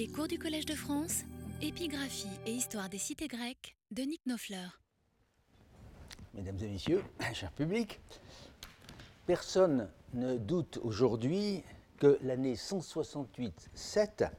Les 0.00 0.08
cours 0.08 0.28
du 0.28 0.38
Collège 0.38 0.64
de 0.64 0.74
France, 0.74 1.24
épigraphie 1.60 2.30
et 2.46 2.52
histoire 2.52 2.88
des 2.88 2.96
cités 2.96 3.28
grecques 3.28 3.76
de 3.90 4.00
Nick 4.00 4.24
Nofleur. 4.24 4.80
Mesdames 6.32 6.56
et 6.62 6.68
messieurs, 6.68 7.04
cher 7.34 7.52
public, 7.52 8.00
personne 9.26 9.90
ne 10.14 10.38
doute 10.38 10.80
aujourd'hui 10.82 11.62
que 11.98 12.18
l'année 12.22 12.54
168-7 12.54 14.30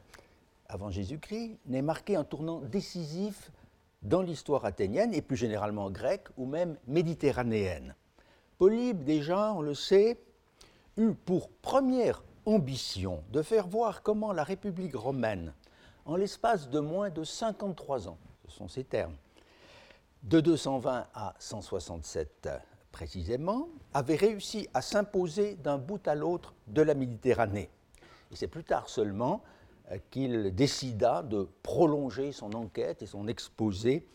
avant 0.66 0.90
Jésus-Christ 0.90 1.60
n'ait 1.66 1.80
marqué 1.80 2.16
un 2.16 2.24
tournant 2.24 2.58
décisif 2.62 3.52
dans 4.02 4.22
l'histoire 4.22 4.64
athénienne 4.64 5.14
et 5.14 5.22
plus 5.22 5.36
généralement 5.36 5.92
grecque 5.92 6.26
ou 6.36 6.44
même 6.44 6.76
méditerranéenne. 6.88 7.94
Polybe, 8.58 9.04
déjà, 9.04 9.52
on 9.52 9.60
le 9.60 9.76
sait, 9.76 10.18
eut 10.96 11.14
pour 11.14 11.50
première 11.50 12.24
ambition 12.46 13.22
de 13.30 13.42
faire 13.42 13.66
voir 13.66 14.02
comment 14.02 14.32
la 14.32 14.44
République 14.44 14.94
romaine, 14.94 15.52
en 16.04 16.16
l'espace 16.16 16.68
de 16.68 16.80
moins 16.80 17.10
de 17.10 17.24
53 17.24 18.08
ans, 18.08 18.18
ce 18.48 18.56
sont 18.56 18.68
ces 18.68 18.84
termes, 18.84 19.14
de 20.22 20.40
220 20.40 21.06
à 21.14 21.34
167 21.38 22.48
précisément, 22.90 23.68
avait 23.94 24.16
réussi 24.16 24.68
à 24.74 24.82
s'imposer 24.82 25.54
d'un 25.54 25.78
bout 25.78 26.06
à 26.06 26.14
l'autre 26.14 26.54
de 26.68 26.82
la 26.82 26.94
Méditerranée. 26.94 27.70
Et 28.30 28.36
c'est 28.36 28.48
plus 28.48 28.64
tard 28.64 28.88
seulement 28.88 29.42
euh, 29.90 29.98
qu'il 30.10 30.54
décida 30.54 31.22
de 31.22 31.48
prolonger 31.62 32.32
son 32.32 32.52
enquête 32.52 33.02
et 33.02 33.06
son 33.06 33.26
exposé 33.28 34.06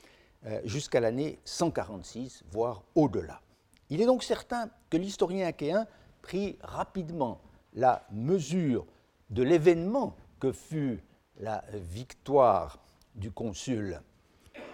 euh, 0.46 0.62
jusqu'à 0.64 1.00
l'année 1.00 1.40
146, 1.46 2.44
voire 2.52 2.84
au-delà. 2.96 3.42
Il 3.90 4.02
est 4.02 4.06
donc 4.06 4.24
certain 4.24 4.70
que 4.90 4.98
l'historien 4.98 5.48
achéen 5.48 5.88
prit 6.22 6.58
rapidement 6.62 7.42
la 7.78 8.06
mesure 8.12 8.86
de 9.30 9.44
l'événement 9.44 10.18
que 10.40 10.52
fut 10.52 11.00
la 11.40 11.64
victoire 11.74 12.80
du 13.16 13.32
consul 13.32 14.02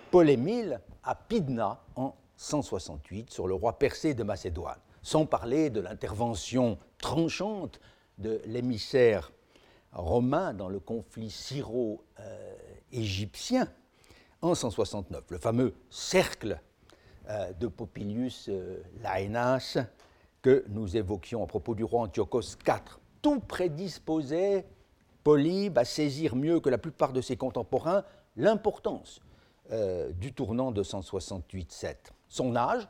Polémile 0.09 0.81
à 1.03 1.13
Pydna 1.15 1.83
en 1.95 2.15
168 2.37 3.29
sur 3.29 3.45
le 3.47 3.53
roi 3.55 3.77
persé 3.77 4.13
de 4.13 4.23
Macédoine, 4.23 4.79
sans 5.01 5.25
parler 5.25 5.69
de 5.69 5.81
l'intervention 5.81 6.79
tranchante 6.97 7.81
de 8.19 8.41
l'émissaire 8.45 9.33
romain 9.91 10.53
dans 10.53 10.69
le 10.69 10.79
conflit 10.79 11.29
syro-égyptien 11.29 13.67
en 14.41 14.55
169, 14.55 15.25
le 15.29 15.39
fameux 15.39 15.73
cercle 15.89 16.61
euh, 17.29 17.51
de 17.53 17.67
Popilius 17.67 18.47
euh, 18.49 18.81
Laénas 19.01 19.77
que 20.43 20.63
nous 20.67 20.95
évoquions 20.95 21.43
à 21.43 21.47
propos 21.47 21.73
du 21.73 21.83
roi 21.83 22.01
Antiochos 22.01 22.57
IV. 22.67 22.99
Tout 23.23 23.39
prédisposait 23.39 24.67
Polybe 25.23 25.77
à 25.77 25.85
saisir 25.85 26.35
mieux 26.35 26.59
que 26.59 26.69
la 26.69 26.77
plupart 26.77 27.13
de 27.13 27.21
ses 27.21 27.37
contemporains 27.37 28.03
l'importance 28.35 29.21
euh, 29.71 30.11
du 30.11 30.33
tournant 30.33 30.71
de 30.71 30.83
168-7. 30.83 31.95
Son 32.27 32.55
âge, 32.55 32.87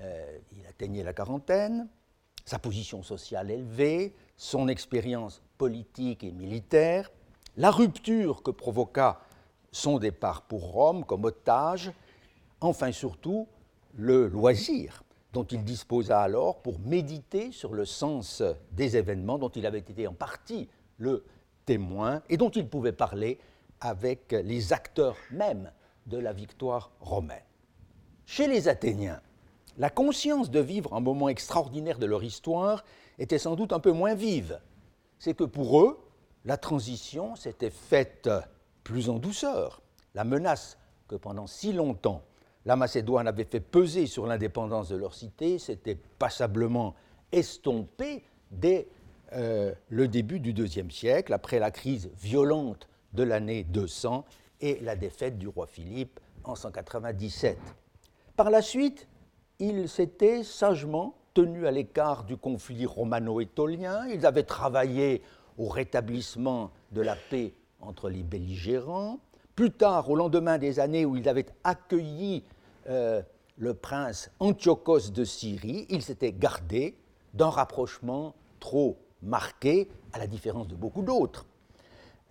euh, 0.00 0.38
il 0.52 0.64
atteignait 0.66 1.02
la 1.02 1.12
quarantaine, 1.12 1.88
sa 2.44 2.60
position 2.60 3.02
sociale 3.02 3.50
élevée, 3.50 4.14
son 4.36 4.68
expérience 4.68 5.42
politique 5.58 6.22
et 6.22 6.30
militaire, 6.30 7.10
la 7.56 7.70
rupture 7.70 8.42
que 8.42 8.50
provoqua 8.52 9.20
son 9.72 9.98
départ 9.98 10.42
pour 10.42 10.70
Rome 10.70 11.04
comme 11.04 11.24
otage, 11.24 11.92
enfin 12.60 12.92
surtout 12.92 13.48
le 13.96 14.28
loisir 14.28 15.03
dont 15.34 15.44
il 15.44 15.64
disposa 15.64 16.20
alors 16.20 16.62
pour 16.62 16.78
méditer 16.78 17.50
sur 17.50 17.74
le 17.74 17.84
sens 17.84 18.42
des 18.70 18.96
événements 18.96 19.36
dont 19.36 19.50
il 19.50 19.66
avait 19.66 19.78
été 19.78 20.06
en 20.06 20.14
partie 20.14 20.68
le 20.96 21.24
témoin 21.66 22.22
et 22.28 22.36
dont 22.36 22.50
il 22.50 22.68
pouvait 22.68 22.92
parler 22.92 23.38
avec 23.80 24.30
les 24.30 24.72
acteurs 24.72 25.16
mêmes 25.32 25.72
de 26.06 26.18
la 26.18 26.32
victoire 26.32 26.92
romaine. 27.00 27.42
Chez 28.26 28.46
les 28.46 28.68
Athéniens, 28.68 29.20
la 29.76 29.90
conscience 29.90 30.50
de 30.50 30.60
vivre 30.60 30.94
un 30.94 31.00
moment 31.00 31.28
extraordinaire 31.28 31.98
de 31.98 32.06
leur 32.06 32.22
histoire 32.22 32.84
était 33.18 33.38
sans 33.38 33.56
doute 33.56 33.72
un 33.72 33.80
peu 33.80 33.90
moins 33.90 34.14
vive. 34.14 34.60
C'est 35.18 35.34
que 35.34 35.44
pour 35.44 35.80
eux, 35.80 35.98
la 36.44 36.56
transition 36.56 37.34
s'était 37.34 37.70
faite 37.70 38.30
plus 38.84 39.10
en 39.10 39.18
douceur. 39.18 39.82
La 40.14 40.22
menace 40.22 40.78
que 41.08 41.16
pendant 41.16 41.48
si 41.48 41.72
longtemps 41.72 42.22
la 42.66 42.76
Macédoine 42.76 43.28
avait 43.28 43.44
fait 43.44 43.60
peser 43.60 44.06
sur 44.06 44.26
l'indépendance 44.26 44.88
de 44.88 44.96
leur 44.96 45.14
cité 45.14 45.58
s'était 45.58 45.98
passablement 46.18 46.94
estompée 47.32 48.24
dès 48.50 48.88
euh, 49.32 49.74
le 49.88 50.08
début 50.08 50.40
du 50.40 50.52
IIe 50.52 50.90
siècle, 50.90 51.32
après 51.32 51.58
la 51.58 51.70
crise 51.70 52.10
violente 52.16 52.88
de 53.12 53.22
l'année 53.22 53.64
200 53.64 54.24
et 54.60 54.78
la 54.80 54.96
défaite 54.96 55.38
du 55.38 55.48
roi 55.48 55.66
Philippe 55.66 56.20
en 56.44 56.54
197. 56.54 57.58
Par 58.36 58.50
la 58.50 58.62
suite, 58.62 59.08
ils 59.58 59.88
s'étaient 59.88 60.42
sagement 60.42 61.14
tenus 61.34 61.66
à 61.66 61.70
l'écart 61.70 62.24
du 62.24 62.36
conflit 62.36 62.86
romano-étolien, 62.86 64.06
ils 64.06 64.24
avaient 64.24 64.44
travaillé 64.44 65.22
au 65.58 65.68
rétablissement 65.68 66.70
de 66.92 67.00
la 67.00 67.16
paix 67.16 67.54
entre 67.80 68.08
les 68.08 68.22
belligérants. 68.22 69.18
Plus 69.54 69.70
tard, 69.70 70.10
au 70.10 70.16
lendemain 70.16 70.58
des 70.58 70.80
années 70.80 71.04
où 71.04 71.14
ils 71.14 71.28
avaient 71.28 71.46
accueilli 71.62 72.42
euh, 72.88 73.22
le 73.56 73.74
prince 73.74 74.28
Antiochos 74.40 75.10
de 75.10 75.24
Syrie, 75.24 75.86
il 75.90 76.02
s'était 76.02 76.32
gardé 76.32 76.96
d'un 77.34 77.50
rapprochement 77.50 78.34
trop 78.58 78.98
marqué, 79.22 79.88
à 80.12 80.18
la 80.18 80.26
différence 80.26 80.66
de 80.66 80.74
beaucoup 80.74 81.02
d'autres, 81.02 81.46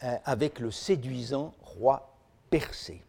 euh, 0.03 0.15
avec 0.25 0.59
le 0.59 0.69
séduisant 0.69 1.53
roi 1.61 2.17
persé. 2.49 3.01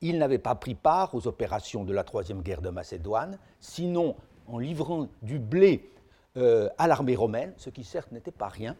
Il 0.00 0.18
n'avait 0.18 0.38
pas 0.38 0.54
pris 0.54 0.74
part 0.74 1.14
aux 1.14 1.26
opérations 1.26 1.84
de 1.84 1.92
la 1.92 2.04
troisième 2.04 2.40
guerre 2.40 2.62
de 2.62 2.70
Macédoine, 2.70 3.38
sinon 3.60 4.16
en 4.46 4.58
livrant 4.58 5.08
du 5.20 5.38
blé 5.38 5.90
euh, 6.38 6.70
à 6.78 6.88
l'armée 6.88 7.16
romaine, 7.16 7.52
ce 7.58 7.68
qui 7.68 7.84
certes 7.84 8.12
n'était 8.12 8.30
pas 8.30 8.48
rien, 8.48 8.76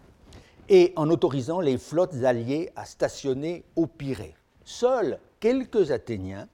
et 0.71 0.95
en 0.97 1.11
autorisant 1.11 1.61
les 1.61 1.77
flottes 1.77 2.23
alliées 2.25 2.71
à 2.75 2.87
stationner 2.87 3.65
au 3.77 3.87
Pirée. 3.87 4.38
Seuls 4.69 5.19
quelques 5.41 5.93
Athéniens 5.93 6.47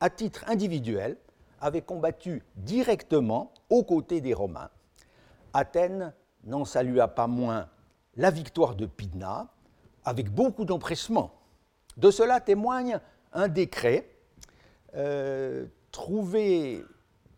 à 0.00 0.10
titre 0.10 0.44
individuel, 0.48 1.16
avait 1.60 1.80
combattu 1.80 2.42
directement 2.56 3.52
aux 3.70 3.84
côtés 3.84 4.20
des 4.20 4.34
Romains. 4.34 4.68
Athènes 5.52 6.12
n'en 6.42 6.64
salua 6.64 7.06
pas 7.06 7.28
moins 7.28 7.68
la 8.16 8.32
victoire 8.32 8.74
de 8.74 8.86
Pydna 8.86 9.46
avec 10.04 10.28
beaucoup 10.28 10.64
d'empressement. 10.64 11.30
De 11.96 12.10
cela 12.10 12.40
témoigne 12.40 12.98
un 13.32 13.46
décret 13.46 14.08
euh, 14.96 15.66
trouvé 15.92 16.84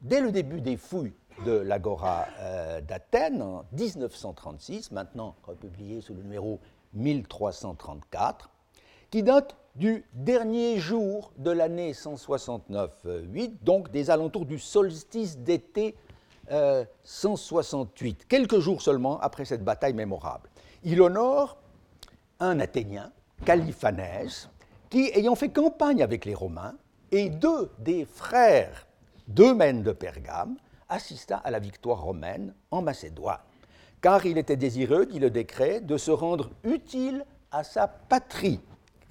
dès 0.00 0.22
le 0.22 0.32
début 0.32 0.62
des 0.62 0.78
fouilles 0.78 1.12
de 1.44 1.52
l'Agora 1.52 2.28
euh, 2.38 2.80
d'Athènes 2.80 3.42
en 3.42 3.66
1936, 3.72 4.90
maintenant 4.90 5.36
republié 5.42 6.00
sous 6.00 6.14
le 6.14 6.22
numéro 6.22 6.60
1334, 6.94 8.48
qui 9.10 9.22
date 9.22 9.54
du 9.74 10.04
dernier 10.12 10.78
jour 10.78 11.32
de 11.36 11.50
l'année 11.50 11.92
169-8, 11.92 13.62
donc 13.62 13.90
des 13.90 14.10
alentours 14.10 14.46
du 14.46 14.58
solstice 14.58 15.38
d'été 15.38 15.96
168, 16.48 18.20
euh, 18.20 18.24
quelques 18.28 18.58
jours 18.58 18.82
seulement 18.82 19.18
après 19.20 19.44
cette 19.44 19.64
bataille 19.64 19.94
mémorable. 19.94 20.48
Il 20.84 21.00
honore 21.00 21.56
un 22.38 22.60
Athénien, 22.60 23.10
Caliphanès, 23.44 24.48
qui, 24.90 25.10
ayant 25.14 25.34
fait 25.34 25.48
campagne 25.48 26.02
avec 26.02 26.24
les 26.24 26.34
Romains, 26.34 26.74
et 27.10 27.30
deux 27.30 27.70
des 27.78 28.04
frères 28.04 28.86
d'Eumène 29.26 29.82
de 29.82 29.92
Pergame, 29.92 30.56
assista 30.88 31.38
à 31.38 31.50
la 31.50 31.58
victoire 31.58 32.02
romaine 32.02 32.54
en 32.70 32.82
Macédoine, 32.82 33.38
car 34.00 34.26
il 34.26 34.36
était 34.36 34.56
désireux, 34.56 35.06
dit 35.06 35.18
le 35.18 35.30
décret, 35.30 35.80
de 35.80 35.96
se 35.96 36.10
rendre 36.10 36.50
utile 36.62 37.24
à 37.50 37.64
sa 37.64 37.88
patrie 37.88 38.60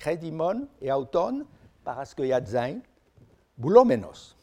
Crédimon 0.03 0.67
et 0.81 0.91
auton 0.91 1.45
paraskoiadzain 1.85 2.79
boulomenos. 3.57 4.35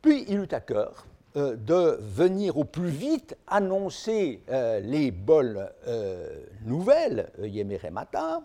Puis 0.00 0.24
il 0.28 0.38
eut 0.38 0.54
à 0.54 0.60
cœur 0.60 1.04
euh, 1.34 1.56
de 1.56 1.98
venir 2.00 2.58
au 2.58 2.62
plus 2.62 2.90
vite 2.90 3.36
annoncer 3.48 4.44
euh, 4.50 4.78
les 4.78 5.10
bonnes 5.10 5.68
euh, 5.88 6.44
nouvelles, 6.64 7.32
Yemeremata, 7.40 8.42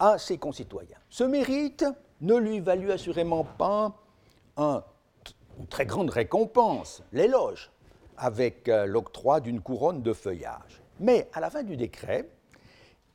à 0.00 0.18
ses 0.18 0.38
concitoyens. 0.38 0.98
Ce 1.08 1.22
mérite 1.22 1.84
ne 2.20 2.34
lui 2.34 2.58
valut 2.58 2.90
assurément 2.90 3.44
pas 3.44 3.94
un, 4.56 4.82
une 5.60 5.68
très 5.68 5.86
grande 5.86 6.10
récompense, 6.10 7.04
l'éloge, 7.12 7.70
avec 8.16 8.66
l'octroi 8.66 9.38
d'une 9.38 9.60
couronne 9.60 10.02
de 10.02 10.12
feuillage. 10.12 10.82
Mais 10.98 11.28
à 11.32 11.38
la 11.38 11.48
fin 11.48 11.62
du 11.62 11.76
décret, 11.76 12.28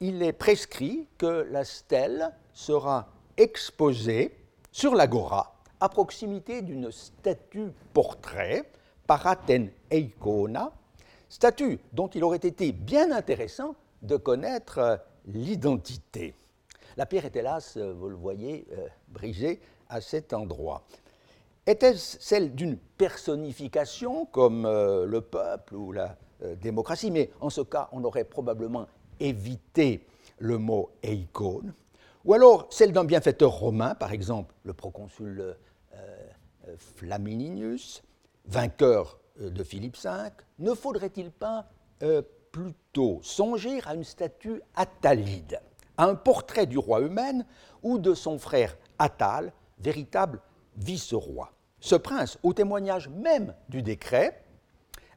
il 0.03 0.21
est 0.21 0.33
prescrit 0.33 1.07
que 1.17 1.47
la 1.49 1.63
stèle 1.63 2.29
sera 2.51 3.07
exposée 3.37 4.35
sur 4.69 4.95
l'agora 4.95 5.55
à 5.79 5.87
proximité 5.87 6.61
d'une 6.61 6.91
statue 6.91 7.71
portrait 7.93 8.69
par 9.07 9.25
Athènes 9.25 9.71
Eikona, 9.89 10.73
statue 11.29 11.79
dont 11.93 12.09
il 12.09 12.25
aurait 12.25 12.35
été 12.35 12.73
bien 12.73 13.13
intéressant 13.13 13.75
de 14.01 14.17
connaître 14.17 14.99
l'identité. 15.25 16.35
La 16.97 17.05
pierre 17.05 17.23
est 17.23 17.37
hélas, 17.37 17.77
vous 17.77 18.09
le 18.09 18.17
voyez, 18.17 18.67
brisée 19.07 19.61
à 19.87 20.01
cet 20.01 20.33
endroit. 20.33 20.83
Était-ce 21.65 22.17
celle 22.19 22.53
d'une 22.53 22.75
personnification 22.75 24.25
comme 24.25 24.63
le 24.63 25.21
peuple 25.21 25.75
ou 25.75 25.93
la 25.93 26.17
démocratie? 26.57 27.09
Mais 27.09 27.29
en 27.39 27.49
ce 27.49 27.61
cas, 27.61 27.87
on 27.93 28.03
aurait 28.03 28.25
probablement 28.25 28.85
évité 29.19 30.05
le 30.39 30.57
mot 30.57 30.91
eikon, 31.03 31.63
ou 32.25 32.33
alors 32.33 32.67
celle 32.69 32.91
d'un 32.91 33.03
bienfaiteur 33.03 33.51
romain, 33.51 33.95
par 33.95 34.11
exemple 34.11 34.55
le 34.63 34.73
proconsul 34.73 35.39
euh, 35.39 35.53
euh, 35.95 36.75
Flaminius, 36.77 38.03
vainqueur 38.45 39.19
euh, 39.41 39.49
de 39.49 39.63
Philippe 39.63 39.97
V, 39.97 40.09
ne 40.59 40.73
faudrait-il 40.73 41.31
pas 41.31 41.67
plutôt 42.51 43.19
songer 43.23 43.79
à 43.85 43.95
une 43.95 44.03
statue 44.03 44.61
Attalide, 44.75 45.61
à 45.95 46.05
un 46.05 46.15
portrait 46.15 46.65
du 46.65 46.77
roi 46.77 46.99
humain 46.99 47.43
ou 47.81 47.97
de 47.97 48.13
son 48.13 48.37
frère 48.37 48.77
Attal, 48.99 49.53
véritable 49.79 50.41
vice-roi? 50.75 51.53
Ce 51.79 51.95
prince, 51.95 52.37
au 52.43 52.53
témoignage 52.53 53.07
même 53.07 53.53
du 53.69 53.81
décret, 53.81 54.42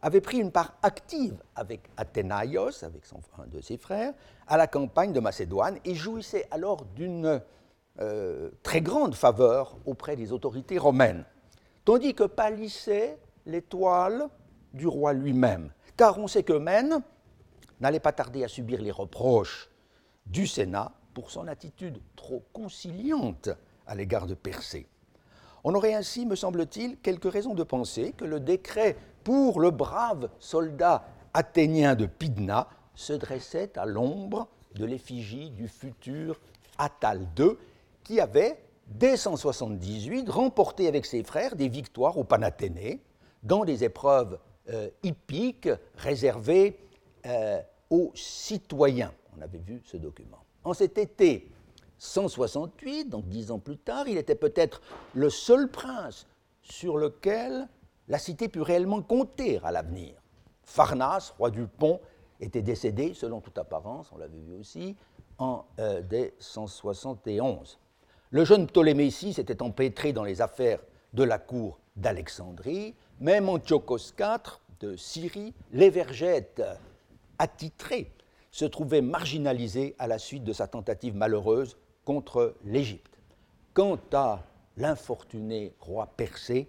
avait 0.06 0.20
pris 0.20 0.38
une 0.38 0.52
part 0.52 0.76
active 0.84 1.42
avec 1.56 1.90
Athénaïos, 1.96 2.84
avec 2.84 3.02
un 3.38 3.46
de 3.48 3.60
ses 3.60 3.76
frères, 3.76 4.14
à 4.46 4.56
la 4.56 4.68
campagne 4.68 5.12
de 5.12 5.18
Macédoine 5.18 5.78
et 5.84 5.96
jouissait 5.96 6.46
alors 6.52 6.84
d'une 6.84 7.42
euh, 7.98 8.50
très 8.62 8.80
grande 8.80 9.16
faveur 9.16 9.76
auprès 9.84 10.14
des 10.14 10.32
autorités 10.32 10.78
romaines, 10.78 11.24
tandis 11.84 12.14
que 12.14 12.22
pâlissait 12.22 13.18
l'étoile 13.46 14.28
du 14.72 14.86
roi 14.86 15.12
lui-même, 15.12 15.72
car 15.96 16.20
on 16.20 16.28
sait 16.28 16.44
que 16.44 16.52
Mène 16.52 17.02
n'allait 17.80 17.98
pas 17.98 18.12
tarder 18.12 18.44
à 18.44 18.48
subir 18.48 18.80
les 18.80 18.92
reproches 18.92 19.68
du 20.24 20.46
Sénat 20.46 20.92
pour 21.14 21.32
son 21.32 21.48
attitude 21.48 22.00
trop 22.14 22.44
conciliante 22.52 23.48
à 23.88 23.96
l'égard 23.96 24.28
de 24.28 24.34
Persée. 24.34 24.86
On 25.64 25.74
aurait 25.74 25.94
ainsi, 25.94 26.26
me 26.26 26.36
semble-t-il, 26.36 26.96
quelques 26.98 27.32
raisons 27.32 27.54
de 27.54 27.64
penser 27.64 28.12
que 28.16 28.24
le 28.24 28.38
décret 28.38 28.96
pour 29.26 29.58
le 29.58 29.72
brave 29.72 30.30
soldat 30.38 31.04
athénien 31.34 31.96
de 31.96 32.06
Pydna 32.06 32.68
se 32.94 33.12
dressait 33.12 33.76
à 33.76 33.84
l'ombre 33.84 34.46
de 34.76 34.84
l'effigie 34.84 35.50
du 35.50 35.66
futur 35.66 36.38
Attal 36.78 37.26
II, 37.36 37.56
qui 38.04 38.20
avait, 38.20 38.62
dès 38.86 39.16
178, 39.16 40.30
remporté 40.30 40.86
avec 40.86 41.04
ses 41.04 41.24
frères 41.24 41.56
des 41.56 41.68
victoires 41.68 42.16
au 42.18 42.22
Panathénée 42.22 43.00
dans 43.42 43.64
des 43.64 43.82
épreuves 43.82 44.38
euh, 44.70 44.90
hippiques 45.02 45.70
réservées 45.96 46.78
euh, 47.26 47.60
aux 47.90 48.12
citoyens. 48.14 49.12
On 49.36 49.42
avait 49.42 49.58
vu 49.58 49.82
ce 49.84 49.96
document. 49.96 50.38
En 50.62 50.72
cet 50.72 50.98
été 50.98 51.50
168, 51.98 53.08
donc 53.08 53.28
dix 53.28 53.50
ans 53.50 53.58
plus 53.58 53.78
tard, 53.78 54.06
il 54.06 54.18
était 54.18 54.36
peut-être 54.36 54.80
le 55.14 55.30
seul 55.30 55.68
prince 55.68 56.28
sur 56.62 56.96
lequel 56.96 57.66
la 58.08 58.18
cité 58.18 58.48
put 58.48 58.62
réellement 58.62 59.02
compter 59.02 59.60
à 59.62 59.72
l'avenir. 59.72 60.14
Pharnas, 60.62 61.34
roi 61.38 61.50
du 61.50 61.66
pont, 61.66 62.00
était 62.40 62.62
décédé, 62.62 63.14
selon 63.14 63.40
toute 63.40 63.58
apparence, 63.58 64.10
on 64.12 64.18
l'avait 64.18 64.38
vu 64.38 64.54
aussi, 64.54 64.96
en 65.38 65.64
euh, 65.78 66.02
dès 66.02 66.34
171. 66.38 67.78
Le 68.30 68.44
jeune 68.44 68.66
Ptolémée 68.66 69.08
VI 69.08 69.34
s'était 69.34 69.62
empêtré 69.62 70.12
dans 70.12 70.24
les 70.24 70.40
affaires 70.40 70.80
de 71.12 71.22
la 71.22 71.38
cour 71.38 71.80
d'Alexandrie. 71.96 72.94
Même 73.20 73.48
Antiochos 73.48 74.12
IV 74.18 74.60
de 74.80 74.96
Syrie, 74.96 75.54
l'Évergète 75.72 76.62
attitré, 77.38 78.12
se 78.50 78.64
trouvait 78.64 79.02
marginalisé 79.02 79.94
à 79.98 80.06
la 80.06 80.18
suite 80.18 80.44
de 80.44 80.52
sa 80.52 80.66
tentative 80.66 81.14
malheureuse 81.14 81.76
contre 82.04 82.54
l'Égypte. 82.64 83.18
Quant 83.74 83.98
à 84.12 84.42
l'infortuné 84.76 85.74
roi 85.80 86.06
Persée, 86.16 86.68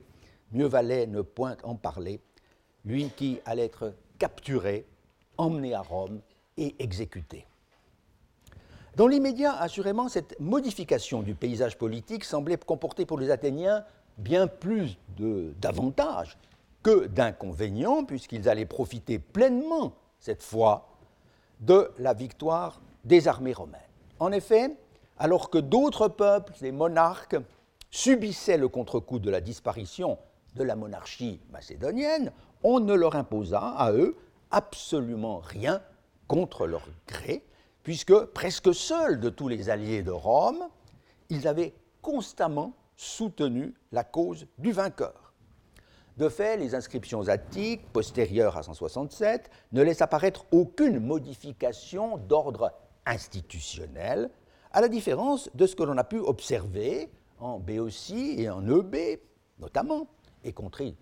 mieux 0.52 0.68
valait 0.68 1.08
ne 1.08 1.22
point 1.22 1.58
en 1.64 1.76
parler, 1.76 2.20
lui 2.86 3.10
qui 3.16 3.40
allait 3.46 3.66
être 3.66 3.94
capturé, 4.20 4.86
emmené 5.38 5.74
à 5.74 5.82
Rome 5.82 6.22
et 6.58 6.76
exécuté. 6.80 7.46
Dans 8.96 9.08
l'immédiat, 9.08 9.54
assurément, 9.54 10.10
cette 10.10 10.40
modification 10.40 11.22
du 11.22 11.36
paysage 11.36 11.78
politique 11.78 12.24
semblait 12.24 12.58
comporter 12.58 13.06
pour 13.06 13.20
les 13.20 13.30
Athéniens 13.30 13.86
bien 14.18 14.48
plus 14.48 14.98
d'avantages 15.12 16.38
que 16.82 17.06
d'inconvénients, 17.06 18.06
puisqu'ils 18.06 18.50
allaient 18.50 18.66
profiter 18.66 19.20
pleinement, 19.20 19.94
cette 20.20 20.42
fois, 20.42 20.88
de 21.60 21.92
la 22.00 22.14
victoire 22.14 22.82
des 23.04 23.28
armées 23.28 23.54
romaines. 23.54 23.80
En 24.20 24.32
effet, 24.32 24.76
alors 25.20 25.50
que 25.50 25.58
d'autres 25.58 26.08
peuples, 26.08 26.54
les 26.62 26.72
monarques, 26.72 27.38
subissaient 27.92 28.58
le 28.58 28.68
contre-coup 28.68 29.20
de 29.20 29.30
la 29.30 29.42
disparition 29.42 30.18
de 30.56 30.64
la 30.64 30.76
monarchie 30.76 31.40
macédonienne, 31.52 32.32
on 32.64 32.80
ne 32.80 32.94
leur 32.94 33.16
imposa 33.16 33.60
à 33.60 33.92
eux 33.92 34.16
absolument 34.52 35.40
rien 35.40 35.82
contre 36.28 36.68
leur 36.68 36.88
gré, 37.08 37.44
puisque 37.84 38.18
presque 38.26 38.74
seuls 38.74 39.20
de 39.20 39.30
tous 39.30 39.48
les 39.48 39.70
alliés 39.70 40.04
de 40.04 40.12
Rome, 40.12 40.68
ils 41.30 41.48
avaient 41.48 41.74
constamment 42.02 42.74
soutenu 42.96 43.74
la 43.92 44.04
cause 44.04 44.48
du 44.58 44.72
vainqueur. 44.72 45.34
De 46.18 46.30
fait, 46.30 46.58
les 46.58 46.74
inscriptions 46.74 47.28
attiques, 47.28 47.92
postérieures 47.94 48.58
à 48.58 48.64
167, 48.64 49.52
ne 49.72 49.84
laissent 49.84 50.02
apparaître 50.02 50.46
aucune 50.52 51.00
modification 51.00 52.18
d'ordre 52.18 52.74
institutionnel 53.06 54.32
à 54.72 54.82
la 54.82 54.90
différence 54.90 55.50
de 55.54 55.68
ce 55.68 55.76
que 55.76 55.84
l'on 55.84 55.98
a 55.98 56.04
pu 56.04 56.18
observer 56.18 57.12
en 57.40 57.60
Béotie 57.60 58.36
et 58.38 58.50
en 58.50 58.68
EB, 58.68 59.20
notamment, 59.60 60.08
et 60.44 60.54
contrées 60.54 60.96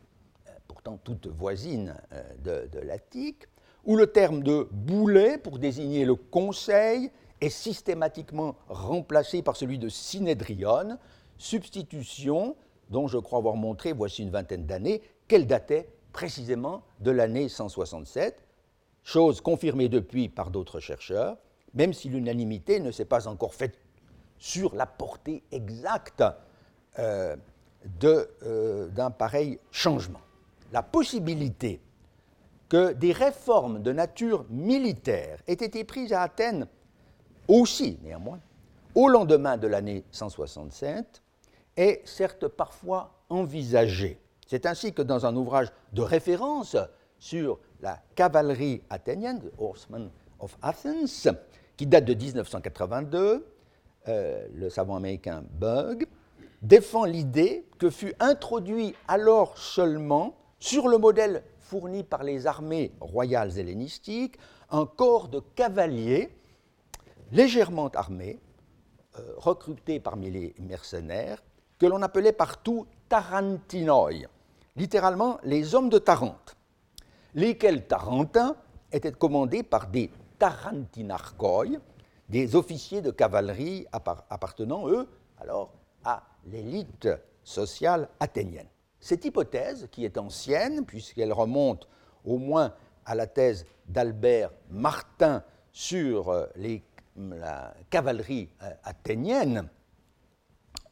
euh, 0.48 0.52
pourtant 0.68 0.98
toutes 1.04 1.28
voisines 1.28 1.96
euh, 2.14 2.68
de, 2.68 2.80
l'Attique, 2.80 3.46
où 3.86 3.96
le 3.96 4.08
terme 4.08 4.44
de 4.44 4.68
boulet 4.72 5.38
pour 5.38 5.60
désigner 5.60 6.06
le 6.06 6.16
conseil 6.16 7.12
est 7.42 7.50
systématiquement 7.50 8.56
remplacé 8.68 9.42
par 9.42 9.56
celui 9.56 9.78
de 9.78 9.90
synédrion, 9.90 10.98
substitution 11.38 12.56
dont 12.90 13.08
je 13.08 13.18
crois 13.18 13.40
avoir 13.40 13.56
montré, 13.56 13.94
voici 13.94 14.24
une 14.24 14.30
vingtaine 14.30 14.66
d'années, 14.66 15.02
qu'elle 15.28 15.48
datait 15.48 15.90
précisément 16.14 16.84
de 17.00 17.12
l'année 17.12 17.50
167, 17.50 18.44
chose 19.04 19.42
confirmée 19.42 19.90
depuis 19.90 20.30
par 20.30 20.50
d'autres 20.50 20.80
chercheurs, 20.80 21.38
même 21.74 21.94
si 21.94 22.10
l'unanimité 22.10 22.80
ne 22.80 22.92
s'est 22.92 23.06
pas 23.06 23.28
encore 23.28 23.54
faite 23.54 23.78
sur 24.40 24.76
la 24.76 24.86
portée 24.86 25.44
exacte 25.52 26.24
euh, 27.00 27.36
euh, 28.04 28.88
d'un 28.90 29.12
pareil 29.12 29.60
changement. 29.72 30.22
La 30.72 30.82
possibilité 30.84 31.82
que 32.70 32.94
des 32.94 33.12
réformes 33.12 33.82
de 33.82 33.92
nature 33.92 34.46
militaire 34.50 35.40
aient 35.48 35.54
été 35.54 35.84
prises 35.84 36.14
à 36.14 36.24
Athènes 36.24 36.68
aussi, 37.48 38.00
néanmoins, 38.04 38.40
au 38.96 39.08
lendemain 39.08 39.58
de 39.58 39.68
l'année 39.68 40.04
167, 40.12 41.22
est 41.78 42.02
certes 42.06 42.48
parfois 42.48 43.12
envisagée. 43.30 44.20
C'est 44.48 44.66
ainsi 44.66 44.94
que 44.94 45.02
dans 45.02 45.26
un 45.26 45.36
ouvrage 45.36 45.72
de 45.94 46.02
référence 46.02 46.78
sur 47.20 47.60
la 47.82 48.00
cavalerie 48.16 48.82
athénienne, 48.90 49.42
The 49.42 49.52
Horsemen 49.60 50.10
of 50.40 50.58
Athens, 50.62 51.28
qui 51.78 51.86
date 51.86 52.06
de 52.06 52.14
1982, 52.14 53.46
euh, 54.08 54.48
le 54.54 54.70
savant 54.70 54.96
américain 54.96 55.44
Bug, 55.60 56.08
défend 56.68 57.06
l'idée 57.06 57.68
que 57.78 57.90
fut 57.90 58.14
introduit 58.20 58.96
alors 59.08 59.58
seulement, 59.58 60.36
sur 60.60 60.88
le 60.88 60.98
modèle 60.98 61.44
fourni 61.60 62.04
par 62.04 62.24
les 62.24 62.48
armées 62.48 62.92
royales 63.00 63.58
hellénistiques, 63.60 64.38
un 64.72 64.86
corps 64.86 65.28
de 65.28 65.42
cavaliers 65.56 66.30
légèrement 67.32 67.90
armés, 67.90 68.40
euh, 69.20 69.34
recrutés 69.38 70.00
parmi 70.00 70.32
les 70.32 70.56
mercenaires, 70.60 71.44
que 71.78 71.86
l'on 71.86 72.02
appelait 72.02 72.32
partout 72.32 72.88
Tarantinoi, 73.10 74.28
littéralement 74.76 75.40
les 75.44 75.76
hommes 75.76 75.90
de 75.90 76.00
Tarente, 76.00 76.56
lesquels 77.36 77.86
Tarentins 77.86 78.56
étaient 78.92 79.12
commandés 79.12 79.62
par 79.62 79.88
des 79.88 80.10
tarantinarchoi, 80.40 81.78
des 82.30 82.56
officiers 82.56 83.02
de 83.02 83.12
cavalerie 83.12 83.86
appartenant, 83.92 84.90
eux, 84.90 85.08
alors 85.38 85.72
l'élite 86.46 87.10
sociale 87.44 88.10
athénienne. 88.20 88.68
Cette 89.00 89.26
hypothèse, 89.26 89.88
qui 89.92 90.06
est 90.06 90.18
ancienne, 90.18 90.86
puisqu'elle 90.86 91.34
remonte 91.34 91.88
au 92.24 92.38
moins 92.38 92.74
à 93.06 93.16
la 93.16 93.28
thèse 93.28 93.66
d'Albert 93.88 94.52
Martin 94.70 95.44
sur 95.72 96.30
euh, 96.30 96.48
la 97.16 97.74
cavalerie 97.90 98.50
euh, 98.64 98.70
athénienne, 98.84 99.70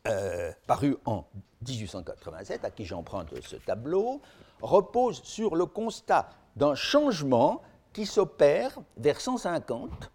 euh, 0.07 0.51
parue 0.67 0.97
en 1.05 1.25
1887, 1.67 2.65
à 2.65 2.69
qui 2.69 2.85
j'emprunte 2.85 3.33
ce 3.41 3.55
tableau, 3.55 4.21
repose 4.61 5.23
sur 5.23 5.55
le 5.55 5.65
constat 5.65 6.29
d'un 6.55 6.75
changement 6.75 7.61
qui 7.93 8.05
s'opère 8.05 8.77
vers 8.97 9.19
150 9.19 10.11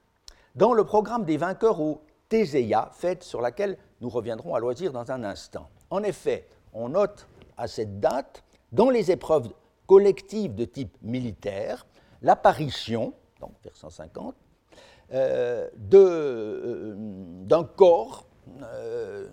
dans 0.54 0.74
le 0.74 0.84
programme 0.84 1.24
des 1.24 1.36
vainqueurs 1.36 1.80
au 1.80 2.02
Théséia, 2.28 2.90
fête 2.92 3.22
sur 3.22 3.40
laquelle 3.40 3.78
nous 4.00 4.08
reviendrons 4.08 4.54
à 4.54 4.60
loisir 4.60 4.92
dans 4.92 5.10
un 5.10 5.24
instant. 5.24 5.68
En 5.90 6.02
effet, 6.02 6.46
on 6.72 6.90
note 6.90 7.26
à 7.56 7.66
cette 7.66 8.00
date, 8.00 8.44
dans 8.72 8.90
les 8.90 9.10
épreuves 9.10 9.48
collectives 9.86 10.54
de 10.54 10.64
type 10.64 10.96
militaire, 11.02 11.86
l'apparition, 12.22 13.14
donc 13.40 13.52
vers 13.64 13.76
150, 13.76 14.34
euh, 15.12 15.68
euh, 15.94 16.94
d'un 17.44 17.64
corps 17.64 18.26
euh, 18.62 19.26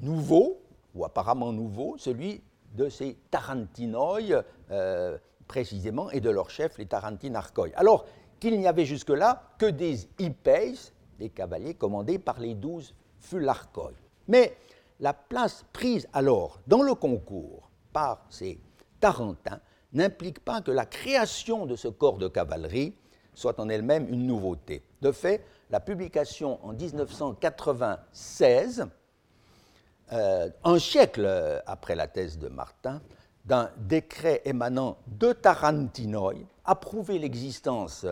nouveau, 0.00 0.62
ou 0.94 1.04
apparemment 1.04 1.52
nouveau, 1.52 1.96
celui 1.98 2.42
de 2.74 2.88
ces 2.88 3.18
Tarantinoi, 3.30 4.42
précisément, 5.46 6.10
et 6.10 6.20
de 6.20 6.30
leur 6.30 6.50
chef, 6.50 6.78
les 6.78 6.86
Tarantinarchoi. 6.86 7.68
Alors 7.74 8.06
qu'il 8.38 8.58
n'y 8.58 8.66
avait 8.66 8.86
jusque-là 8.86 9.42
que 9.58 9.66
des 9.66 10.08
Hippeis, 10.18 10.92
des 11.20 11.30
cavaliers 11.30 11.74
commandés 11.74 12.18
par 12.18 12.40
les 12.40 12.54
douze 12.54 12.92
Fularchoi. 13.20 13.92
Mais 14.26 14.56
la 14.98 15.14
place 15.14 15.64
prise 15.72 16.08
alors 16.12 16.58
dans 16.66 16.82
le 16.82 16.94
concours 16.94 17.70
par 17.92 18.26
ces 18.30 18.58
Tarentins 18.98 19.60
n'implique 19.92 20.40
pas 20.40 20.60
que 20.60 20.72
la 20.72 20.86
création 20.86 21.66
de 21.66 21.76
ce 21.76 21.86
corps 21.88 22.18
de 22.18 22.28
cavalerie 22.28 22.94
soit 23.34 23.60
en 23.60 23.68
elle-même 23.68 24.08
une 24.08 24.26
nouveauté. 24.26 24.82
De 25.00 25.12
fait, 25.12 25.44
la 25.70 25.78
publication 25.80 26.58
en 26.64 26.72
1996, 26.72 28.88
euh, 30.12 30.50
un 30.64 30.78
siècle 30.78 31.62
après 31.66 31.94
la 31.94 32.08
thèse 32.08 32.38
de 32.38 32.48
Martin, 32.48 33.00
d'un 33.44 33.70
décret 33.78 34.42
émanant 34.44 34.96
de 35.06 35.32
Tarantinoi, 35.32 36.34
approuvait 36.64 37.18
l'existence 37.18 38.04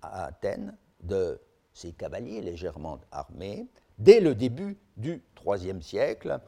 à 0.00 0.24
Athènes 0.24 0.74
de 1.02 1.38
ces 1.72 1.92
cavaliers 1.92 2.40
légèrement 2.40 2.98
armés 3.10 3.66
dès 3.98 4.20
le 4.20 4.34
début 4.34 4.78
du 4.96 5.22
IIIe 5.44 5.82
siècle, 5.82 6.40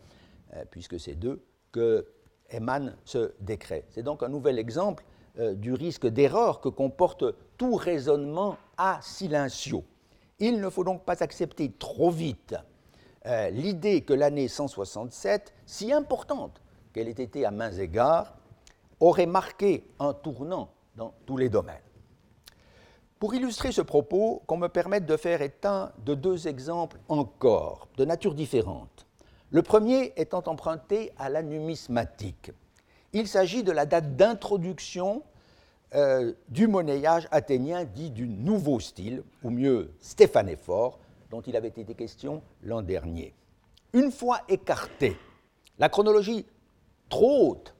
euh, 0.54 0.64
puisque 0.70 0.98
c'est 0.98 1.14
d'eux 1.14 1.44
que 1.72 2.06
émane 2.50 2.96
ce 3.04 3.32
décret. 3.40 3.84
C'est 3.90 4.02
donc 4.02 4.22
un 4.22 4.28
nouvel 4.28 4.58
exemple 4.58 5.04
euh, 5.38 5.54
du 5.54 5.72
risque 5.72 6.06
d'erreur 6.06 6.60
que 6.60 6.68
comporte 6.68 7.24
tout 7.56 7.74
raisonnement 7.74 8.56
à 8.76 9.00
silencio. 9.02 9.84
Il 10.38 10.60
ne 10.60 10.68
faut 10.68 10.84
donc 10.84 11.04
pas 11.04 11.22
accepter 11.22 11.72
trop 11.78 12.10
vite 12.10 12.54
euh, 13.26 13.50
l'idée 13.50 14.02
que 14.02 14.12
l'année 14.12 14.48
167, 14.48 15.52
si 15.66 15.92
importante 15.92 16.60
qu'elle 16.92 17.08
ait 17.08 17.12
été 17.12 17.44
à 17.44 17.50
mains 17.50 17.72
égards, 17.72 18.36
aurait 19.00 19.26
marqué 19.26 19.84
un 19.98 20.12
tournant 20.12 20.70
dans 20.96 21.14
tous 21.26 21.36
les 21.36 21.48
domaines. 21.48 21.80
Pour 23.18 23.34
illustrer 23.34 23.72
ce 23.72 23.80
propos, 23.80 24.42
qu'on 24.46 24.56
me 24.56 24.68
permette 24.68 25.06
de 25.06 25.16
faire 25.16 25.40
état 25.40 25.92
de 26.04 26.14
deux 26.14 26.48
exemples 26.48 26.98
encore, 27.08 27.88
de 27.96 28.04
nature 28.04 28.34
différente. 28.34 29.06
Le 29.50 29.62
premier 29.62 30.12
étant 30.16 30.42
emprunté 30.46 31.12
à 31.16 31.28
la 31.28 31.42
numismatique. 31.42 32.50
Il 33.12 33.28
s'agit 33.28 33.62
de 33.62 33.70
la 33.70 33.86
date 33.86 34.16
d'introduction 34.16 35.22
euh, 35.94 36.32
du 36.48 36.66
monnayage 36.66 37.28
athénien 37.30 37.84
dit 37.84 38.10
du 38.10 38.26
nouveau 38.26 38.80
style, 38.80 39.22
ou 39.44 39.50
mieux 39.50 39.92
stéphanéphore, 40.00 40.98
dont 41.30 41.40
il 41.42 41.56
avait 41.56 41.68
été 41.68 41.94
question 41.94 42.42
l'an 42.64 42.82
dernier. 42.82 43.32
Une 43.92 44.10
fois 44.10 44.40
écarté, 44.48 45.16
la 45.78 45.88
chronologie 45.88 46.46
trop 47.08 47.50
haute 47.50 47.74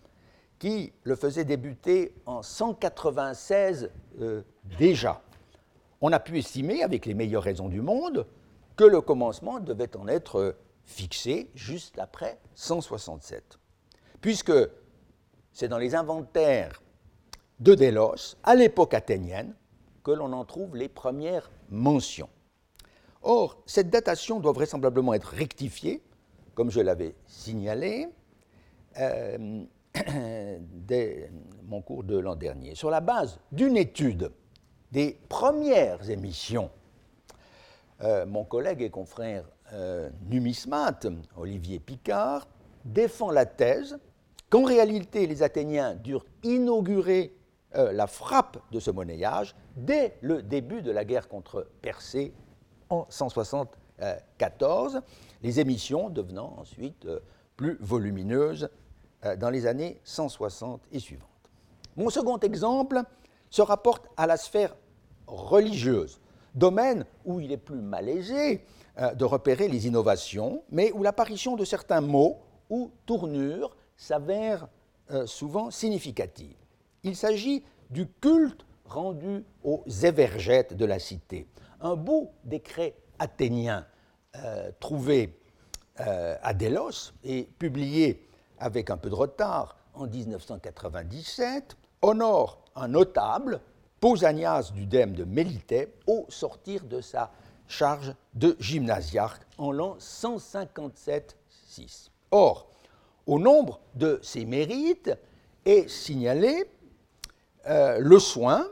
qui 0.65 0.95
le 1.03 1.15
faisait 1.15 1.45
débuter 1.45 2.15
en 2.25 2.41
196 2.41 3.91
euh, 4.23 4.41
déjà, 4.79 5.21
on 6.01 6.11
a 6.11 6.19
pu 6.19 6.39
estimer, 6.39 6.83
avec 6.83 7.05
les 7.05 7.13
meilleures 7.13 7.43
raisons 7.43 7.69
du 7.69 7.83
monde, 7.83 8.27
que 8.75 8.85
le 8.85 9.03
commencement 9.03 9.61
devait 9.61 9.95
en 9.95 10.09
être 10.09 10.57
fixé 10.87 11.51
juste 11.55 11.99
après 11.99 12.39
167. 12.55 13.59
Puisque 14.23 14.55
c'est 15.53 15.69
dans 15.69 15.77
les 15.77 15.95
inventaires 15.95 16.81
de 17.61 17.75
Délos, 17.75 18.39
à 18.43 18.55
l'époque 18.55 18.95
athénienne, 18.95 19.55
que 20.03 20.13
l'on 20.13 20.33
en 20.33 20.47
trouve 20.47 20.77
les 20.77 20.89
premières 20.89 21.51
mentions. 21.69 22.31
Or, 23.21 23.59
cette 23.67 23.91
datation 23.91 24.41
doit 24.41 24.53
vraisemblablement 24.53 25.13
être 25.13 25.29
rectifiée, 25.29 26.03
comme 26.55 26.71
je 26.71 26.81
l'avais 26.81 27.15
signalé 27.27 28.09
euh, 28.99 29.67
dès 30.87 31.31
mon 31.65 31.81
cours 31.83 32.05
de 32.05 32.19
l'an 32.19 32.37
dernier, 32.37 32.75
sur 32.75 32.91
la 32.91 33.01
base 33.01 33.39
d'une 33.53 33.77
étude 33.77 34.31
des 34.93 35.19
premières 35.29 36.11
émissions. 36.11 36.71
Euh, 38.03 38.27
mon 38.27 38.45
collègue 38.45 38.83
et 38.83 38.91
confrère 38.91 39.45
euh, 39.73 40.11
numismate, 40.29 41.07
Olivier 41.37 41.79
Picard, 41.79 42.47
défend 42.85 43.31
la 43.31 43.47
thèse 43.47 43.99
qu'en 44.51 44.65
réalité 44.65 45.27
les 45.27 45.43
Athéniens 45.43 45.95
durent 45.95 46.27
inaugurer 46.43 47.35
euh, 47.77 47.93
la 47.93 48.07
frappe 48.07 48.59
de 48.73 48.81
ce 48.81 48.91
monnayage 48.91 49.55
dès 49.77 50.17
le 50.21 50.43
début 50.43 50.83
de 50.83 50.91
la 50.91 51.05
guerre 51.05 51.29
contre 51.29 51.69
Persée 51.83 52.35
en 52.91 53.07
174, 53.09 55.01
les 55.43 55.61
émissions 55.61 56.11
devenant 56.11 56.55
ensuite 56.59 57.09
plus 57.57 57.79
volumineuses 57.81 58.69
dans 59.39 59.51
les 59.51 59.67
années 59.67 60.01
160 60.05 60.83
et 60.93 60.99
suivantes. 60.99 61.29
Mon 61.97 62.11
second 62.11 62.39
exemple 62.39 63.03
se 63.51 63.63
rapporte 63.63 64.09
à 64.17 64.27
la 64.27 64.37
sphère 64.37 64.75
religieuse, 65.27 66.21
domaine 66.55 67.05
où 67.25 67.41
il 67.41 67.53
est 67.53 67.57
plus 67.57 67.81
malaisé 67.81 68.65
euh, 68.99 69.15
de 69.15 69.25
repérer 69.25 69.69
les 69.69 69.87
innovations, 69.87 70.63
mais 70.71 70.93
où 70.93 71.03
l'apparition 71.03 71.57
de 71.57 71.65
certains 71.65 72.01
mots 72.01 72.39
ou 72.71 72.91
tournures 73.07 73.77
s'avère 73.97 74.69
euh, 75.11 75.27
souvent 75.27 75.71
significative. 75.71 76.57
Il 77.03 77.17
s'agit 77.17 77.65
du 77.91 78.09
culte 78.21 78.65
rendu 78.85 79.45
aux 79.63 79.85
évergètes 80.03 80.75
de 80.75 80.85
la 80.85 80.99
cité. 80.99 81.47
Un 81.81 81.97
beau 81.97 82.33
décret 82.45 82.95
athénien 83.19 83.87
euh, 84.37 84.71
trouvé 84.81 85.39
à 85.97 86.55
Délos 86.55 87.13
et 87.23 87.45
publié 87.57 88.27
avec 88.65 88.89
un 88.89 88.97
peu 88.97 89.11
de 89.11 89.15
retard 89.15 89.77
en 89.93 90.07
1997 90.07 91.77
honore 92.01 92.65
un 92.75 92.89
notable, 92.89 93.61
Pausanias 94.01 94.73
du 94.75 94.87
dème 94.87 95.13
de 95.13 95.25
Mélité, 95.25 95.93
au 96.07 96.25
sortir 96.31 96.85
de 96.85 97.03
sa 97.03 97.31
charge 97.69 98.15
de 98.33 98.57
gymnasiarque 98.59 99.43
en 99.59 99.71
l'an 99.71 99.99
157-6. 100.01 102.09
Or, 102.31 102.71
au 103.27 103.39
nombre 103.39 103.81
de 103.95 104.19
ses 104.23 104.47
mérites 104.47 105.13
est 105.67 105.89
signalé 105.89 106.65
euh, 107.67 107.99
le 108.01 108.19
soin 108.19 108.67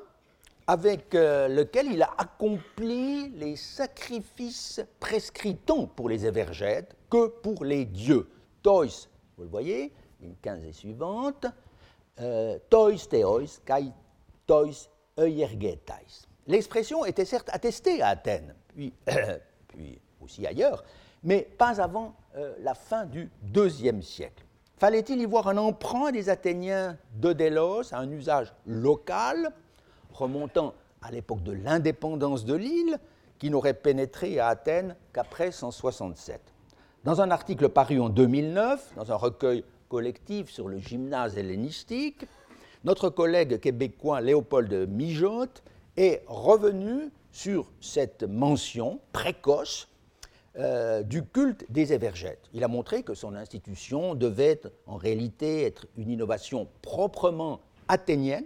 avec 0.66 1.14
euh, 1.14 1.48
lequel 1.48 1.92
il 1.92 2.02
a 2.02 2.10
accompli 2.16 3.28
les 3.30 3.56
sacrifices 3.56 4.80
prescrits 5.00 5.56
tant 5.56 5.86
pour 5.86 6.08
les 6.08 6.24
évergètes 6.24 6.96
que 7.10 7.28
pour 7.28 7.64
les 7.64 7.84
dieux. 7.84 8.26
Vous 9.36 9.44
le 9.44 9.48
voyez, 9.48 9.92
une 10.20 10.36
15 10.36 10.64
et 10.64 10.72
suivante, 10.72 11.46
euh, 12.20 12.58
tois 12.70 12.92
theois, 13.08 13.42
kai 13.64 13.92
tois. 14.46 14.70
L'expression 16.46 17.04
était 17.04 17.24
certes 17.24 17.48
attestée 17.52 18.02
à 18.02 18.08
Athènes, 18.08 18.54
puis, 18.68 18.92
puis 19.68 20.00
aussi 20.20 20.46
ailleurs, 20.46 20.84
mais 21.22 21.42
pas 21.42 21.80
avant 21.80 22.14
euh, 22.36 22.54
la 22.60 22.74
fin 22.74 23.04
du 23.06 23.30
IIe 23.54 24.02
siècle. 24.02 24.44
Fallait-il 24.76 25.20
y 25.20 25.24
voir 25.26 25.46
un 25.48 25.56
emprunt 25.58 26.10
des 26.10 26.28
Athéniens 26.28 26.98
de 27.14 27.32
Délos 27.32 27.94
à 27.94 27.98
un 27.98 28.10
usage 28.10 28.52
local, 28.66 29.52
remontant 30.12 30.74
à 31.00 31.10
l'époque 31.10 31.42
de 31.42 31.52
l'indépendance 31.52 32.44
de 32.44 32.54
l'île, 32.54 32.98
qui 33.38 33.50
n'aurait 33.50 33.74
pénétré 33.74 34.40
à 34.40 34.48
Athènes 34.48 34.96
qu'après 35.12 35.52
167 35.52 36.51
Dans 37.04 37.20
un 37.20 37.32
article 37.32 37.68
paru 37.68 37.98
en 37.98 38.08
2009, 38.08 38.94
dans 38.94 39.10
un 39.10 39.16
recueil 39.16 39.64
collectif 39.88 40.50
sur 40.50 40.68
le 40.68 40.78
gymnase 40.78 41.36
hellénistique, 41.36 42.26
notre 42.84 43.08
collègue 43.08 43.58
québécois 43.58 44.20
Léopold 44.20 44.88
Mijotte 44.88 45.64
est 45.96 46.22
revenu 46.28 47.10
sur 47.32 47.72
cette 47.80 48.22
mention 48.22 49.00
précoce 49.12 49.88
euh, 50.58 51.02
du 51.02 51.24
culte 51.24 51.66
des 51.70 51.92
évergètes. 51.92 52.48
Il 52.54 52.62
a 52.62 52.68
montré 52.68 53.02
que 53.02 53.14
son 53.14 53.34
institution 53.34 54.14
devait 54.14 54.60
en 54.86 54.96
réalité 54.96 55.64
être 55.64 55.86
une 55.96 56.08
innovation 56.08 56.68
proprement 56.82 57.58
athénienne, 57.88 58.44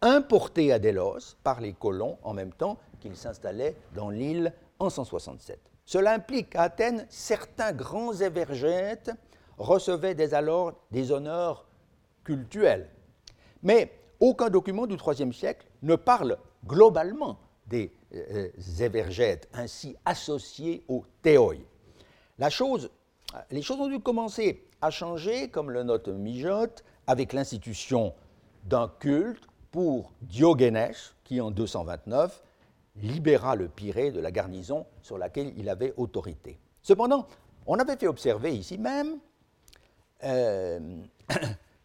importée 0.00 0.72
à 0.72 0.78
Délos 0.78 1.36
par 1.44 1.60
les 1.60 1.74
colons 1.74 2.16
en 2.22 2.32
même 2.32 2.52
temps 2.54 2.78
qu'ils 2.98 3.16
s'installaient 3.16 3.76
dans 3.94 4.08
l'île 4.08 4.54
en 4.78 4.88
167. 4.88 5.69
Cela 5.90 6.12
implique 6.12 6.50
qu'à 6.50 6.62
Athènes, 6.62 7.04
certains 7.08 7.72
grands 7.72 8.12
évergètes 8.12 9.10
recevaient 9.58 10.14
dès 10.14 10.34
alors 10.34 10.74
des 10.92 11.10
honneurs 11.10 11.66
cultuels. 12.22 12.88
Mais 13.64 13.90
aucun 14.20 14.50
document 14.50 14.86
du 14.86 14.94
IIIe 14.94 15.34
siècle 15.34 15.66
ne 15.82 15.96
parle 15.96 16.38
globalement 16.64 17.40
des 17.66 17.92
Zévergètes, 18.56 19.48
ainsi 19.52 19.96
associés 20.04 20.84
au 20.86 21.04
théoi. 21.22 21.56
La 22.38 22.50
chose, 22.50 22.88
les 23.50 23.60
choses 23.60 23.80
ont 23.80 23.88
dû 23.88 23.98
commencer 23.98 24.68
à 24.80 24.90
changer, 24.90 25.48
comme 25.48 25.72
le 25.72 25.82
note 25.82 26.06
Mijotte, 26.06 26.84
avec 27.08 27.32
l'institution 27.32 28.14
d'un 28.62 28.86
culte 29.00 29.42
pour 29.72 30.12
Diogène, 30.22 30.92
qui 31.24 31.40
en 31.40 31.50
229 31.50 32.44
libéra 33.02 33.56
le 33.56 33.68
Pirée 33.68 34.10
de 34.10 34.20
la 34.20 34.30
garnison 34.30 34.86
sur 35.02 35.18
laquelle 35.18 35.52
il 35.56 35.68
avait 35.68 35.94
autorité. 35.96 36.58
Cependant, 36.82 37.26
on 37.66 37.76
avait 37.76 37.96
fait 37.96 38.06
observer 38.06 38.54
ici 38.54 38.78
même 38.78 39.18
euh, 40.24 40.78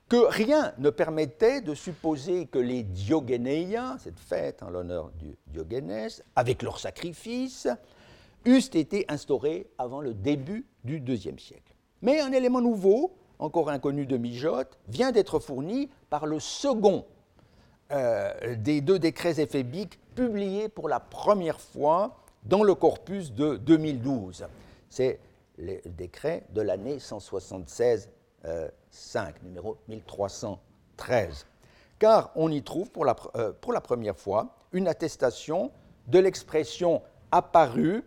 que 0.10 0.28
rien 0.30 0.74
ne 0.78 0.90
permettait 0.90 1.62
de 1.62 1.74
supposer 1.74 2.48
que 2.48 2.60
les 2.60 2.84
Diogénéiens, 2.84 3.98
cette 4.00 4.20
fête 4.20 4.62
en 4.64 4.70
l'honneur 4.70 5.12
du 5.20 5.36
Diogénès, 5.48 6.24
avec 6.36 6.62
leurs 6.62 6.80
sacrifices, 6.80 7.68
eussent 8.46 8.76
été 8.76 9.06
instaurés 9.08 9.68
avant 9.78 10.02
le 10.02 10.14
début 10.14 10.66
du 10.84 11.00
IIe 11.00 11.40
siècle. 11.40 11.74
Mais 12.02 12.20
un 12.20 12.32
élément 12.32 12.62
nouveau, 12.62 13.16
encore 13.40 13.70
inconnu 13.70 14.06
de 14.06 14.18
Mijotte, 14.18 14.78
vient 14.88 15.12
d'être 15.12 15.40
fourni 15.40 15.90
par 16.10 16.26
le 16.28 16.40
second 16.40 17.06
euh, 17.92 18.56
des 18.56 18.82
deux 18.82 19.00
décrets 19.00 19.40
éphébiques 19.40 20.00
publiés 20.16 20.70
pour 20.70 20.90
la 20.90 21.00
première 21.00 21.60
fois 21.60 22.18
dans 22.44 22.64
le 22.64 22.76
corpus 22.76 23.32
de 23.32 23.58
2012. 23.58 24.46
C'est 24.90 25.20
le 25.58 25.80
décret 25.86 26.44
de 26.52 26.62
l'année 26.62 27.00
176 27.00 28.10
5, 28.90 29.44
numéro 29.44 29.78
1313. 29.88 31.46
Car 32.00 32.32
on 32.36 32.52
y 32.52 32.62
trouve 32.62 32.92
pour 32.92 33.06
la, 33.06 33.16
euh, 33.36 33.52
pour 33.60 33.74
la 33.74 33.82
première 33.82 34.18
fois 34.18 34.56
une 34.72 34.88
attestation 34.88 35.72
de 36.08 36.20
l'expression 36.20 37.02
apparue 37.32 38.04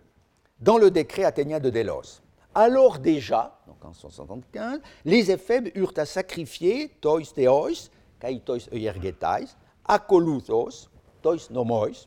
dans 0.60 0.78
le 0.78 0.90
décret 0.90 1.24
athénien 1.24 1.60
de 1.60 1.70
Délos. 1.70 2.20
Alors 2.54 2.98
déjà, 2.98 3.60
en 3.82 3.92
175, 3.92 4.80
les 5.04 5.30
éphèbes 5.30 5.68
eurent 5.74 5.94
à 5.96 6.06
sacrifier 6.06 6.88
tois 7.00 7.20
theos, 7.34 7.90
kaitois 8.20 8.68
euergetais, 8.72 9.46
akoluthos, 9.88 10.90
tois 11.22 11.50
nomois, 11.50 12.06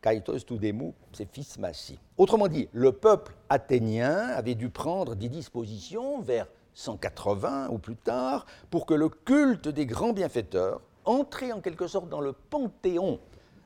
kaitois 0.00 0.40
tudemu, 0.40 0.92
c'est 1.12 1.28
fils 1.30 1.58
massi. 1.58 1.98
Autrement 2.16 2.48
dit, 2.48 2.68
le 2.72 2.92
peuple 2.92 3.34
athénien 3.48 4.28
avait 4.28 4.54
dû 4.54 4.70
prendre 4.70 5.14
des 5.14 5.28
dispositions 5.28 6.20
vers 6.20 6.46
180 6.74 7.68
ou 7.70 7.78
plus 7.78 7.96
tard, 7.96 8.46
pour 8.70 8.86
que 8.86 8.94
le 8.94 9.08
culte 9.08 9.68
des 9.68 9.86
grands 9.86 10.12
bienfaiteurs, 10.12 10.80
entré 11.04 11.52
en 11.52 11.60
quelque 11.60 11.86
sorte 11.86 12.08
dans 12.08 12.20
le 12.20 12.32
panthéon 12.32 13.18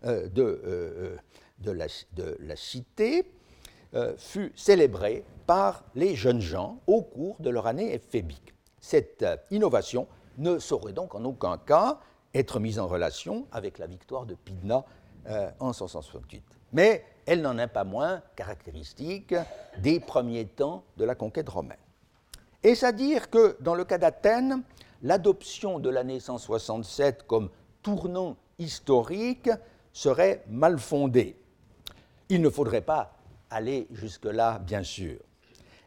euh, 0.05 0.29
de, 0.29 0.61
euh, 0.65 1.17
la, 1.65 1.87
de, 2.15 2.37
la, 2.41 2.57
cité, 2.57 3.31
euh, 3.95 4.15
fut 4.17 4.53
célébré 4.57 5.25
par 5.47 5.85
les 5.95 6.15
jeunes 6.15 6.41
gens 6.41 6.81
au 6.87 7.03
cours 7.03 7.37
de 7.41 7.51
leur 7.51 7.67
année 7.67 7.95
éphébique. 7.95 8.55
Cette 8.81 9.25
innovation 9.51 10.07
ne 10.39 10.59
saurait 10.59 10.93
donc 10.93 11.15
en 11.15 11.25
aucun 11.25 11.59
cas 11.59 11.99
être 12.37 12.61
mise 12.61 12.79
en 12.79 12.87
relation 12.87 13.47
avec 13.53 13.79
la 13.79 13.87
victoire 13.87 14.27
de 14.27 14.35
Pydna 14.35 14.85
en 15.59 15.73
168. 15.73 16.43
Mais 16.73 17.05
elle 17.27 17.43
n'en 17.43 17.59
est 17.59 17.67
pas 17.67 17.85
moins 17.85 18.23
caractéristique 18.37 19.35
des 19.79 19.99
premiers 19.99 20.47
temps 20.47 20.85
de 20.97 21.05
la 21.05 21.15
conquête 21.15 21.49
romaine. 21.49 21.79
Est-ce 22.63 22.85
à 22.85 22.93
dire 22.93 23.31
que, 23.31 23.57
dans 23.61 23.75
le 23.75 23.85
cas 23.85 23.99
d'Athènes, 23.99 24.63
l'adoption 25.03 25.79
de 25.79 25.91
l'année 25.91 26.21
167 26.21 27.25
comme 27.27 27.51
tournant 27.83 28.37
historique 28.59 29.51
serait 29.93 30.45
mal 30.49 30.79
fondée? 30.79 31.37
Il 32.29 32.43
ne 32.43 32.51
faudrait 32.51 32.81
pas 32.81 33.17
aller 33.51 33.87
jusque-là, 33.93 34.59
bien 34.59 34.83
sûr. 34.83 35.19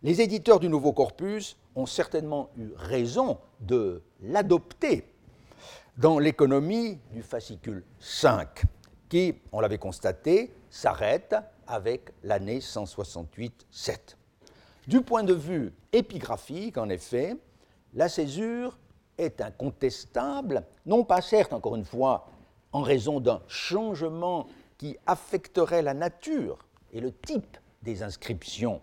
Les 0.03 0.21
éditeurs 0.21 0.59
du 0.59 0.69
nouveau 0.69 0.93
corpus 0.93 1.57
ont 1.75 1.85
certainement 1.85 2.49
eu 2.57 2.69
raison 2.75 3.39
de 3.59 4.01
l'adopter 4.21 5.05
dans 5.99 6.17
l'économie 6.17 6.97
du 7.11 7.21
fascicule 7.21 7.83
5, 7.99 8.63
qui, 9.09 9.35
on 9.51 9.59
l'avait 9.59 9.77
constaté, 9.77 10.53
s'arrête 10.69 11.35
avec 11.67 12.13
l'année 12.23 12.59
168-7. 12.59 13.51
Du 14.87 15.01
point 15.01 15.23
de 15.23 15.33
vue 15.33 15.73
épigraphique, 15.91 16.77
en 16.77 16.87
effet, 16.87 17.35
la 17.95 18.07
césure 18.07 18.79
est 19.17 19.41
incontestable, 19.41 20.63
non 20.85 21.03
pas 21.03 21.19
certes, 21.19 21.51
encore 21.51 21.75
une 21.75 21.83
fois, 21.83 22.29
en 22.71 22.81
raison 22.81 23.19
d'un 23.19 23.41
changement 23.49 24.47
qui 24.77 24.95
affecterait 25.05 25.81
la 25.81 25.93
nature 25.93 26.59
et 26.93 27.01
le 27.01 27.11
type 27.11 27.57
des 27.83 28.03
inscriptions 28.03 28.81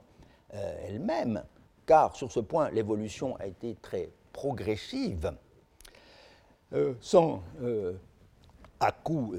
euh, 0.52 0.86
elles-mêmes, 0.86 1.42
car 1.86 2.14
sur 2.14 2.30
ce 2.30 2.40
point, 2.40 2.68
l'évolution 2.72 3.36
a 3.36 3.46
été 3.46 3.74
très 3.80 4.10
progressive, 4.34 5.32
euh, 6.72 6.94
sans 7.00 7.42
euh, 7.62 7.94
à-coup 8.80 9.34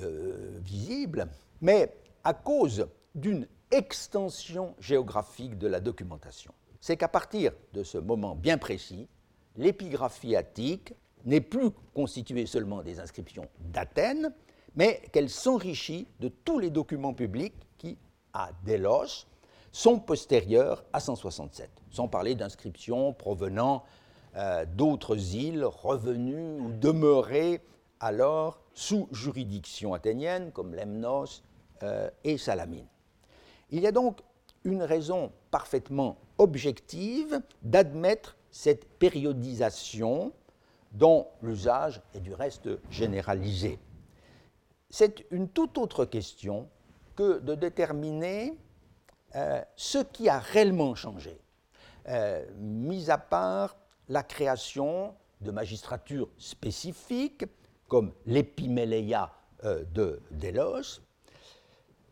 visible, 0.64 1.28
mais 1.62 1.94
à 2.24 2.34
cause 2.34 2.88
d'une 3.14 3.48
extension 3.72 4.74
géographique 4.80 5.58
de 5.58 5.68
la 5.68 5.80
documentation. 5.80 6.54
C'est 6.80 6.98
qu'à 6.98 7.08
partir 7.08 7.52
de 7.74 7.84
ce 7.84 7.98
moment 7.98 8.36
bien 8.36 8.58
précis, 8.58 9.08
l'épigraphie 9.56 10.36
attique 10.36 10.94
n'est 11.26 11.42
plus 11.42 11.72
constituée 11.94 12.46
seulement 12.46 12.82
des 12.82 13.00
inscriptions 13.00 13.48
d'Athènes, 13.60 14.34
mais 14.76 15.02
qu'elle 15.12 15.30
s'enrichit 15.30 16.08
de 16.20 16.30
tous 16.30 16.60
les 16.60 16.70
documents 16.70 17.14
publics 17.14 17.56
qui, 17.78 17.98
à 18.34 18.52
Délos, 18.64 19.26
sont 19.72 20.00
postérieurs 20.00 20.84
à 20.94 21.00
167, 21.00 21.70
sans 21.92 22.08
parler 22.08 22.36
d'inscriptions 22.36 23.14
provenant 23.14 23.84
euh, 24.38 24.66
d'autres 24.66 25.34
îles 25.34 25.66
revenues 25.66 26.60
ou 26.60 26.72
demeurées 26.72 27.60
alors 28.00 28.60
sous 28.72 29.10
juridiction 29.12 29.96
athénienne, 29.96 30.52
comme 30.52 30.76
Lemnos 30.76 31.42
euh, 31.82 32.08
et 32.24 32.38
Salamine. 32.38 32.86
Il 33.72 33.80
y 33.80 33.88
a 33.88 33.92
donc 33.92 34.20
une 34.64 34.84
raison 34.84 35.32
parfaitement 35.50 36.18
objective 36.38 37.42
d'admettre 37.64 38.38
cette 38.52 38.86
périodisation 39.00 40.32
dont 40.92 41.26
l'usage 41.42 42.00
est 42.14 42.20
du 42.20 42.36
reste 42.36 42.70
généralisé. 42.92 43.80
C'est 44.92 45.26
une 45.32 45.50
toute 45.50 45.80
autre 45.80 46.06
question 46.06 46.70
que 47.16 47.40
de 47.40 47.56
déterminer 47.56 48.56
euh, 49.36 49.64
ce 49.76 49.98
qui 49.98 50.30
a 50.30 50.38
réellement 50.38 50.94
changé, 50.94 51.40
mis 52.60 53.10
à 53.10 53.18
part 53.18 53.76
la 54.10 54.24
création 54.24 55.14
de 55.42 55.52
magistratures 55.52 56.30
spécifiques 56.38 57.46
comme 57.88 58.12
l'épiméléia 58.26 59.32
euh, 59.64 59.84
de 59.94 60.20
Délos, 60.32 61.02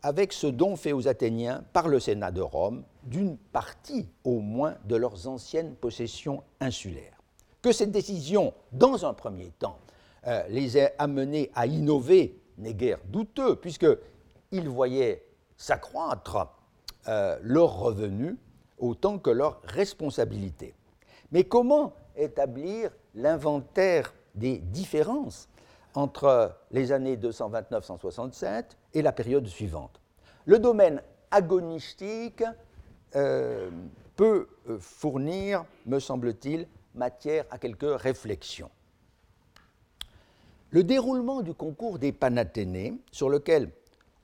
avec 0.02 0.32
ce 0.32 0.46
don 0.46 0.76
fait 0.76 0.92
aux 0.92 1.08
Athéniens 1.08 1.64
par 1.72 1.88
le 1.88 1.98
Sénat 1.98 2.30
de 2.30 2.40
Rome 2.40 2.84
d'une 3.02 3.36
partie 3.36 4.08
au 4.24 4.38
moins 4.38 4.76
de 4.84 4.96
leurs 4.96 5.26
anciennes 5.26 5.74
possessions 5.74 6.42
insulaires. 6.60 7.20
Que 7.60 7.72
cette 7.72 7.90
décision, 7.90 8.54
dans 8.70 9.04
un 9.04 9.14
premier 9.14 9.50
temps, 9.58 9.78
euh, 10.28 10.44
les 10.48 10.78
ait 10.78 10.94
amenés 10.98 11.50
à 11.54 11.66
innover 11.66 12.40
n'est 12.58 12.74
guère 12.74 13.00
douteux, 13.06 13.56
puisqu'ils 13.56 14.68
voyaient 14.68 15.26
s'accroître 15.56 16.48
euh, 17.08 17.36
leurs 17.42 17.78
revenus 17.78 18.36
autant 18.78 19.18
que 19.18 19.30
leurs 19.30 19.60
responsabilités. 19.64 20.75
Mais 21.32 21.44
comment 21.44 21.92
établir 22.16 22.90
l'inventaire 23.14 24.14
des 24.34 24.58
différences 24.58 25.48
entre 25.94 26.56
les 26.70 26.92
années 26.92 27.16
229-167 27.16 28.64
et 28.94 29.02
la 29.02 29.12
période 29.12 29.46
suivante? 29.46 30.00
Le 30.44 30.58
domaine 30.58 31.02
agonistique 31.30 32.44
euh, 33.16 33.70
peut 34.14 34.48
euh, 34.68 34.78
fournir, 34.78 35.64
me 35.86 35.98
semble-t-il, 35.98 36.66
matière 36.94 37.44
à 37.50 37.58
quelques 37.58 38.00
réflexions. 38.00 38.70
Le 40.70 40.82
déroulement 40.82 41.42
du 41.42 41.54
concours 41.54 41.98
des 41.98 42.12
Panathénées, 42.12 42.98
sur 43.12 43.28
lequel 43.28 43.70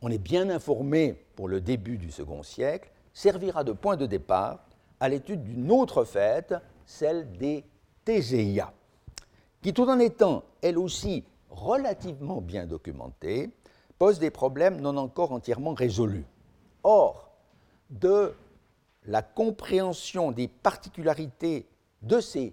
on 0.01 0.11
est 0.11 0.19
bien 0.19 0.51
informé 0.51 1.25
pour 1.37 1.49
le 1.49 1.61
début 1.61 1.99
du 1.99 2.11
second 2.11 2.43
siècle, 2.43 2.91
servira 3.13 3.63
de 3.65 3.73
point 3.73 3.97
de 3.97 4.07
départ 4.07 4.65
à 5.01 5.09
l'étude 5.09 5.43
d'une 5.43 5.71
autre 5.71 6.05
fête, 6.05 6.55
celle 6.93 7.31
des 7.33 7.65
Théséia, 8.05 8.73
qui 9.63 9.73
tout 9.73 9.89
en 9.89 9.99
étant 9.99 10.43
elle 10.61 10.77
aussi 10.77 11.25
relativement 11.51 12.41
bien 12.41 12.67
documentée, 12.67 13.51
pose 13.99 14.19
des 14.19 14.31
problèmes 14.31 14.81
non 14.81 14.97
encore 14.97 15.33
entièrement 15.33 15.73
résolus. 15.73 16.27
Or, 16.83 17.31
de 17.89 18.35
la 19.07 19.23
compréhension 19.23 20.33
des 20.33 20.49
particularités 20.49 21.67
de 22.03 22.21
ces 22.21 22.53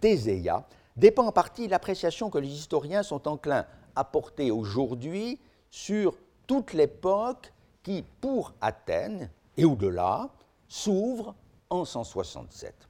théséias 0.00 0.66
dépend 0.96 1.26
en 1.26 1.32
partie 1.32 1.68
l'appréciation 1.68 2.30
que 2.30 2.38
les 2.38 2.48
historiens 2.48 3.02
sont 3.02 3.28
enclins 3.28 3.66
à 3.94 4.04
porter 4.04 4.50
aujourd'hui 4.50 5.38
sur 5.70 6.16
toute 6.46 6.72
l'époque 6.72 7.52
qui, 7.82 8.02
pour 8.20 8.54
Athènes 8.60 9.30
et 9.56 9.64
au-delà, 9.64 10.30
s'ouvre 10.68 11.34
en 11.68 11.84
167. 11.84 12.85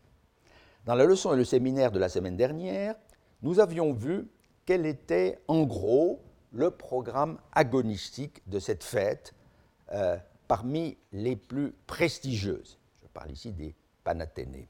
Dans 0.86 0.94
la 0.94 1.04
leçon 1.04 1.34
et 1.34 1.36
le 1.36 1.44
séminaire 1.44 1.90
de 1.90 1.98
la 1.98 2.08
semaine 2.08 2.36
dernière, 2.36 2.94
nous 3.42 3.58
avions 3.58 3.92
vu 3.92 4.28
quel 4.66 4.86
était 4.86 5.40
en 5.48 5.64
gros 5.64 6.22
le 6.52 6.70
programme 6.70 7.38
agonistique 7.52 8.40
de 8.48 8.60
cette 8.60 8.84
fête 8.84 9.34
euh, 9.92 10.16
parmi 10.46 10.96
les 11.10 11.34
plus 11.34 11.74
prestigieuses. 11.88 12.78
Je 13.02 13.08
parle 13.08 13.32
ici 13.32 13.50
des 13.50 13.74
Panathénées. 14.04 14.68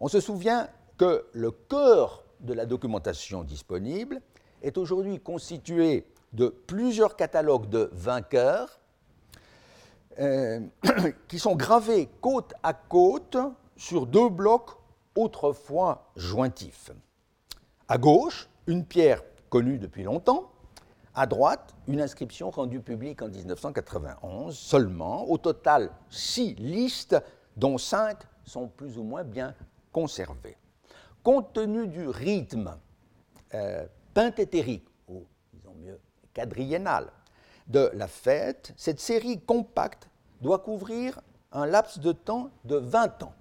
On 0.00 0.08
se 0.08 0.18
souvient 0.18 0.68
que 0.98 1.24
le 1.32 1.52
cœur 1.52 2.24
de 2.40 2.52
la 2.52 2.66
documentation 2.66 3.44
disponible 3.44 4.20
est 4.62 4.76
aujourd'hui 4.76 5.20
constitué 5.20 6.08
de 6.32 6.48
plusieurs 6.48 7.14
catalogues 7.14 7.68
de 7.68 7.88
vainqueurs 7.92 8.80
euh, 10.18 10.58
qui 11.28 11.38
sont 11.38 11.54
gravés 11.54 12.08
côte 12.20 12.52
à 12.64 12.74
côte 12.74 13.36
sur 13.76 14.06
deux 14.06 14.28
blocs 14.28 14.76
autrefois 15.16 16.10
jointifs. 16.14 16.90
À 17.88 17.98
gauche, 17.98 18.48
une 18.66 18.84
pierre 18.84 19.22
connue 19.48 19.78
depuis 19.78 20.02
longtemps, 20.04 20.52
à 21.14 21.26
droite, 21.26 21.74
une 21.88 22.00
inscription 22.00 22.50
rendue 22.50 22.80
publique 22.80 23.22
en 23.22 23.28
1991 23.28 24.56
seulement, 24.56 25.28
au 25.28 25.38
total 25.38 25.90
six 26.10 26.54
listes, 26.56 27.16
dont 27.56 27.78
cinq 27.78 28.18
sont 28.44 28.68
plus 28.68 28.98
ou 28.98 29.02
moins 29.02 29.24
bien 29.24 29.54
conservées. 29.92 30.58
Compte 31.22 31.54
tenu 31.54 31.88
du 31.88 32.06
rythme 32.06 32.76
euh, 33.54 33.86
ou 35.08 35.24
disons 35.54 35.74
mieux 35.80 35.98
quadriennal, 36.34 37.10
de 37.66 37.90
la 37.94 38.08
fête, 38.08 38.74
cette 38.76 39.00
série 39.00 39.40
compacte 39.40 40.08
doit 40.40 40.58
couvrir 40.58 41.20
un 41.52 41.66
laps 41.66 41.98
de 41.98 42.12
temps 42.12 42.50
de 42.64 42.76
20 42.76 43.22
ans, 43.22 43.32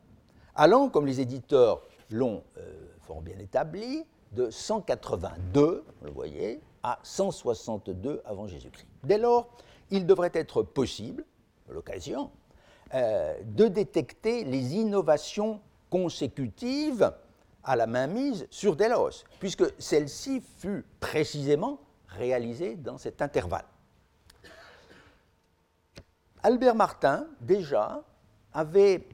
allant, 0.56 0.90
comme 0.90 1.06
les 1.06 1.22
éditeurs 1.22 1.82
l'ont 2.10 2.44
euh, 2.58 2.88
fort 3.02 3.22
bien 3.22 3.38
établi, 3.40 4.06
de 4.32 4.50
182, 4.50 5.84
vous 6.02 6.06
le 6.06 6.12
voyez, 6.12 6.62
à 6.84 7.00
162 7.04 8.22
avant 8.26 8.48
Jésus-Christ. 8.48 8.88
Dès 9.04 9.18
lors, 9.18 9.50
il 9.92 10.06
devrait 10.06 10.32
être 10.34 10.62
possible, 10.62 11.26
l'occasion, 11.70 12.32
euh, 12.94 13.36
de 13.44 13.68
détecter 13.68 14.44
les 14.44 14.76
innovations 14.76 15.62
consécutives 15.90 17.12
à 17.64 17.76
la 17.76 17.88
mainmise 17.88 18.48
sur 18.52 18.76
Delos, 18.76 19.24
puisque 19.40 19.66
celle-ci 19.80 20.42
fut 20.60 20.86
précisément 21.00 21.80
réalisée 22.08 22.76
dans 22.76 22.98
cet 22.98 23.22
intervalle. 23.22 23.66
Albert 26.44 26.76
Martin, 26.76 27.28
déjà, 27.42 28.04
avait 28.54 29.08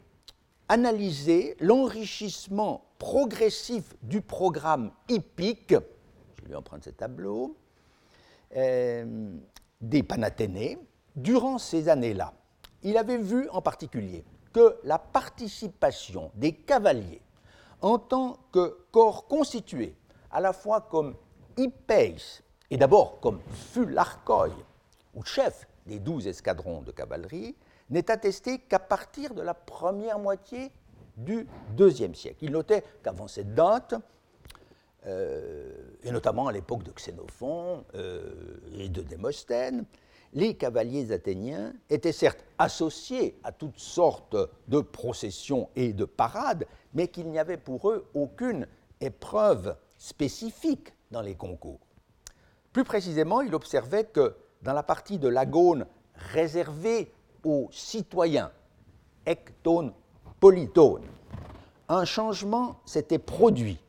analysé 0.72 1.58
l'enrichissement 1.60 2.86
progressif 2.98 3.94
du 4.04 4.22
programme 4.22 4.92
hippique, 5.10 5.76
je 6.40 6.46
lui 6.46 6.56
emprunte 6.56 6.86
ce 6.86 6.92
tableau, 6.92 7.58
euh, 8.56 9.36
des 9.82 10.02
Panathénées 10.02 10.78
durant 11.18 11.58
ces 11.58 11.90
années-là. 11.90 12.34
Il 12.84 12.96
avait 12.96 13.18
vu 13.18 13.50
en 13.50 13.62
particulier 13.62 14.24
que 14.54 14.78
la 14.86 14.98
participation 14.98 16.32
des 16.36 16.54
cavaliers 16.54 17.22
en 17.82 18.00
tant 18.00 18.38
que 18.54 18.86
corps 18.92 19.28
constitué 19.28 19.94
à 20.32 20.40
la 20.40 20.54
fois 20.54 20.80
comme 20.80 21.16
hippeis 21.58 22.42
et 22.70 22.78
d'abord 22.78 23.20
comme 23.20 23.42
fularchoi, 23.74 24.48
ou 25.16 25.26
chef 25.26 25.68
des 25.86 26.00
douze 26.00 26.28
escadrons 26.28 26.82
de 26.82 26.92
cavalerie, 26.94 27.58
n'est 27.92 28.10
attesté 28.10 28.60
qu'à 28.60 28.80
partir 28.80 29.34
de 29.34 29.42
la 29.42 29.54
première 29.54 30.18
moitié 30.18 30.72
du 31.18 31.48
deuxième 31.76 32.16
siècle. 32.16 32.40
Il 32.42 32.52
notait 32.52 32.84
qu'avant 33.04 33.28
cette 33.28 33.54
date, 33.54 33.94
euh, 35.06 35.74
et 36.04 36.12
notamment 36.12 36.48
à 36.48 36.52
l'époque 36.52 36.84
de 36.84 36.92
Xénophon 36.92 37.84
euh, 37.96 38.60
et 38.74 38.90
de 38.90 39.02
Démosthène, 39.02 39.86
les 40.34 40.56
cavaliers 40.56 41.12
athéniens 41.12 41.74
étaient 41.90 42.14
certes 42.14 42.46
associés 42.58 43.38
à 43.44 43.52
toutes 43.52 43.80
sortes 43.80 44.38
de 44.70 44.80
processions 44.80 45.70
et 45.76 45.92
de 45.92 46.06
parades, 46.06 46.66
mais 46.94 47.10
qu'il 47.10 47.30
n'y 47.30 47.40
avait 47.40 47.58
pour 47.58 47.90
eux 47.90 48.08
aucune 48.14 48.68
épreuve 49.02 49.76
spécifique 49.98 50.94
dans 51.12 51.22
les 51.22 51.36
concours. 51.36 51.80
Plus 52.72 52.86
précisément, 52.86 53.42
il 53.42 53.54
observait 53.54 54.06
que 54.06 54.36
dans 54.62 54.74
la 54.74 54.84
partie 54.84 55.20
de 55.20 55.28
l'agone 55.28 55.86
réservée 56.16 57.12
aux 57.44 57.68
citoyens, 57.72 58.52
ectone, 59.26 59.94
polytone, 60.40 61.04
un 61.90 62.06
changement 62.06 62.80
s'était 62.86 63.20
produit 63.20 63.80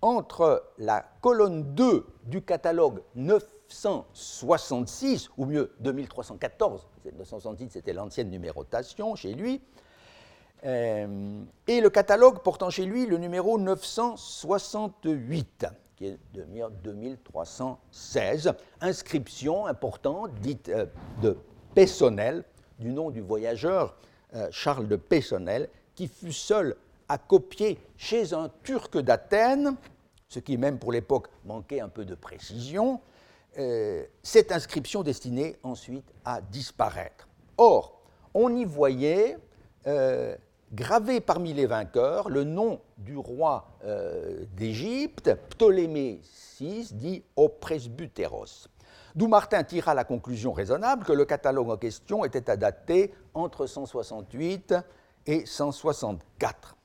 entre 0.00 0.64
la 0.78 1.04
colonne 1.20 1.74
2 1.74 2.06
du 2.24 2.40
catalogue 2.42 3.02
966, 3.16 5.28
ou 5.36 5.44
mieux 5.46 5.72
2314, 5.80 6.86
966 7.16 7.70
c'était 7.70 7.92
l'ancienne 7.92 8.30
numérotation 8.30 9.16
chez 9.16 9.34
lui, 9.34 9.60
euh, 10.64 11.42
et 11.66 11.80
le 11.80 11.90
catalogue 11.90 12.42
portant 12.42 12.70
chez 12.70 12.84
lui 12.84 13.06
le 13.06 13.18
numéro 13.18 13.58
968, 13.58 15.66
qui 15.96 16.06
est 16.06 16.18
de 16.34 16.44
2316, 16.82 18.52
inscription 18.80 19.66
importante 19.66 20.32
dite 20.40 20.68
euh, 20.68 20.86
de 21.22 21.36
Pessonnel, 21.74 22.44
du 22.78 22.90
nom 22.90 23.10
du 23.10 23.20
voyageur 23.20 23.96
euh, 24.34 24.48
Charles 24.50 24.88
de 24.88 24.96
Pessonnel, 24.96 25.68
qui 25.94 26.08
fut 26.08 26.32
seul 26.32 26.76
à 27.08 27.18
copier 27.18 27.78
chez 27.96 28.34
un 28.34 28.50
Turc 28.62 28.98
d'Athènes, 28.98 29.76
ce 30.28 30.38
qui 30.38 30.58
même 30.58 30.78
pour 30.78 30.92
l'époque 30.92 31.28
manquait 31.44 31.80
un 31.80 31.88
peu 31.88 32.04
de 32.04 32.14
précision, 32.14 33.00
euh, 33.58 34.04
cette 34.22 34.52
inscription 34.52 35.02
destinée 35.02 35.56
ensuite 35.62 36.04
à 36.24 36.40
disparaître. 36.40 37.28
Or, 37.56 38.00
on 38.34 38.54
y 38.54 38.64
voyait 38.64 39.38
gravé 40.72 41.20
parmi 41.20 41.52
les 41.54 41.66
vainqueurs 41.66 42.28
le 42.28 42.44
nom 42.44 42.80
du 42.98 43.16
roi 43.16 43.68
euh, 43.84 44.44
d'Égypte, 44.56 45.34
Ptolémée 45.50 46.20
VI, 46.58 46.88
dit 46.92 47.22
au 47.36 47.48
presbytéros. 47.48 48.68
D'où 49.14 49.28
Martin 49.28 49.64
tira 49.64 49.94
la 49.94 50.04
conclusion 50.04 50.52
raisonnable 50.52 51.04
que 51.04 51.12
le 51.12 51.24
catalogue 51.24 51.70
en 51.70 51.76
question 51.76 52.24
était 52.24 52.50
à 52.50 52.56
entre 53.34 53.66
168 53.66 54.74
et 55.26 55.46
164. 55.46 56.76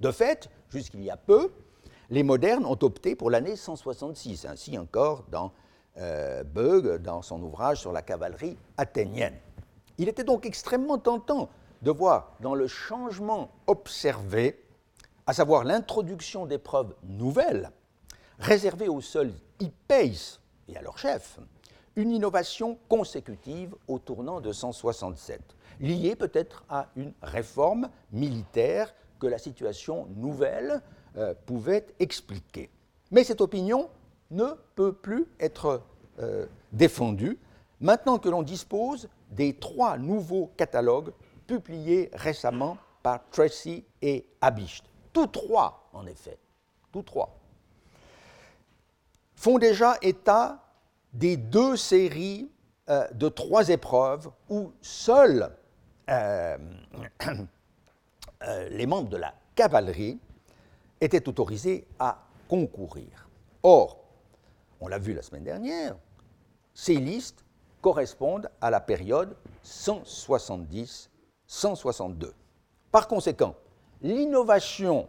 De 0.00 0.10
fait, 0.10 0.48
jusqu'il 0.68 1.02
y 1.02 1.10
a 1.10 1.16
peu, 1.16 1.52
les 2.10 2.22
modernes 2.22 2.66
ont 2.66 2.78
opté 2.82 3.16
pour 3.16 3.30
l'année 3.30 3.56
166, 3.56 4.46
ainsi 4.46 4.78
encore 4.78 5.24
dans 5.30 5.52
euh, 5.98 6.44
Beug, 6.44 7.00
dans 7.02 7.22
son 7.22 7.42
ouvrage 7.42 7.80
sur 7.80 7.92
la 7.92 8.02
cavalerie 8.02 8.56
athénienne. 8.76 9.36
Il 9.98 10.08
était 10.08 10.24
donc 10.24 10.44
extrêmement 10.44 10.98
tentant 10.98 11.48
de 11.82 11.90
voir 11.90 12.32
dans 12.40 12.54
le 12.54 12.66
changement 12.66 13.50
observé, 13.66 14.60
à 15.26 15.32
savoir 15.32 15.64
l'introduction 15.64 16.46
d'épreuves 16.46 16.94
nouvelles, 17.04 17.70
réservées 18.38 18.88
aux 18.88 19.00
seuls 19.00 19.32
hippeis 19.60 20.40
et 20.68 20.76
à 20.76 20.82
leur 20.82 20.98
chef, 20.98 21.38
une 21.96 22.10
innovation 22.10 22.78
consécutive 22.88 23.74
au 23.88 23.98
tournant 23.98 24.40
de 24.40 24.52
167, 24.52 25.40
liée 25.80 26.16
peut-être 26.16 26.64
à 26.68 26.88
une 26.96 27.12
réforme 27.22 27.88
militaire 28.12 28.94
que 29.18 29.26
la 29.26 29.38
situation 29.38 30.06
nouvelle 30.16 30.82
euh, 31.16 31.34
pouvait 31.46 31.86
expliquer. 32.00 32.70
Mais 33.10 33.24
cette 33.24 33.40
opinion 33.40 33.88
ne 34.30 34.46
peut 34.74 34.92
plus 34.92 35.26
être 35.38 35.82
euh, 36.18 36.46
défendue 36.72 37.38
maintenant 37.80 38.18
que 38.18 38.28
l'on 38.28 38.42
dispose 38.42 39.08
des 39.30 39.54
trois 39.54 39.98
nouveaux 39.98 40.50
catalogues 40.56 41.12
publiés 41.46 42.10
récemment 42.14 42.78
par 43.02 43.20
Tracy 43.30 43.84
et 44.02 44.26
Abicht. 44.40 44.84
Tous 45.12 45.26
trois, 45.26 45.88
en 45.92 46.06
effet, 46.06 46.38
tous 46.90 47.02
trois, 47.02 47.38
font 49.34 49.58
déjà 49.58 49.96
état 50.02 50.63
des 51.14 51.36
deux 51.36 51.76
séries 51.76 52.50
euh, 52.90 53.08
de 53.12 53.28
trois 53.28 53.70
épreuves 53.70 54.30
où 54.50 54.72
seuls 54.82 55.50
euh, 56.10 56.58
euh, 58.42 58.68
les 58.68 58.86
membres 58.86 59.08
de 59.08 59.16
la 59.16 59.32
cavalerie 59.54 60.18
étaient 61.00 61.26
autorisés 61.28 61.86
à 61.98 62.22
concourir. 62.48 63.28
Or, 63.62 64.04
on 64.80 64.88
l'a 64.88 64.98
vu 64.98 65.14
la 65.14 65.22
semaine 65.22 65.44
dernière, 65.44 65.96
ces 66.74 66.96
listes 66.96 67.44
correspondent 67.80 68.50
à 68.60 68.70
la 68.70 68.80
période 68.80 69.34
170 69.62 71.10
162. 71.46 72.34
Par 72.90 73.08
conséquent, 73.08 73.54
l'innovation 74.02 75.08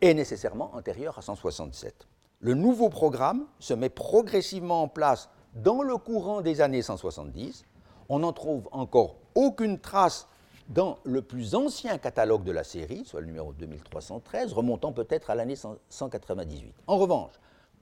est 0.00 0.14
nécessairement 0.14 0.74
antérieure 0.74 1.18
à 1.18 1.22
167. 1.22 2.07
Le 2.40 2.54
nouveau 2.54 2.88
programme 2.88 3.46
se 3.58 3.74
met 3.74 3.88
progressivement 3.88 4.82
en 4.82 4.88
place 4.88 5.28
dans 5.54 5.82
le 5.82 5.96
courant 5.96 6.40
des 6.40 6.60
années 6.60 6.82
170, 6.82 7.64
on 8.08 8.20
n'en 8.20 8.32
trouve 8.32 8.68
encore 8.70 9.16
aucune 9.34 9.80
trace 9.80 10.28
dans 10.68 10.98
le 11.04 11.22
plus 11.22 11.54
ancien 11.54 11.98
catalogue 11.98 12.44
de 12.44 12.52
la 12.52 12.62
série, 12.62 13.04
soit 13.04 13.20
le 13.20 13.26
numéro 13.26 13.52
2313, 13.54 14.52
remontant 14.52 14.92
peut-être 14.92 15.30
à 15.30 15.34
l'année 15.34 15.56
198. 15.88 16.74
En 16.86 16.98
revanche, 16.98 17.32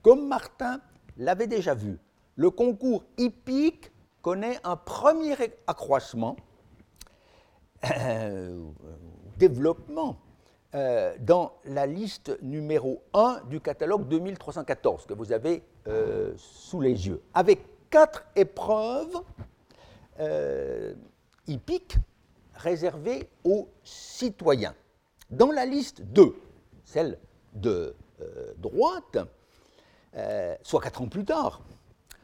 comme 0.02 0.26
Martin 0.26 0.80
l'avait 1.18 1.48
déjà 1.48 1.74
vu, 1.74 1.98
le 2.36 2.50
concours 2.50 3.04
hippique 3.18 3.90
connaît 4.22 4.58
un 4.64 4.76
premier 4.76 5.34
accroissement, 5.66 6.36
euh, 7.98 8.62
développement, 9.36 10.16
euh, 10.74 11.14
dans 11.20 11.52
la 11.64 11.86
liste 11.86 12.36
numéro 12.42 13.02
1 13.14 13.42
du 13.48 13.60
catalogue 13.60 14.08
2314 14.08 15.06
que 15.06 15.14
vous 15.14 15.32
avez 15.32 15.62
euh, 15.86 16.34
sous 16.36 16.80
les 16.80 17.06
yeux, 17.06 17.22
avec 17.34 17.60
quatre 17.90 18.24
épreuves 18.34 19.22
hippiques 21.46 21.98
réservées 22.54 23.28
aux 23.44 23.68
citoyens. 23.84 24.74
Dans 25.30 25.52
la 25.52 25.66
liste 25.66 26.00
2, 26.02 26.34
celle 26.84 27.18
de 27.52 27.94
droite, 28.56 29.18
soit 30.62 30.80
quatre 30.80 31.02
ans 31.02 31.08
plus 31.08 31.26
tard, 31.26 31.60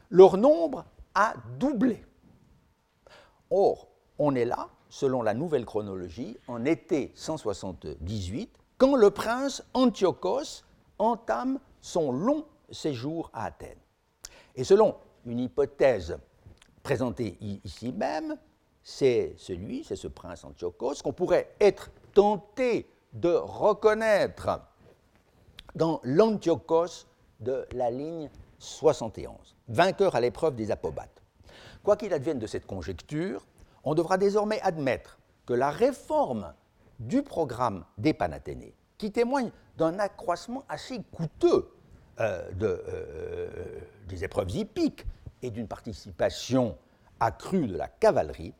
leur 0.09 0.37
nombre 0.37 0.85
a 1.13 1.35
doublé. 1.59 2.03
Or, 3.49 3.87
on 4.17 4.35
est 4.35 4.45
là, 4.45 4.69
selon 4.93 5.23
la 5.23 5.33
nouvelle 5.33 5.65
chronologie, 5.65 6.37
en 6.47 6.65
été 6.65 7.11
178, 7.15 8.55
quand 8.77 8.95
le 8.95 9.09
prince 9.09 9.63
Antiochos 9.73 10.61
entame 10.99 11.59
son 11.81 12.11
long 12.11 12.45
séjour 12.69 13.31
à 13.33 13.45
Athènes. 13.45 13.79
Et 14.55 14.63
selon 14.63 14.95
une 15.25 15.39
hypothèse 15.39 16.15
présentée 16.83 17.39
ici 17.41 17.91
même, 17.91 18.37
c'est 18.83 19.33
celui, 19.35 19.83
c'est 19.83 19.95
ce 19.95 20.07
prince 20.07 20.43
Antiochos, 20.43 21.01
qu'on 21.03 21.11
pourrait 21.11 21.55
être 21.59 21.89
tenté 22.13 22.87
de 23.13 23.33
reconnaître 23.33 24.61
dans 25.73 26.01
l'Antiochos 26.03 27.07
de 27.39 27.65
la 27.71 27.89
ligne 27.89 28.29
71 28.59 29.55
vainqueur 29.69 30.13
à 30.13 30.21
l'épreuve 30.21 30.55
des 30.55 30.69
apobates. 30.69 31.23
Quoi 31.81 31.97
qu'il 31.97 32.13
advienne 32.13 32.37
de 32.37 32.45
cette 32.45 32.67
conjecture, 32.67 33.43
on 33.83 33.95
devra 33.95 34.17
désormais 34.17 34.61
admettre 34.61 35.17
que 35.45 35.53
la 35.53 35.69
réforme 35.69 36.53
du 36.99 37.21
programme 37.21 37.85
des 37.97 38.13
Panathénées, 38.13 38.75
qui 38.97 39.11
témoigne 39.11 39.51
d'un 39.77 39.99
accroissement 39.99 40.63
assez 40.69 41.01
coûteux 41.11 41.69
euh, 42.19 42.49
euh, 42.61 43.49
des 44.07 44.23
épreuves 44.23 44.51
hippiques 44.51 45.05
et 45.41 45.49
d'une 45.49 45.67
participation 45.67 46.77
accrue 47.19 47.67
de 47.67 47.75
la 47.75 47.87
cavalerie, 47.87 48.53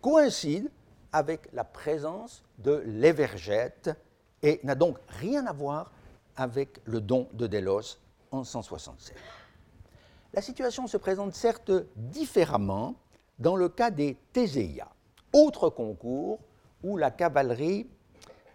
coïncide 0.00 0.70
avec 1.12 1.48
la 1.52 1.64
présence 1.64 2.42
de 2.58 2.82
l'évergète 2.86 3.90
et 4.42 4.60
n'a 4.64 4.74
donc 4.74 4.98
rien 5.08 5.46
à 5.46 5.52
voir 5.52 5.92
avec 6.36 6.80
le 6.84 7.00
don 7.00 7.28
de 7.32 7.46
Délos 7.46 7.98
en 8.30 8.44
167. 8.44 9.16
La 10.34 10.42
situation 10.42 10.86
se 10.86 10.96
présente 10.98 11.34
certes 11.34 11.72
différemment 11.96 12.94
dans 13.38 13.56
le 13.56 13.68
cas 13.68 13.90
des 13.90 14.16
Théséia, 14.32 14.88
autre 15.32 15.68
concours 15.68 16.40
où 16.82 16.96
la 16.96 17.10
cavalerie 17.10 17.86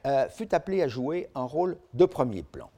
euh, 0.06 0.28
fut 0.30 0.54
appelée 0.54 0.82
à 0.82 0.88
jouer 0.88 1.30
un 1.36 1.44
rôle 1.44 1.78
de 1.94 2.06
premier 2.06 2.44
plan. 2.44 2.70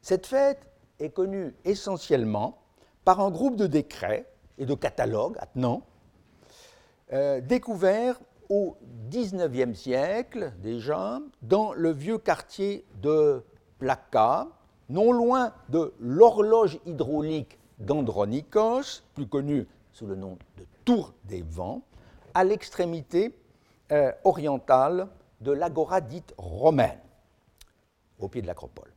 Cette 0.00 0.26
fête 0.26 0.60
est 0.98 1.10
connue 1.10 1.54
essentiellement 1.64 2.58
par 3.04 3.20
un 3.20 3.30
groupe 3.30 3.56
de 3.56 3.66
décrets 3.66 4.26
et 4.58 4.66
de 4.66 4.74
catalogues 4.74 5.36
attenants 5.38 5.82
euh, 7.12 7.40
découverts 7.40 8.20
au 8.48 8.76
XIXe 9.10 9.78
siècle 9.78 10.52
déjà 10.62 11.20
dans 11.42 11.72
le 11.72 11.90
vieux 11.90 12.18
quartier 12.18 12.84
de 13.02 13.44
Plaka, 13.78 14.48
non 14.88 15.12
loin 15.12 15.52
de 15.68 15.92
l'horloge 16.00 16.78
hydraulique 16.86 17.58
d'Andronikos, 17.78 19.02
plus 19.14 19.26
connu 19.26 19.66
sous 19.92 20.06
le 20.06 20.16
nom 20.16 20.38
de 20.56 20.64
Tour 20.88 21.12
des 21.24 21.42
Vents, 21.42 21.82
à 22.32 22.44
l'extrémité 22.44 23.38
euh, 23.92 24.10
orientale 24.24 25.08
de 25.42 25.52
l'agora 25.52 26.00
dite 26.00 26.32
romaine, 26.38 26.98
au 28.18 28.26
pied 28.28 28.40
de 28.40 28.46
l'acropole. 28.46 28.90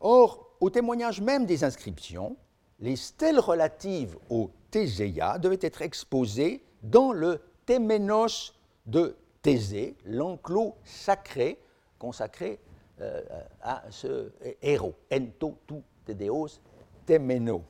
Or, 0.00 0.48
au 0.60 0.70
témoignage 0.70 1.20
même 1.20 1.44
des 1.44 1.62
inscriptions, 1.62 2.38
les 2.80 2.96
stèles 2.96 3.38
relatives 3.38 4.16
au 4.30 4.50
Thésée 4.70 5.16
devaient 5.40 5.58
être 5.60 5.82
exposées 5.82 6.64
dans 6.82 7.12
le 7.12 7.42
Téménos 7.66 8.54
de 8.86 9.14
Thésée, 9.42 9.98
l'enclos 10.06 10.74
sacré 10.84 11.60
consacré 11.98 12.58
euh, 13.02 13.20
à 13.60 13.82
ce 13.90 14.32
héros, 14.62 14.94
Ento 15.12 15.58
tu 15.68 15.74
Tedeos 16.06 16.60
Téménos. 17.04 17.60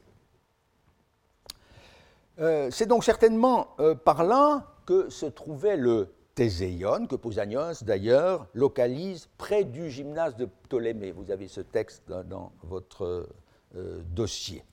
Euh, 2.40 2.68
c'est 2.70 2.86
donc 2.86 3.04
certainement 3.04 3.68
euh, 3.78 3.94
par 3.94 4.24
là 4.24 4.66
que 4.86 5.08
se 5.08 5.26
trouvait 5.26 5.76
le 5.76 6.12
Théséion, 6.34 7.06
que 7.06 7.14
Pausanias 7.14 7.82
d'ailleurs 7.86 8.48
localise 8.54 9.28
près 9.38 9.62
du 9.62 9.88
gymnase 9.88 10.36
de 10.36 10.46
Ptolémée. 10.46 11.12
Vous 11.12 11.30
avez 11.30 11.46
ce 11.46 11.60
texte 11.60 12.10
dans, 12.10 12.50
votre 12.64 13.28
euh, 13.76 14.02
dossier. 14.10 14.64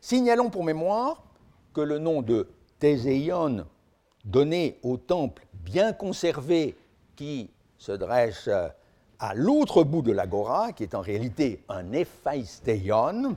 Signalons 0.00 0.48
pour 0.48 0.64
mémoire 0.64 1.22
que 1.74 1.82
le 1.82 1.98
nom 1.98 2.22
de 2.22 2.48
Théséion, 2.78 3.66
donné 4.24 4.78
au 4.82 4.96
temple 4.96 5.46
bien 5.52 5.92
conservé 5.92 6.76
qui 7.14 7.50
se 7.76 7.92
dresse 7.92 8.48
à 9.18 9.34
l'autre 9.34 9.84
bout 9.84 10.00
de 10.00 10.12
l'agora, 10.12 10.72
qui 10.72 10.82
est 10.82 10.94
en 10.94 11.00
réalité 11.02 11.62
un 11.68 11.92
éphaïstéion, 11.92 13.36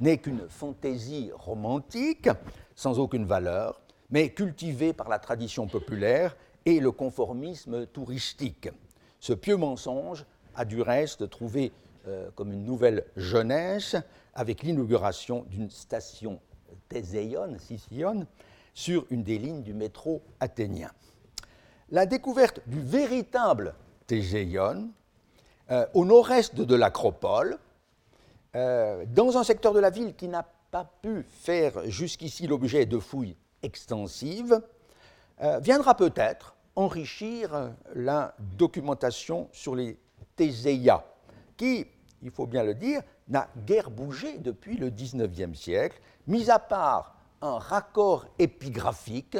n'est 0.00 0.18
qu'une 0.18 0.46
fantaisie 0.48 1.30
romantique 1.34 2.28
sans 2.74 2.98
aucune 2.98 3.24
valeur, 3.24 3.80
mais 4.10 4.30
cultivée 4.30 4.92
par 4.92 5.08
la 5.08 5.18
tradition 5.18 5.66
populaire 5.66 6.36
et 6.64 6.80
le 6.80 6.92
conformisme 6.92 7.86
touristique. 7.86 8.68
Ce 9.20 9.32
pieux 9.32 9.56
mensonge 9.56 10.24
a 10.54 10.64
du 10.64 10.82
reste 10.82 11.28
trouvé 11.30 11.72
euh, 12.06 12.30
comme 12.34 12.52
une 12.52 12.64
nouvelle 12.64 13.04
jeunesse 13.16 13.96
avec 14.34 14.62
l'inauguration 14.62 15.44
d'une 15.48 15.70
station 15.70 16.40
Théséion, 16.88 17.56
Sicyon, 17.58 18.26
sur 18.74 19.06
une 19.10 19.22
des 19.22 19.38
lignes 19.38 19.62
du 19.62 19.74
métro 19.74 20.22
athénien. 20.40 20.90
La 21.90 22.06
découverte 22.06 22.60
du 22.66 22.80
véritable 22.80 23.74
Théséion, 24.06 24.90
euh, 25.70 25.86
au 25.94 26.04
nord-est 26.04 26.56
de 26.56 26.74
l'Acropole, 26.74 27.58
euh, 28.56 29.04
dans 29.06 29.38
un 29.38 29.44
secteur 29.44 29.72
de 29.72 29.80
la 29.80 29.90
ville 29.90 30.14
qui 30.14 30.28
n'a 30.28 30.42
pas 30.72 30.90
pu 31.02 31.22
faire 31.28 31.88
jusqu'ici 31.90 32.46
l'objet 32.46 32.86
de 32.86 32.98
fouilles 32.98 33.36
extensives, 33.62 34.58
euh, 35.42 35.58
viendra 35.58 35.94
peut-être 35.94 36.56
enrichir 36.74 37.74
la 37.94 38.34
documentation 38.56 39.50
sur 39.52 39.76
les 39.76 39.98
Théséias, 40.34 41.04
qui, 41.58 41.86
il 42.22 42.30
faut 42.30 42.46
bien 42.46 42.64
le 42.64 42.74
dire, 42.74 43.02
n'a 43.28 43.48
guère 43.66 43.90
bougé 43.90 44.38
depuis 44.38 44.78
le 44.78 44.88
XIXe 44.88 45.58
siècle, 45.58 46.00
mis 46.26 46.48
à 46.48 46.58
part 46.58 47.16
un 47.42 47.58
raccord 47.58 48.24
épigraphique 48.38 49.36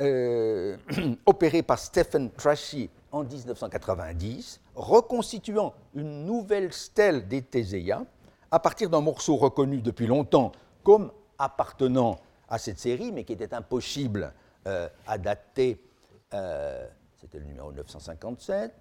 euh, 0.00 0.76
opéré 1.24 1.62
par 1.62 1.78
Stephen 1.78 2.30
Trashy 2.30 2.90
en 3.10 3.24
1990, 3.24 4.60
reconstituant 4.74 5.72
une 5.94 6.26
nouvelle 6.26 6.74
stèle 6.74 7.26
des 7.26 7.40
Théséias 7.40 8.04
à 8.50 8.60
partir 8.60 8.90
d'un 8.90 9.00
morceau 9.00 9.36
reconnu 9.36 9.80
depuis 9.80 10.06
longtemps 10.06 10.52
comme 10.82 11.10
appartenant 11.38 12.18
à 12.48 12.58
cette 12.58 12.78
série, 12.78 13.12
mais 13.12 13.24
qui 13.24 13.32
était 13.32 13.54
impossible 13.54 14.32
euh, 14.66 14.88
à 15.06 15.18
dater, 15.18 15.80
euh, 16.34 16.86
c'était 17.20 17.38
le 17.38 17.44
numéro 17.44 17.72
957, 17.72 18.74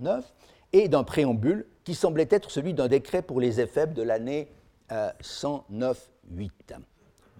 9, 0.00 0.32
et 0.72 0.88
d'un 0.88 1.04
préambule 1.04 1.66
qui 1.84 1.94
semblait 1.94 2.28
être 2.30 2.50
celui 2.50 2.74
d'un 2.74 2.88
décret 2.88 3.22
pour 3.22 3.40
les 3.40 3.60
éphèbes 3.60 3.92
de 3.92 4.02
l'année 4.02 4.48
109-8, 4.90 5.94
euh, 6.32 6.76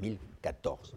1014. 0.00 0.96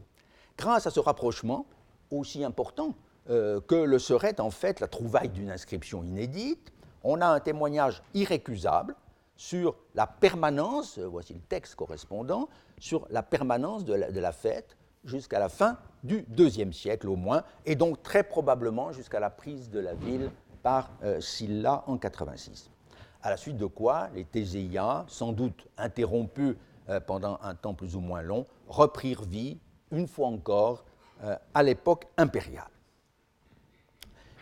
Grâce 0.58 0.88
à 0.88 0.92
ce 0.92 1.00
rapprochement, 1.00 1.66
aussi 2.12 2.44
important 2.44 2.94
que 3.26 3.76
le 3.76 4.00
serait 4.00 4.42
en 4.42 4.52
fait 4.52 4.82
la 4.82 4.88
trouvaille 4.90 5.30
d'une 5.30 5.50
inscription 5.50 6.04
inédite, 6.04 6.74
on 7.04 7.22
a 7.22 7.26
un 7.26 7.40
témoignage 7.40 8.04
irrécusable 8.14 8.96
sur 9.36 9.76
la 9.96 10.08
permanence, 10.08 10.98
euh, 11.00 11.08
voici 11.08 11.34
le 11.34 11.40
texte 11.40 11.76
correspondant, 11.76 12.50
sur 12.78 13.08
la 13.10 13.24
permanence 13.24 13.86
de 13.86 13.94
la, 13.94 14.32
fête 14.32 14.78
jusqu'à 15.04 15.40
la 15.40 15.50
fin 15.50 15.78
du 16.04 16.24
deuxième 16.24 16.74
siècle 16.74 17.10
au 17.10 17.16
moins, 17.16 17.44
et 17.66 17.76
donc 17.76 18.02
très 18.04 18.24
probablement 18.24 18.92
jusqu'à 18.92 19.20
la 19.20 19.30
prise 19.30 19.70
de 19.70 19.80
la 19.80 19.94
ville 19.96 20.32
par 20.62 20.92
euh, 21.04 21.20
en 21.66 21.98
86. 21.98 22.70
À 23.22 23.30
la 23.30 23.38
suite 23.38 23.58
de 23.58 23.66
quoi, 23.66 24.10
les 24.14 24.26
Théséiens, 24.26 25.06
sans 25.08 25.32
doute 25.32 25.68
interrompus 25.78 26.56
euh, 26.90 27.00
pendant 27.00 27.40
un 27.42 27.56
temps 27.56 27.74
plus 27.74 27.96
ou 27.96 28.02
moins 28.02 28.22
long, 28.22 28.46
reprirent 28.68 29.24
vie, 29.24 29.60
une 29.92 30.08
fois 30.08 30.28
encore, 30.28 30.86
à 31.54 31.64
l'époque 31.64 32.06
impériale. 32.18 32.70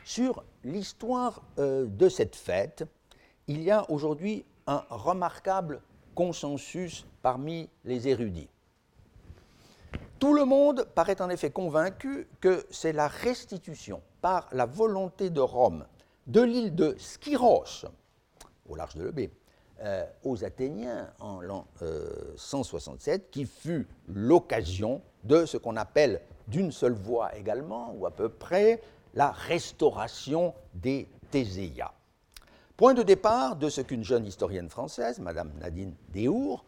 Sur 0.03 0.43
l'histoire 0.63 1.43
de 1.57 2.09
cette 2.09 2.35
fête, 2.35 2.85
il 3.47 3.61
y 3.61 3.69
a 3.69 3.87
aujourd'hui 3.91 4.45
un 4.67 4.83
remarquable 4.89 5.81
consensus 6.15 7.05
parmi 7.21 7.69
les 7.85 8.07
érudits. 8.07 8.49
Tout 10.19 10.33
le 10.33 10.45
monde 10.45 10.87
paraît 10.93 11.21
en 11.21 11.29
effet 11.29 11.49
convaincu 11.49 12.27
que 12.39 12.65
c'est 12.69 12.93
la 12.93 13.07
restitution 13.07 14.01
par 14.21 14.47
la 14.51 14.65
volonté 14.65 15.29
de 15.29 15.41
Rome 15.41 15.85
de 16.27 16.41
l'île 16.41 16.75
de 16.75 16.95
Skyros, 16.99 17.85
au 18.69 18.75
large 18.75 18.95
de 18.95 19.03
l'Eubée, 19.03 19.31
euh, 19.81 20.05
aux 20.23 20.43
Athéniens 20.45 21.11
en 21.19 21.41
l'an 21.41 21.65
167, 22.35 23.21
euh, 23.21 23.27
qui 23.31 23.45
fut 23.45 23.87
l'occasion 24.07 25.01
de 25.23 25.45
ce 25.45 25.57
qu'on 25.57 25.75
appelle 25.75 26.21
d'une 26.47 26.71
seule 26.71 26.93
voix 26.93 27.35
également, 27.35 27.93
ou 27.97 28.05
à 28.05 28.11
peu 28.11 28.29
près, 28.29 28.81
la 29.15 29.31
restauration 29.31 30.53
des 30.75 31.07
Théséias. 31.31 31.93
Point 32.81 32.95
de 32.95 33.03
départ 33.03 33.57
de 33.57 33.69
ce 33.69 33.81
qu'une 33.81 34.03
jeune 34.03 34.25
historienne 34.25 34.67
française, 34.67 35.19
Madame 35.19 35.51
Nadine 35.59 35.93
Déour, 36.09 36.65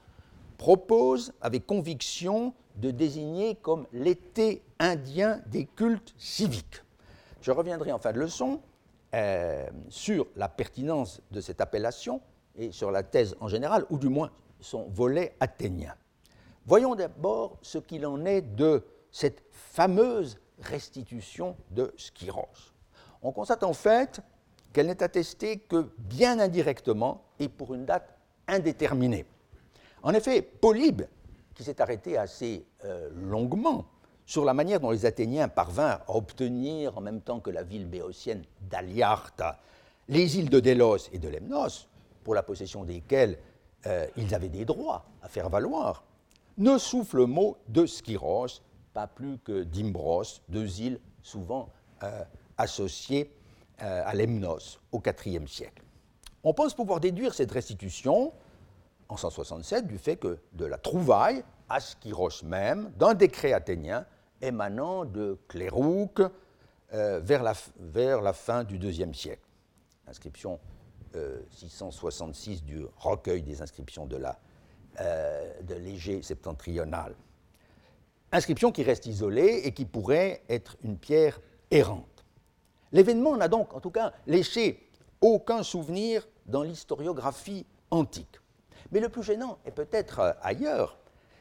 propose 0.60 1.34
avec 1.42 1.66
conviction 1.66 2.54
de 2.76 2.92
désigner 2.92 3.56
comme 3.56 3.88
l'été 3.92 4.62
indien 4.78 5.42
des 5.48 5.66
cultes 5.66 6.14
civiques. 6.20 6.84
Je 7.42 7.50
reviendrai 7.50 7.92
en 7.92 7.98
fin 7.98 8.12
de 8.14 8.20
leçon 8.20 8.62
euh, 9.16 9.66
sur 9.90 10.28
la 10.36 10.50
pertinence 10.50 11.20
de 11.32 11.42
cette 11.42 11.62
appellation 11.62 12.22
et 12.60 12.72
sur 12.72 12.92
la 12.92 13.02
thèse 13.02 13.36
en 13.40 13.48
général, 13.48 13.84
ou 13.90 13.98
du 13.98 14.10
moins 14.10 14.30
son 14.60 14.84
volet 14.90 15.36
athénien. 15.40 15.96
Voyons 16.68 16.94
d'abord 16.94 17.58
ce 17.64 17.80
qu'il 17.80 18.06
en 18.06 18.24
est 18.24 18.44
de 18.44 18.86
cette 19.12 19.42
fameuse 19.50 20.38
restitution 20.62 21.56
de 21.72 21.92
Skyros. 21.98 22.72
On 23.24 23.32
constate 23.32 23.64
en 23.64 23.74
fait 23.74 24.22
qu'elle 24.74 24.88
n'est 24.88 25.04
attestée 25.04 25.60
que 25.60 25.90
bien 26.00 26.40
indirectement 26.40 27.24
et 27.40 27.48
pour 27.48 27.74
une 27.74 27.86
date 27.86 28.18
indéterminée. 28.48 29.26
En 30.02 30.14
effet, 30.14 30.42
Polybe, 30.42 31.04
qui 31.54 31.64
s'est 31.64 31.82
arrêté 31.82 32.18
assez 32.18 32.66
euh, 32.84 33.10
longuement 33.14 33.86
sur 34.26 34.44
la 34.44 34.54
manière 34.54 34.80
dont 34.80 34.92
les 34.92 35.06
Athéniens 35.06 35.48
parvinrent 35.48 36.02
à 36.08 36.16
obtenir, 36.16 36.98
en 36.98 37.02
même 37.02 37.22
temps 37.22 37.40
que 37.40 37.52
la 37.52 37.64
ville 37.64 37.86
béotienne 37.86 38.44
d'Aliarta, 38.70 39.60
les 40.10 40.38
îles 40.38 40.50
de 40.50 40.60
Délos 40.60 41.10
et 41.12 41.20
de 41.20 41.30
Lemnos, 41.30 41.88
pour 42.24 42.34
la 42.34 42.44
possession 42.44 42.84
desquelles 42.84 43.38
euh, 43.86 44.08
ils 44.18 44.34
avaient 44.34 44.50
des 44.50 44.66
droits 44.66 45.06
à 45.22 45.28
faire 45.28 45.50
valoir, 45.50 46.04
ne 46.58 46.78
souffle 46.78 47.18
le 47.18 47.26
mot 47.26 47.58
de 47.68 47.86
Skyros, 47.86 48.62
pas 48.94 49.08
plus 49.08 49.38
que 49.40 49.64
d'Imbros, 49.64 50.24
deux 50.50 50.82
îles 50.82 51.00
souvent 51.22 51.70
euh, 52.04 52.24
associées 52.58 53.32
à 53.84 54.14
Lemnos 54.14 54.80
au 54.92 55.02
IVe 55.26 55.48
siècle. 55.48 55.84
On 56.44 56.54
pense 56.54 56.74
pouvoir 56.74 57.00
déduire 57.00 57.34
cette 57.34 57.52
restitution 57.52 58.34
en 59.10 59.18
167 59.18 59.88
du 59.88 59.98
fait 59.98 60.16
que 60.18 60.40
de 60.54 60.66
la 60.66 60.78
trouvaille 60.78 61.44
à 61.70 61.80
Skyros 61.80 62.44
même 62.44 62.92
d'un 62.98 63.14
décret 63.14 63.54
athénien 63.54 64.06
émanant 64.42 65.06
de 65.06 65.38
vers, 66.92 67.44
la, 67.44 67.54
vers 67.80 68.22
la 68.22 68.34
fin 68.34 68.64
du 68.64 68.78
IIe 68.78 69.14
siècle. 69.14 69.48
Inscription 70.08 70.60
666 71.52 72.62
euh, 72.62 72.66
du 72.66 72.86
recueil 72.98 73.42
des 73.42 73.62
inscriptions 73.62 74.06
de, 74.06 74.18
la, 74.18 74.38
euh, 75.00 75.62
de 75.62 75.76
l'Égée 75.76 76.22
septentrionale. 76.22 77.16
Inscription 78.32 78.72
qui 78.72 78.84
reste 78.84 79.06
isolée 79.06 79.62
et 79.64 79.72
qui 79.72 79.86
pourrait 79.86 80.44
être 80.50 80.76
une 80.84 80.98
pierre 80.98 81.40
errante. 81.72 82.13
L'événement 82.94 83.36
n'a 83.36 83.48
donc, 83.48 83.74
en 83.74 83.80
tout 83.80 83.92
cas, 83.92 84.14
laissé 84.28 84.80
aucun 85.20 85.64
souvenir 85.64 86.28
dans 86.46 86.64
l'historiographie 86.64 87.66
antique. 87.92 88.40
Mais 88.92 89.00
le 89.00 89.10
plus 89.10 89.24
gênant 89.24 89.58
est 89.66 89.72
peut-être 89.72 90.20
euh, 90.20 90.32
ailleurs, 90.42 90.98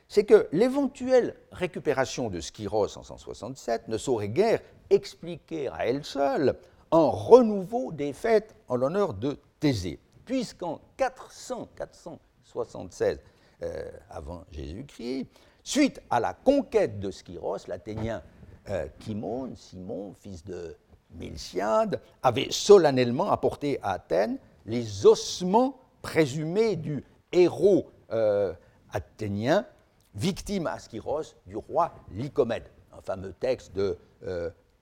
c'est 0.08 0.24
que 0.24 0.48
l'éventuelle 0.52 1.36
récupération 1.52 2.30
de 2.30 2.40
Skyros 2.40 2.96
en 2.96 3.02
167 3.02 3.88
ne 3.88 3.98
saurait 3.98 4.28
guère 4.28 4.60
expliquer 4.90 5.68
à 5.68 5.86
elle 5.86 6.04
seule 6.04 6.56
un 6.90 7.08
renouveau 7.08 7.92
des 7.92 8.12
fêtes 8.12 8.54
en 8.68 8.76
l'honneur 8.76 9.14
de 9.14 9.38
Thésée, 9.60 9.98
puisqu'en 10.24 10.80
400, 10.96 11.68
476 11.76 13.20
euh, 13.62 13.90
avant 14.10 14.44
Jésus-Christ, 14.50 15.26
suite 15.62 16.00
à 16.10 16.20
la 16.20 16.34
conquête 16.34 16.98
de 16.98 17.10
Skyros, 17.10 17.66
l'Athénien 17.68 18.22
euh, 18.68 18.86
Kimon, 18.98 19.54
Simon, 19.54 20.14
fils 20.20 20.44
de 20.44 20.76
Milciade, 21.18 22.00
avait 22.22 22.48
solennellement 22.50 23.30
apporté 23.30 23.78
à 23.82 23.92
Athènes 23.92 24.38
les 24.66 25.06
ossements 25.06 25.78
présumés 26.02 26.76
du 26.76 27.04
héros 27.32 27.86
euh, 28.12 28.52
athénien, 28.92 29.66
victime 30.14 30.66
à 30.66 30.78
Skyros 30.78 31.34
du 31.46 31.56
roi 31.56 31.92
Lycomède, 32.12 32.68
un 32.96 33.00
fameux 33.00 33.32
texte 33.32 33.72
de 33.74 33.96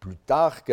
Plutarque 0.01 0.73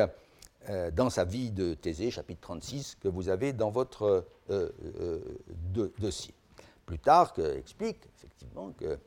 euh, 0.69 0.91
dans 0.91 1.09
sa 1.09 1.23
vie 1.23 1.51
de 1.51 1.73
Thésée, 1.75 2.11
chapitre 2.11 2.41
36, 2.41 2.97
que 3.01 3.07
vous 3.07 3.29
avez 3.29 3.53
dans 3.53 3.69
votre 3.69 4.25
euh, 4.49 4.69
euh, 4.99 5.19
dossier. 5.99 6.33
Plutarque 6.85 7.39
explique 7.39 7.99
effectivement 8.17 8.71
que 8.71 8.97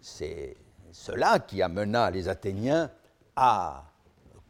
c'est 0.00 0.56
cela 0.92 1.38
qui 1.38 1.62
amena 1.62 2.10
les 2.10 2.28
Athéniens 2.28 2.90
à 3.36 3.84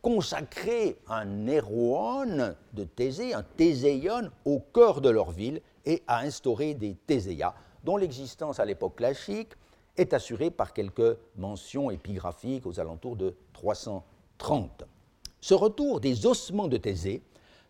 consacrer 0.04 0.98
un 1.08 1.46
héroon 1.46 2.54
de 2.74 2.84
Thésée, 2.84 3.32
un 3.32 3.42
Théséion, 3.42 4.30
au 4.44 4.60
cœur 4.60 5.00
de 5.00 5.08
leur 5.08 5.30
ville 5.30 5.62
et 5.86 6.02
à 6.06 6.18
instaurer 6.18 6.74
des 6.74 6.94
Théséias, 6.94 7.54
dont 7.84 7.96
l'existence 7.96 8.60
à 8.60 8.66
l'époque 8.66 8.96
classique 8.96 9.54
est 9.96 10.12
assurée 10.12 10.50
par 10.50 10.74
quelques 10.74 11.16
mentions 11.38 11.90
épigraphiques 11.90 12.66
aux 12.66 12.78
alentours 12.78 13.16
de 13.16 13.34
330. 13.54 14.84
Ce 15.40 15.54
retour 15.54 16.00
des 16.00 16.26
ossements 16.26 16.68
de 16.68 16.76
Thésée 16.76 17.22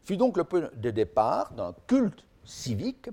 fut 0.03 0.16
donc 0.16 0.37
le 0.37 0.42
point 0.42 0.70
de 0.75 0.90
départ 0.90 1.53
d'un 1.53 1.73
culte 1.87 2.25
civique 2.42 3.11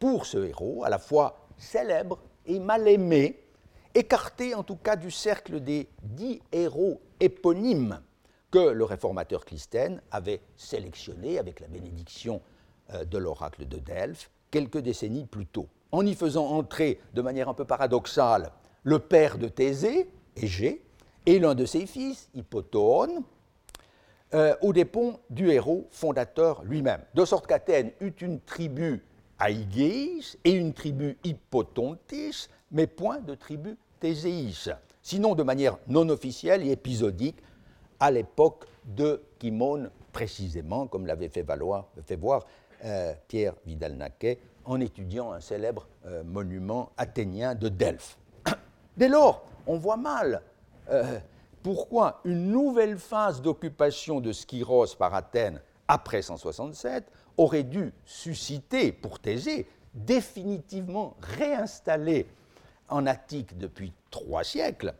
pour 0.00 0.26
ce 0.26 0.38
héros, 0.38 0.82
à 0.82 0.90
la 0.90 0.98
fois 0.98 1.46
célèbre 1.56 2.18
et 2.46 2.58
mal 2.58 2.88
aimé, 2.88 3.44
écarté 3.94 4.56
en 4.56 4.64
tout 4.64 4.74
cas 4.74 4.96
du 4.96 5.12
cercle 5.12 5.60
des 5.60 5.88
dix 6.02 6.42
héros 6.50 7.00
éponymes 7.20 8.00
que 8.50 8.58
le 8.58 8.84
réformateur 8.84 9.44
Clisthène 9.44 10.00
avait 10.10 10.40
sélectionné 10.56 11.38
avec 11.38 11.60
la 11.60 11.68
bénédiction 11.68 12.40
euh, 12.94 13.04
de 13.04 13.18
l'oracle 13.18 13.66
de 13.66 13.78
Delphes 13.78 14.30
quelques 14.50 14.78
décennies 14.78 15.26
plus 15.26 15.46
tôt, 15.46 15.68
en 15.92 16.06
y 16.06 16.14
faisant 16.14 16.46
entrer 16.46 17.00
de 17.14 17.22
manière 17.22 17.48
un 17.48 17.54
peu 17.54 17.64
paradoxale 17.64 18.52
le 18.84 19.00
père 19.00 19.38
de 19.38 19.48
Thésée, 19.48 20.08
Égée, 20.36 20.84
et 21.26 21.38
l'un 21.40 21.54
de 21.54 21.66
ses 21.66 21.86
fils, 21.86 22.30
Hippotone, 22.34 23.22
euh, 24.34 24.54
au 24.60 24.72
dépens 24.72 25.18
du 25.30 25.50
héros 25.50 25.88
fondateur 25.90 26.62
lui-même. 26.62 27.02
De 27.14 27.24
sorte 27.24 27.46
qu'Athènes 27.46 27.92
eut 28.00 28.14
une 28.20 28.40
tribu 28.40 29.04
Aigéis 29.40 30.38
et 30.44 30.52
une 30.52 30.72
tribu 30.72 31.18
Hippotontis, 31.24 32.48
mais 32.70 32.86
point 32.86 33.18
de 33.18 33.34
tribu 33.34 33.76
Théséis, 34.00 34.70
sinon 35.02 35.34
de 35.34 35.42
manière 35.42 35.78
non 35.88 36.08
officielle 36.08 36.66
et 36.66 36.70
épisodique 36.70 37.38
à 38.00 38.10
l'époque 38.10 38.66
de 38.84 39.22
Kimon 39.38 39.90
précisément, 40.12 40.86
comme 40.86 41.06
l'avait 41.06 41.28
fait, 41.28 41.44
fait, 42.04 42.16
voir 42.16 42.46
euh, 42.84 43.12
Pierre 43.28 43.54
Vidal-Naquet 43.66 44.38
en 44.64 44.80
étudiant 44.80 45.32
un 45.32 45.40
célèbre 45.40 45.86
euh, 46.06 46.24
monument 46.24 46.90
athénien 46.96 47.54
de 47.54 47.68
Delphes. 47.68 48.18
Dès 48.96 49.08
lors, 49.08 49.44
on 49.66 49.76
voit 49.76 49.96
mal 49.96 50.42
pourquoi 51.66 52.20
une 52.24 52.52
nouvelle 52.52 52.96
phase 52.96 53.42
d'occupation 53.42 54.20
de 54.20 54.30
Skyros 54.30 54.94
par 54.96 55.14
Athènes 55.14 55.60
après 55.88 56.22
167 56.22 57.10
aurait 57.36 57.64
dû 57.64 57.92
susciter 58.04 58.92
pour 58.92 59.18
Thésée, 59.18 59.66
définitivement 59.92 61.16
réinstallé 61.20 62.28
en 62.88 63.04
Attique 63.06 63.58
depuis 63.58 63.92
trois 64.10 64.44
siècles, 64.44 64.94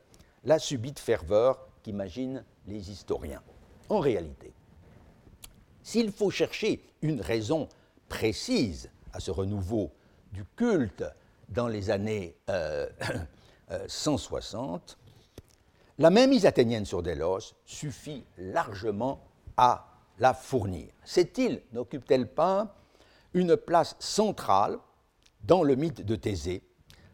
la 0.45 0.59
subite 0.59 0.99
ferveur 0.99 1.66
qu'imaginent 1.87 2.45
les 2.67 2.91
historiens. 2.91 3.41
En 3.89 4.01
réalité, 4.01 4.53
s'il 5.85 6.11
faut 6.11 6.31
chercher 6.31 6.83
une 7.01 7.21
raison 7.21 7.69
précise 8.09 8.91
à 9.13 9.21
ce 9.21 9.31
renouveau 9.31 9.93
du 10.33 10.45
culte 10.57 11.05
dans 11.49 11.69
les 11.69 11.91
années 11.91 12.35
160, 13.87 14.99
la 15.99 16.11
même 16.11 16.31
mise 16.31 16.45
athénienne 16.45 16.85
sur 16.85 17.05
Délos 17.05 17.55
suffit 17.65 18.25
largement 18.37 19.21
à 19.57 19.87
la 20.19 20.35
fournir. 20.35 20.89
Cette 21.05 21.39
île 21.39 21.63
n'occupe-t-elle 21.73 22.29
pas 22.29 22.75
une 23.33 23.57
place 23.57 23.95
centrale 24.01 24.77
dans 25.45 25.63
le 25.63 25.77
mythe 25.77 26.05
de 26.05 26.17
Thésée, 26.17 26.65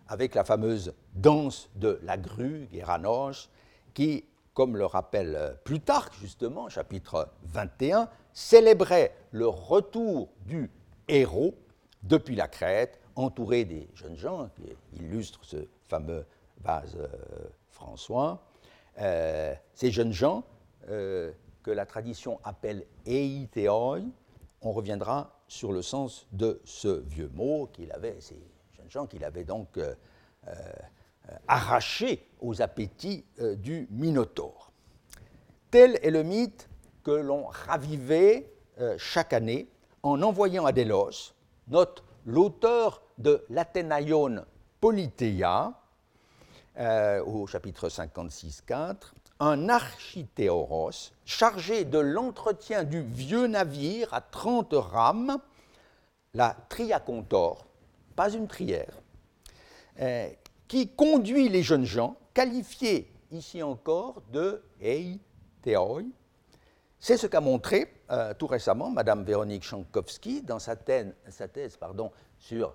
avec 0.09 0.35
la 0.35 0.45
fameuse 0.45 0.95
danse 1.13 1.69
de 1.75 2.01
la 2.05 2.17
grue, 2.17 2.69
Géranos, 2.73 3.51
qui 3.93 4.25
comme 4.55 4.77
le 4.77 4.87
rappelle 4.87 5.57
Plutarque, 5.65 6.15
justement, 6.21 6.69
chapitre 6.69 7.29
21, 7.45 8.09
célébrait 8.33 9.15
le 9.31 9.47
retour 9.49 10.29
du 10.47 10.71
héros 11.09 11.55
depuis 12.03 12.35
la 12.35 12.49
Crète, 12.49 13.01
entouré 13.17 13.65
des 13.65 13.89
jeunes 13.95 14.17
gens 14.17 14.49
qui 14.55 14.63
illustrent 15.01 15.45
ce 15.45 15.69
fameux 15.89 16.25
vase 16.63 16.97
euh, 16.97 17.09
François. 17.71 18.43
Euh, 19.01 19.55
ces 19.75 19.91
jeunes 19.91 20.13
gens 20.13 20.45
euh, 20.89 21.33
que 21.63 21.71
la 21.71 21.87
tradition 21.87 22.41
appelle 22.45 22.85
eiteoi, 23.07 24.01
on 24.63 24.73
reviendra 24.73 25.39
sur 25.49 25.73
le 25.73 25.83
sens 25.83 26.27
de 26.33 26.61
ce 26.65 26.89
vieux 26.89 27.31
mot 27.35 27.69
qu'il 27.73 27.93
avait, 27.93 28.21
ces 28.21 28.39
jeunes 28.77 28.91
gens 28.91 29.07
qu'il 29.07 29.25
avait 29.25 29.45
donc 29.45 29.79
arrachés 31.49 32.27
aux 32.41 32.63
appétits 32.63 33.25
du 33.59 33.87
Minotaure. 33.91 34.73
Tel 35.71 35.99
est 36.03 36.11
le 36.11 36.23
mythe 36.23 36.69
que 37.03 37.11
l'on 37.11 37.45
ravivait 37.47 38.53
chaque 38.99 39.33
année 39.33 39.69
en 40.03 40.23
envoyant 40.23 40.67
à 40.67 40.73
Délos, 40.73 41.35
note 41.69 42.03
l'auteur 42.27 43.03
de 43.19 43.45
l'Athénaïon 43.49 44.45
Politeia, 44.81 45.73
euh, 46.79 47.23
au 47.25 47.47
chapitre 47.47 47.89
56.4, 47.89 49.13
un 49.41 49.69
archithéoros 49.69 51.13
chargé 51.25 51.85
de 51.85 51.99
l'entretien 51.99 52.85
du 52.85 53.03
vieux 53.03 53.47
navire 53.47 54.13
à 54.15 54.21
30 54.21 54.73
rames, 54.73 55.39
la 56.35 56.57
triacontor, 56.69 57.67
pas 58.17 58.31
une 58.31 58.49
trière, 58.49 58.95
euh, 60.01 60.29
qui 60.73 60.89
conduit 60.89 61.51
les 61.51 61.63
jeunes 61.63 61.85
gens, 61.85 62.17
qualifiés 62.33 63.13
ici 63.31 63.63
encore 63.63 64.23
de 64.33 64.63
ei 64.81 65.21
C'est 66.99 67.19
ce 67.19 67.27
qu'a 67.27 67.43
montré 67.43 67.93
euh, 68.11 68.33
tout 68.33 68.47
récemment 68.47 68.91
Madame 68.91 69.23
Véronique 69.23 69.65
Chankowski 69.65 70.41
dans 70.41 70.59
sa, 70.59 70.75
thèse, 70.75 71.13
sur 72.39 72.75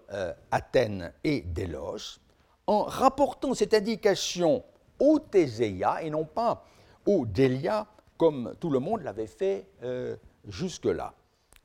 Athènes 0.52 1.12
et 1.24 1.42
Délos, 1.42 2.20
en 2.68 2.84
rapportant 2.84 3.56
cette 3.56 3.74
indication 3.74 4.64
au 5.00 5.18
Théséia 5.18 6.04
et 6.04 6.12
non 6.12 6.26
pas 6.26 6.68
au 7.04 7.26
Délia, 7.26 7.88
comme 8.16 8.54
tout 8.60 8.70
le 8.70 8.78
monde 8.78 9.02
l'avait 9.02 9.26
fait 9.26 9.66
euh, 9.82 10.16
jusque-là. 10.48 11.16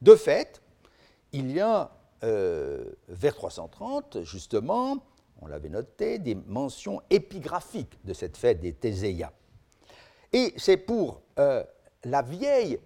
De 0.00 0.14
fait, 0.14 0.62
il 1.32 1.52
y 1.52 1.60
a 1.60 1.90
euh, 2.24 2.86
vers 3.08 3.34
330, 3.34 4.22
justement, 4.22 4.96
on 5.40 5.46
l'avait 5.46 5.68
noté, 5.68 6.18
des 6.18 6.34
mentions 6.34 7.00
épigraphiques 7.10 7.98
de 8.04 8.12
cette 8.12 8.36
fête 8.36 8.60
des 8.60 8.72
Théséia. 8.72 9.32
Et 10.32 10.54
c'est 10.56 10.76
pour 10.76 11.22
euh, 11.38 11.64
la 12.04 12.22
vieille 12.22 12.78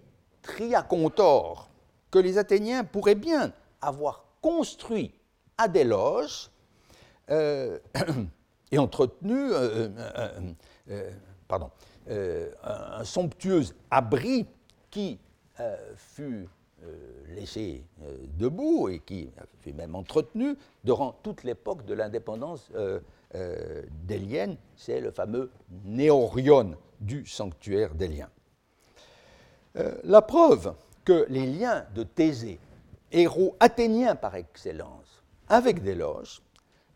Triacontor 0.43 1.71
que 2.11 2.19
les 2.19 2.39
Athéniens 2.39 2.85
pourraient 2.85 3.15
bien 3.15 3.53
avoir 3.81 4.25
construit 4.41 5.13
à 5.59 5.69
Délos 5.69 6.51
euh, 7.31 7.79
et 8.71 8.79
entretenu 8.79 9.35
euh, 9.53 9.89
euh, 12.09 12.51
un, 12.63 13.05
somptueux 13.05 13.65
abri 13.91 14.47
qui 14.91 15.19
fut 15.97 16.49
laissé 17.29 17.85
debout 18.39 18.89
et 18.89 19.01
qui 19.01 19.31
fut 19.61 19.73
même 19.73 19.95
entretenu 19.95 20.57
durant 20.85 21.13
toute 21.23 21.43
l'époque 21.43 21.85
de 21.85 21.95
l'indépendance 21.95 22.71
délienne. 24.05 24.57
C'est 24.77 25.01
le 25.01 25.11
fameux 25.11 25.51
néorion 25.85 26.77
du 27.01 27.27
sanctuaire 27.27 27.95
délien. 27.95 28.29
la 30.05 30.23
preuve 30.23 30.75
que 31.05 31.27
les 31.29 31.47
liens 31.47 31.87
de 31.95 32.03
Thésée, 32.03 32.59
héros 33.13 33.57
athénien 33.61 34.17
par 34.17 34.35
excellence, 34.35 35.23
avec 35.49 35.83
Délos, 35.83 36.41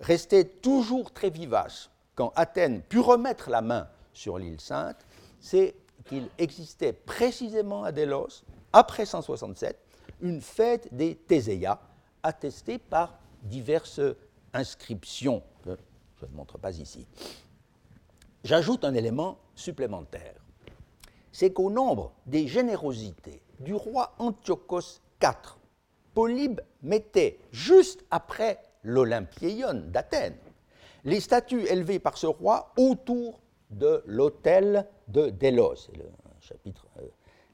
restait 0.01 0.45
toujours 0.45 1.13
très 1.13 1.31
vivace 1.31 1.91
quand 2.15 2.33
Athènes 2.37 2.83
put 2.83 3.01
remettre 3.01 3.51
la 3.51 3.63
main 3.63 3.89
sur 4.13 4.39
l'île 4.39 4.61
Sainte, 4.61 5.07
c'est 5.39 5.75
qu'il 6.07 6.29
existait 6.39 6.93
précisément 6.93 7.85
à 7.85 7.93
Délos, 7.93 8.43
après 8.73 9.07
167, 9.07 9.79
une 10.21 10.41
fête 10.41 10.93
des 10.93 11.15
Théséia, 11.17 11.81
attestée 12.23 12.79
par 12.79 13.19
diverses 13.43 14.01
inscriptions 14.53 15.43
que 15.65 15.77
je 16.21 16.27
ne 16.27 16.33
montre 16.33 16.59
pas 16.59 16.77
ici. 16.77 17.07
J'ajoute 18.45 18.85
un 18.85 18.95
élément 18.95 19.39
supplémentaire. 19.55 20.35
C'est 21.33 21.53
qu'au 21.53 21.71
nombre 21.71 22.13
des 22.27 22.49
générosités 22.49 23.43
du 23.61 23.75
roi 23.75 24.15
Antiochos 24.19 25.01
IV, 25.23 25.57
Polybe 26.15 26.61
mettait 26.83 27.39
juste 27.53 28.05
après 28.11 28.61
l'Olympieion 28.83 29.75
d'Athènes, 29.87 30.37
les 31.05 31.21
statues 31.21 31.67
élevées 31.67 31.99
par 31.99 32.17
ce 32.17 32.27
roi 32.27 32.73
autour 32.77 33.41
de 33.71 34.03
l'hôtel 34.07 34.87
de 35.09 35.31
Délos. 35.31 35.77
C'est 35.77 35.97
le 35.97 36.07
chapitre, 36.41 36.87
euh, 36.99 37.07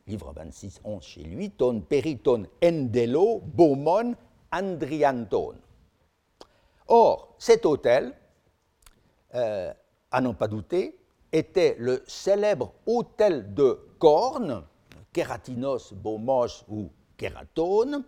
livre 0.06 0.32
26, 0.34 0.80
11 0.84 1.02
chez 1.02 1.22
lui, 1.22 1.50
ton 1.50 1.80
periton 1.80 2.46
endelo 2.62 3.40
bomon 3.40 4.14
andrianton. 4.52 5.56
Or, 6.88 7.34
cet 7.38 7.66
hôtel, 7.66 8.12
euh, 9.34 9.72
à 10.10 10.20
n'en 10.20 10.34
pas 10.34 10.48
douter, 10.48 10.98
était 11.32 11.76
le 11.78 12.04
célèbre 12.06 12.72
hôtel 12.86 13.52
de 13.54 13.78
Corne, 13.98 14.64
Kératinos, 15.12 15.92
Bomos 15.92 16.64
ou 16.68 16.90
Kératone, 17.16 18.04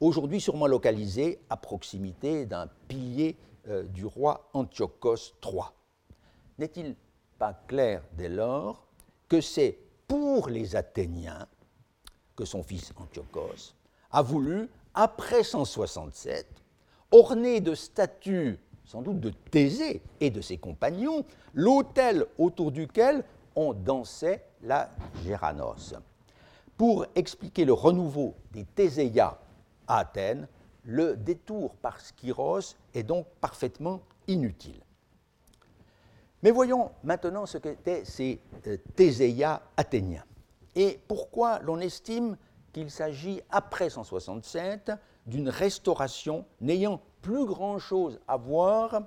aujourd'hui 0.00 0.40
sûrement 0.40 0.66
localisé 0.66 1.40
à 1.48 1.56
proximité 1.56 2.46
d'un 2.46 2.68
pilier 2.88 3.36
euh, 3.68 3.84
du 3.84 4.04
roi 4.04 4.48
Antiochos 4.52 5.34
III. 5.44 5.62
N'est-il 6.58 6.96
pas 7.38 7.54
clair 7.68 8.02
dès 8.14 8.28
lors 8.28 8.88
que 9.28 9.40
c'est 9.40 9.78
pour 10.08 10.48
les 10.48 10.74
Athéniens 10.74 11.46
que 12.34 12.44
son 12.44 12.62
fils 12.62 12.92
Antiochos 12.96 13.74
a 14.10 14.22
voulu, 14.22 14.68
après 14.94 15.44
167, 15.44 16.46
orner 17.12 17.60
de 17.60 17.74
statues, 17.74 18.58
sans 18.84 19.02
doute 19.02 19.20
de 19.20 19.30
Thésée 19.30 20.02
et 20.20 20.30
de 20.30 20.40
ses 20.40 20.56
compagnons, 20.56 21.24
l'autel 21.52 22.26
autour 22.38 22.72
duquel 22.72 23.22
on 23.54 23.74
dansait 23.74 24.44
la 24.62 24.90
Géranos. 25.24 25.94
Pour 26.76 27.06
expliquer 27.14 27.64
le 27.64 27.72
renouveau 27.72 28.34
des 28.52 28.64
Théséias 28.64 29.38
à 29.86 29.98
Athènes, 29.98 30.48
le 30.84 31.16
détour 31.16 31.74
par 31.74 32.00
Skyros 32.00 32.76
est 32.94 33.02
donc 33.02 33.26
parfaitement 33.40 34.00
inutile. 34.26 34.80
Mais 36.42 36.50
voyons 36.50 36.90
maintenant 37.02 37.46
ce 37.46 37.58
qu'étaient 37.58 38.04
ces 38.04 38.40
euh, 38.66 39.56
athéniens 39.76 40.24
et 40.74 41.00
pourquoi 41.08 41.58
l'on 41.60 41.80
estime 41.80 42.36
qu'il 42.72 42.90
s'agit, 42.90 43.40
après 43.50 43.90
167, 43.90 44.92
d'une 45.26 45.48
restauration 45.48 46.44
n'ayant 46.60 47.00
plus 47.22 47.44
grand-chose 47.44 48.20
à 48.28 48.36
voir 48.36 49.02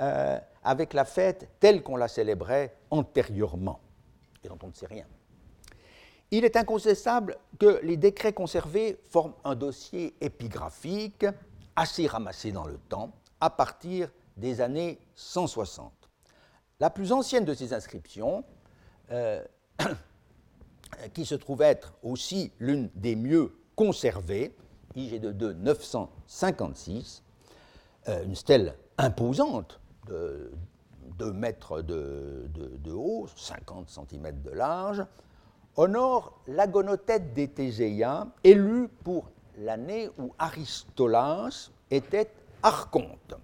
euh, 0.00 0.38
avec 0.64 0.92
la 0.92 1.04
fête 1.04 1.48
telle 1.60 1.82
qu'on 1.82 1.96
la 1.96 2.08
célébrait 2.08 2.74
antérieurement, 2.90 3.80
et 4.42 4.48
dont 4.48 4.58
on 4.62 4.68
ne 4.68 4.72
sait 4.72 4.86
rien 4.86 5.06
il 6.36 6.44
est 6.44 6.56
incontestable 6.56 7.38
que 7.60 7.78
les 7.84 7.96
décrets 7.96 8.32
conservés 8.32 8.98
forment 9.08 9.34
un 9.44 9.54
dossier 9.54 10.16
épigraphique 10.20 11.24
assez 11.76 12.08
ramassé 12.08 12.50
dans 12.50 12.64
le 12.64 12.76
temps, 12.88 13.12
à 13.40 13.50
partir 13.50 14.10
des 14.36 14.60
années 14.60 14.98
160. 15.14 16.03
La 16.84 16.90
plus 16.90 17.12
ancienne 17.12 17.46
de 17.46 17.54
ces 17.54 17.72
inscriptions, 17.72 18.44
euh, 19.10 19.42
qui 21.14 21.24
se 21.24 21.34
trouve 21.34 21.62
être 21.62 21.94
aussi 22.02 22.52
l'une 22.60 22.90
des 22.94 23.16
mieux 23.16 23.54
conservées, 23.74 24.54
IG 24.94 25.18
de 25.18 25.32
2 25.32 25.54
956, 25.54 27.22
euh, 28.08 28.22
une 28.24 28.34
stèle 28.34 28.74
imposante 28.98 29.80
de 30.08 30.52
2 31.16 31.32
mètres 31.32 31.80
de, 31.80 32.92
haut, 32.92 33.28
50 33.34 33.88
cm 33.88 34.42
de 34.42 34.50
large, 34.50 35.06
honore 35.76 36.38
l'agonothète 36.46 37.32
des 37.32 37.48
Théséiens, 37.48 38.30
élu 38.44 38.88
pour 39.04 39.30
l'année 39.56 40.10
où 40.18 40.34
Aristolas 40.38 41.70
était 41.90 42.30
archonte, 42.62 43.36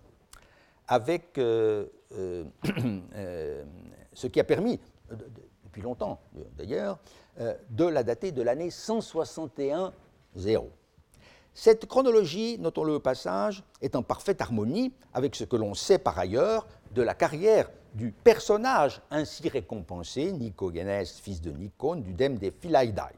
euh, 1.39 1.87
ce 4.13 4.27
qui 4.27 4.41
a 4.41 4.45
permis, 4.45 4.81
depuis 5.65 5.83
longtemps 5.83 6.21
d'ailleurs, 6.57 6.99
de 7.71 7.85
la 7.85 8.03
dater 8.03 8.33
de 8.33 8.43
l'année 8.43 8.69
161-0. 8.69 9.93
Cette 11.53 11.87
chronologie, 11.87 12.59
notons-le 12.59 12.95
au 12.95 13.01
passage, 13.01 13.65
est 13.83 13.97
en 13.97 14.03
parfaite 14.03 14.41
harmonie 14.41 14.93
avec 15.13 15.35
ce 15.35 15.45
que 15.45 15.57
l'on 15.57 15.75
sait 15.75 15.99
par 15.99 16.19
ailleurs 16.19 16.67
de 16.93 17.03
la 17.03 17.15
carrière 17.15 17.71
du 17.95 18.13
personnage 18.13 19.03
ainsi 19.11 19.49
récompensé, 19.49 20.33
Nicogénès, 20.33 21.19
fils 21.19 21.41
de 21.41 21.51
Nicône, 21.51 22.03
du 22.03 22.13
dème 22.13 22.39
des 22.39 22.51
Philaidae, 22.51 23.13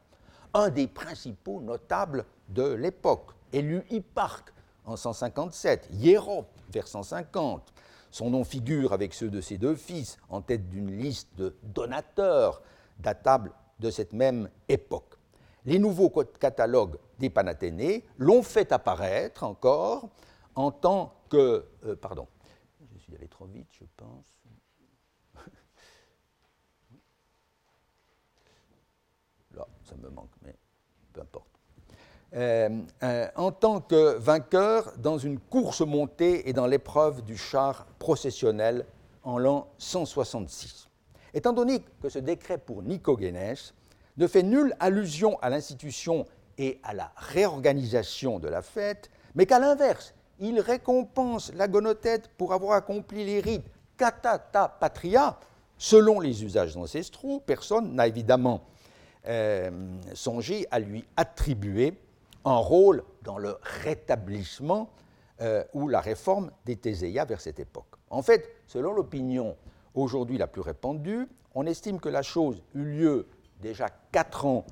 un 0.55 0.70
des 0.70 0.86
principaux 0.86 1.61
notables 1.61 2.24
de 2.49 2.72
l'époque, 2.72 3.32
élu 3.53 3.84
hipparque 3.90 4.53
en 4.84 4.97
157, 4.97 5.88
Hiéro 5.93 6.47
vers 6.72 6.88
150. 6.88 7.72
Son 8.13 8.29
nom 8.29 8.45
figure 8.45 8.93
avec 8.93 9.15
ceux 9.15 9.31
de 9.31 9.41
ses 9.41 9.57
deux 9.57 9.75
fils 9.75 10.19
en 10.29 10.43
tête 10.43 10.69
d'une 10.69 10.91
liste 10.99 11.35
de 11.37 11.57
donateurs 11.63 12.63
datables 12.99 13.53
de 13.81 13.91
cette 13.91 14.13
même 14.13 14.51
époque. 14.69 15.17
Les 15.65 15.79
nouveaux 15.79 16.11
catalogues 16.11 16.99
des 17.19 17.31
Panathénées 17.31 18.05
l'ont 18.19 18.43
fait 18.43 18.71
apparaître 18.71 19.45
encore 19.45 20.11
en 20.55 20.71
tant 20.71 21.15
que... 21.31 21.67
Euh, 21.87 21.97
pardon, 21.97 22.29
je 22.93 22.99
suis 22.99 23.15
allé 23.17 23.29
trop 23.29 23.47
vite, 23.47 23.69
je 23.73 23.85
pense. 23.97 24.27
Là, 29.53 29.67
ça 29.85 29.97
me 29.97 30.11
manque, 30.11 30.35
mais 30.43 30.55
peu 31.15 31.23
importe. 31.23 31.51
Euh, 32.35 32.70
euh, 33.03 33.28
en 33.37 33.53
tant 33.53 33.80
que 33.83 34.16
vainqueur 34.16 34.95
dans 34.97 35.18
une 35.18 35.39
course 35.39 35.83
montée 35.83 36.49
et 36.49 36.55
dans 36.55 36.66
l'épreuve 36.66 37.22
du 37.22 37.37
char 37.37 37.85
processionnel 37.99 38.87
en 39.22 39.39
l'an 39.39 39.68
166. 39.76 40.89
Étant 41.35 41.53
donné 41.53 41.83
que 42.01 42.09
ce 42.09 42.18
décret 42.18 42.57
pour 42.57 42.83
Nicogénès 42.83 43.74
ne 44.16 44.26
fait 44.26 44.43
nulle 44.43 44.74
allusion 44.80 45.39
à 45.43 45.51
l'institution 45.51 46.24
et 46.57 46.80
à 46.83 46.95
la 46.95 47.12
réorganisation 47.16 48.39
de 48.39 48.49
la 48.49 48.62
fête, 48.62 49.11
mais 49.35 49.45
qu'à 49.45 49.59
l'inverse, 49.59 50.14
il 50.41 50.59
récompense 50.59 51.53
la 51.55 51.68
gonothète 51.68 52.30
pour 52.39 52.55
avoir 52.55 52.72
accompli 52.72 53.26
les 53.26 53.41
rites 53.41 53.66
katata 53.99 54.68
patria, 54.68 55.39
selon 55.76 56.18
les 56.18 56.45
usages 56.45 56.78
ancestraux, 56.78 57.41
personne 57.41 57.95
n'a 57.95 58.07
évidemment 58.07 58.62
euh, 59.28 59.70
songé 60.14 60.66
à 60.70 60.78
lui 60.78 61.05
attribuer 61.16 61.95
un 62.45 62.57
rôle 62.57 63.05
dans 63.22 63.38
le 63.38 63.57
rétablissement 63.62 64.90
euh, 65.40 65.64
ou 65.74 65.88
la 65.88 66.01
réforme 66.01 66.51
des 66.64 66.76
Théséias 66.76 67.24
vers 67.24 67.40
cette 67.40 67.61
époque. 67.61 67.86
En 68.11 68.22
fait, 68.22 68.49
selon 68.66 68.93
l'opinion 68.93 69.57
aujourd'hui 69.95 70.38
la 70.38 70.47
plus 70.47 70.61
répandue, 70.61 71.28
on 71.55 71.66
estime 71.66 72.01
que 72.01 72.09
la 72.09 72.22
chose 72.22 72.62
eut 72.74 72.84
lieu 72.84 73.26
déjà 73.61 73.88
quatre 74.11 74.47
ans 74.47 74.64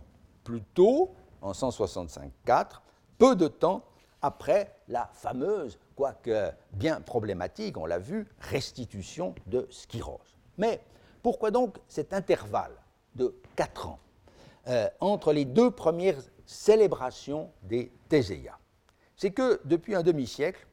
plus 0.45 0.63
tôt, 0.75 1.13
en 1.43 1.53
165-4, 1.53 2.81
peu 3.19 3.37
de 3.37 3.49
temps 3.49 3.83
après 4.23 4.77
la 4.89 5.09
fameuse, 5.13 5.79
quoique 5.97 6.51
bien 6.73 7.01
problématique, 7.01 7.77
on 7.79 7.87
l'a 7.87 7.99
vu, 7.99 8.27
restitution 8.39 9.35
de 9.47 9.67
Skyros. 9.71 10.21
Mais 10.59 10.81
pourquoi 11.23 11.51
donc 11.51 11.79
cet 11.89 12.13
intervalle 12.13 12.75
de 13.15 13.35
quatre 13.57 13.89
ans 13.89 13.99
euh, 14.69 14.89
entre 15.01 15.33
les 15.33 15.45
deux 15.45 15.71
premières 15.71 16.19
célébrations 16.51 17.53
des 17.63 17.93
Théséias 18.09 18.59
C'est 19.17 19.31
que 19.31 19.61
depuis 19.65 19.95
un 19.95 20.03
demi-siècle, 20.03 20.67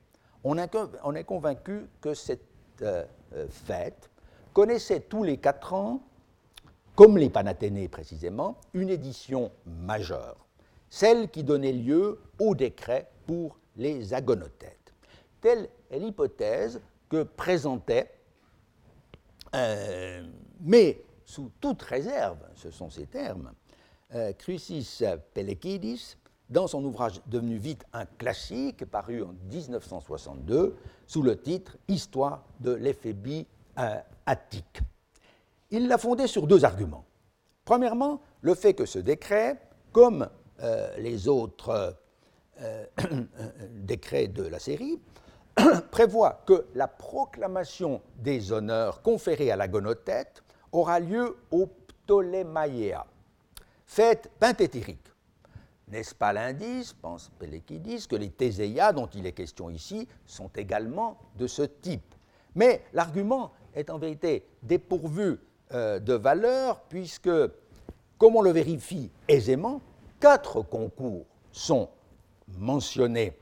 on, 0.44 0.58
est 0.58 1.24
convaincu 1.24 1.86
que 2.02 2.14
cette 2.16 2.42
euh, 2.82 3.06
euh, 3.34 3.48
fête 3.50 4.10
connaissait 4.54 5.02
tous 5.02 5.24
les 5.24 5.38
quatre 5.38 5.74
ans, 5.74 6.02
comme 6.96 7.18
les 7.18 7.30
Panathénées 7.30 7.90
précisément, 7.90 8.58
une 8.74 8.90
édition 8.90 9.52
majeure, 9.66 10.48
celle 10.90 11.30
qui 11.30 11.44
donnait 11.44 11.74
lieu 11.74 12.20
au 12.40 12.56
décret 12.56 13.12
pour 13.28 13.60
les 13.76 14.16
agonothètes. 14.16 14.94
Telle 15.42 15.70
est 15.92 16.00
l'hypothèse 16.00 16.82
que 17.08 17.22
présentait, 17.22 18.10
euh, 19.54 20.26
mais 20.62 21.04
sous 21.24 21.52
toute 21.62 21.84
réserve, 21.84 22.40
ce 22.56 22.72
sont 22.72 22.90
ces 22.90 23.06
termes, 23.06 23.52
euh, 24.16 24.34
Crucis 24.34 25.04
Pelekidis, 25.34 26.18
dans 26.50 26.68
son 26.68 26.84
ouvrage 26.86 27.22
devenu 27.26 27.58
vite 27.58 27.86
un 27.94 28.06
classique, 28.06 28.86
paru 28.86 29.22
en 29.24 29.34
1962, 29.52 30.76
sous 31.06 31.22
le 31.22 31.38
titre 31.40 31.78
Histoire 31.88 32.44
de 32.60 32.72
l'éphébie 32.74 33.46
euh, 33.80 33.98
attique. 34.26 34.80
Il 35.72 35.88
l'a 35.88 35.98
fondé 35.98 36.28
sur 36.28 36.48
deux 36.48 36.64
arguments. 36.64 37.06
Premièrement, 37.66 38.22
le 38.42 38.56
fait 38.56 38.74
que 38.74 38.86
ce 38.86 39.00
décret, 39.00 39.60
comme 39.92 40.30
les 40.98 41.28
autres 41.28 41.98
euh, 42.62 42.86
décret 43.72 44.28
de 44.28 44.44
la 44.44 44.58
série, 44.58 45.00
prévoit 45.92 46.42
que 46.48 46.66
la 46.74 46.88
proclamation 46.88 48.02
des 48.18 48.52
honneurs 48.52 49.04
conférés 49.04 49.52
à 49.52 49.56
la 49.56 49.68
gonothète 49.68 50.44
aura 50.72 51.00
lieu 51.00 51.38
au 51.52 51.68
Ptolémaïa, 51.68 53.06
fête 53.88 54.30
penthétérique. 54.40 55.02
N'est-ce 55.88 56.14
pas 56.14 56.34
l'indice, 56.34 56.94
pense 56.94 57.32
Pelekidis, 57.40 58.08
que 58.08 58.18
les 58.18 58.30
Théséias 58.30 58.92
dont 58.92 59.08
il 59.08 59.26
est 59.26 59.32
question 59.32 59.70
ici 59.70 60.08
sont 60.26 60.50
également 60.56 61.18
de 61.38 61.48
ce 61.48 61.64
type? 61.64 62.14
Mais 62.56 62.84
l'argument 62.94 63.54
est 63.74 63.90
en 63.90 63.98
vérité 63.98 64.46
dépourvu 64.62 65.40
euh, 65.72 66.00
de 66.00 66.14
valeur 66.14 66.82
puisque, 66.82 67.30
comme 68.18 68.36
on 68.36 68.42
le 68.42 68.52
vérifie 68.52 69.10
aisément, 69.28 69.82
quatre 70.20 70.62
concours 70.62 71.26
sont 71.52 71.90
mentionné 72.58 73.38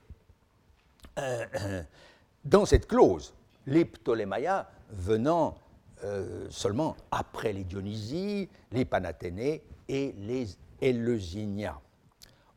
euh, 1.17 1.45
euh, 1.61 1.83
dans 2.45 2.65
cette 2.65 2.87
clause, 2.87 3.33
les 3.65 3.85
Ptolémaïas 3.85 4.67
venant 4.91 5.55
euh, 6.03 6.47
seulement 6.49 6.95
après 7.09 7.53
les 7.53 7.63
Dionysies, 7.63 8.49
les 8.71 8.85
Panathénées 8.85 9.63
et 9.87 10.13
les 10.17 10.47
Éleusinia. 10.81 11.79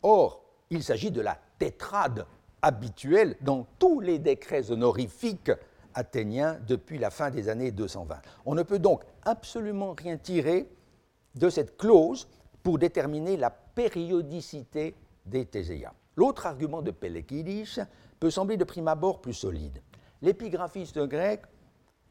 Or, 0.03 0.43
il 0.71 0.83
s'agit 0.83 1.11
de 1.11 1.21
la 1.21 1.39
tétrade 1.59 2.27
habituelle 2.63 3.37
dans 3.41 3.67
tous 3.79 4.01
les 4.01 4.19
décrets 4.19 4.71
honorifiques 4.71 5.53
athéniens 5.95 6.59
depuis 6.67 6.99
la 6.99 7.11
fin 7.11 7.31
des 7.31 7.49
années 7.49 7.71
220. 7.71 8.17
On 8.47 8.55
ne 8.55 8.63
peut 8.63 8.79
donc 8.79 9.03
absolument 9.25 9.95
rien 9.97 10.17
tirer 10.17 10.69
de 11.35 11.51
cette 11.51 11.77
clause 11.77 12.29
pour 12.63 12.79
déterminer 12.79 13.37
la 13.37 13.51
périodicité 13.51 14.95
des 15.25 15.47
Théséias. 15.47 15.93
L'autre 16.17 16.47
argument 16.47 16.83
de 16.83 16.91
Pelekidis 16.91 17.79
peut 18.19 18.31
sembler 18.31 18.57
de 18.57 18.65
prime 18.65 18.89
abord 18.89 19.21
plus 19.21 19.35
solide. 19.35 19.81
L'épigraphiste 20.21 20.99
grec 20.99 21.43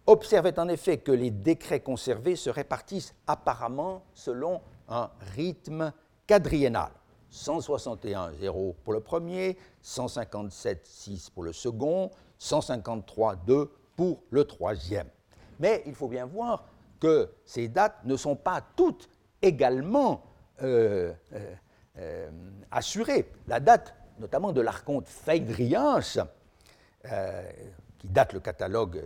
observait 0.05 0.57
en 0.57 0.69
effet 0.69 0.97
que 0.97 1.11
les 1.11 1.31
décrets 1.31 1.81
conservés 1.81 2.37
se 2.37 2.49
répartissent 2.49 3.13
apparemment 3.27 4.03
selon 4.13 4.61
un 4.87 5.09
rythme 5.35 5.91
quadriennal. 6.25 6.91
161-0 7.31 8.75
pour 8.83 8.93
le 8.93 8.99
premier, 8.99 9.57
157-6 9.83 11.31
pour 11.31 11.43
le 11.43 11.53
second, 11.53 12.09
153-2 12.39 13.69
pour 13.95 14.23
le 14.29 14.45
troisième. 14.45 15.07
Mais 15.59 15.83
il 15.85 15.95
faut 15.95 16.07
bien 16.07 16.25
voir 16.25 16.65
que 16.99 17.29
ces 17.45 17.67
dates 17.67 18.03
ne 18.05 18.15
sont 18.15 18.35
pas 18.35 18.61
toutes 18.75 19.09
également 19.41 20.23
euh, 20.63 21.13
euh, 21.33 21.55
euh, 21.99 22.29
assurées. 22.71 23.31
La 23.47 23.59
date 23.59 23.93
notamment 24.19 24.51
de 24.51 24.61
l'archonte 24.61 25.07
Phaedrias, 25.07 26.17
euh, 27.05 27.49
qui 27.99 28.07
date 28.07 28.33
le 28.33 28.39
catalogue 28.39 29.03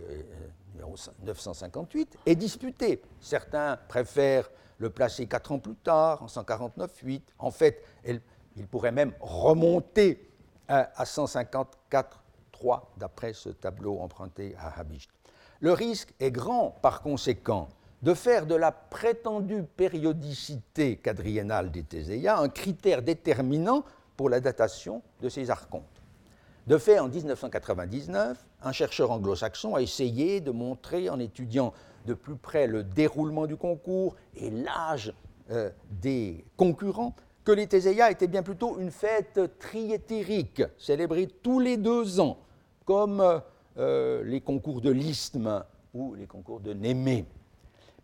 numéro 0.72 0.94
958, 1.22 2.18
est 2.26 2.34
disputé. 2.34 3.02
Certains 3.20 3.78
préfèrent 3.88 4.50
le 4.82 4.90
placer 4.90 5.26
quatre 5.26 5.52
ans 5.52 5.60
plus 5.60 5.76
tard, 5.76 6.22
en 6.22 6.26
149-8. 6.26 7.22
En 7.38 7.50
fait, 7.52 7.82
il 8.04 8.66
pourrait 8.66 8.92
même 8.92 9.12
remonter 9.20 10.28
à, 10.68 11.04
154-3, 11.04 11.66
d'après 12.96 13.32
ce 13.32 13.48
tableau 13.48 14.00
emprunté 14.00 14.54
à 14.58 14.78
Habicht. 14.78 15.08
Le 15.60 15.72
risque 15.72 16.12
est 16.18 16.32
grand, 16.32 16.70
par 16.82 17.00
conséquent, 17.00 17.68
de 18.02 18.14
faire 18.14 18.46
de 18.46 18.56
la 18.56 18.72
prétendue 18.72 19.62
périodicité 19.62 20.96
quadriennale 20.96 21.70
des 21.70 21.84
Théséias 21.84 22.38
un 22.38 22.48
critère 22.48 23.02
déterminant 23.02 23.84
pour 24.16 24.28
la 24.28 24.40
datation 24.40 25.02
de 25.20 25.28
ces 25.28 25.50
archontes. 25.50 26.02
De 26.66 26.78
fait, 26.78 26.98
en 26.98 27.08
1999, 27.08 28.44
un 28.62 28.72
chercheur 28.72 29.12
anglo-saxon 29.12 29.76
a 29.76 29.82
essayé 29.82 30.40
de 30.40 30.50
montrer, 30.50 31.08
en 31.08 31.20
étudiant 31.20 31.72
de 32.06 32.14
plus 32.14 32.36
près 32.36 32.66
le 32.66 32.82
déroulement 32.82 33.46
du 33.46 33.56
concours 33.56 34.16
et 34.36 34.50
l'âge 34.50 35.12
euh, 35.50 35.70
des 35.90 36.44
concurrents, 36.56 37.14
que 37.44 37.52
les 37.52 37.66
Théséias 37.66 38.10
étaient 38.10 38.28
bien 38.28 38.42
plutôt 38.42 38.78
une 38.78 38.90
fête 38.90 39.58
triétérique, 39.58 40.62
célébrée 40.78 41.28
tous 41.42 41.58
les 41.58 41.76
deux 41.76 42.20
ans, 42.20 42.38
comme 42.84 43.40
euh, 43.78 44.22
les 44.24 44.40
concours 44.40 44.80
de 44.80 44.90
l'isthme 44.90 45.64
ou 45.94 46.14
les 46.14 46.26
concours 46.26 46.60
de 46.60 46.72
Némée. 46.72 47.26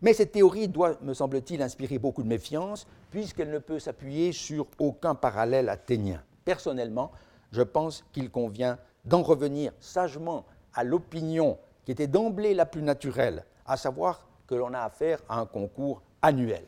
Mais 0.01 0.13
cette 0.13 0.31
théorie 0.31 0.67
doit, 0.67 0.97
me 1.01 1.13
semble-t-il, 1.13 1.61
inspirer 1.61 1.99
beaucoup 1.99 2.23
de 2.23 2.27
méfiance, 2.27 2.87
puisqu'elle 3.11 3.51
ne 3.51 3.59
peut 3.59 3.79
s'appuyer 3.79 4.31
sur 4.31 4.67
aucun 4.77 5.15
parallèle 5.15 5.69
athénien. 5.69 6.21
Personnellement, 6.45 7.11
je 7.51 7.61
pense 7.61 8.05
qu'il 8.13 8.29
convient 8.29 8.77
d'en 9.05 9.23
revenir 9.23 9.71
sagement 9.79 10.45
à 10.73 10.83
l'opinion 10.83 11.57
qui 11.83 11.91
était 11.91 12.07
d'emblée 12.07 12.53
la 12.53 12.65
plus 12.65 12.81
naturelle, 12.81 13.45
à 13.69 13.77
savoir 13.77 14.27
que 14.47 14.55
l'on 14.55 14.73
a 14.73 14.79
affaire 14.79 15.21
à 15.29 15.39
un 15.39 15.45
concours 15.45 16.01
annuel. 16.23 16.65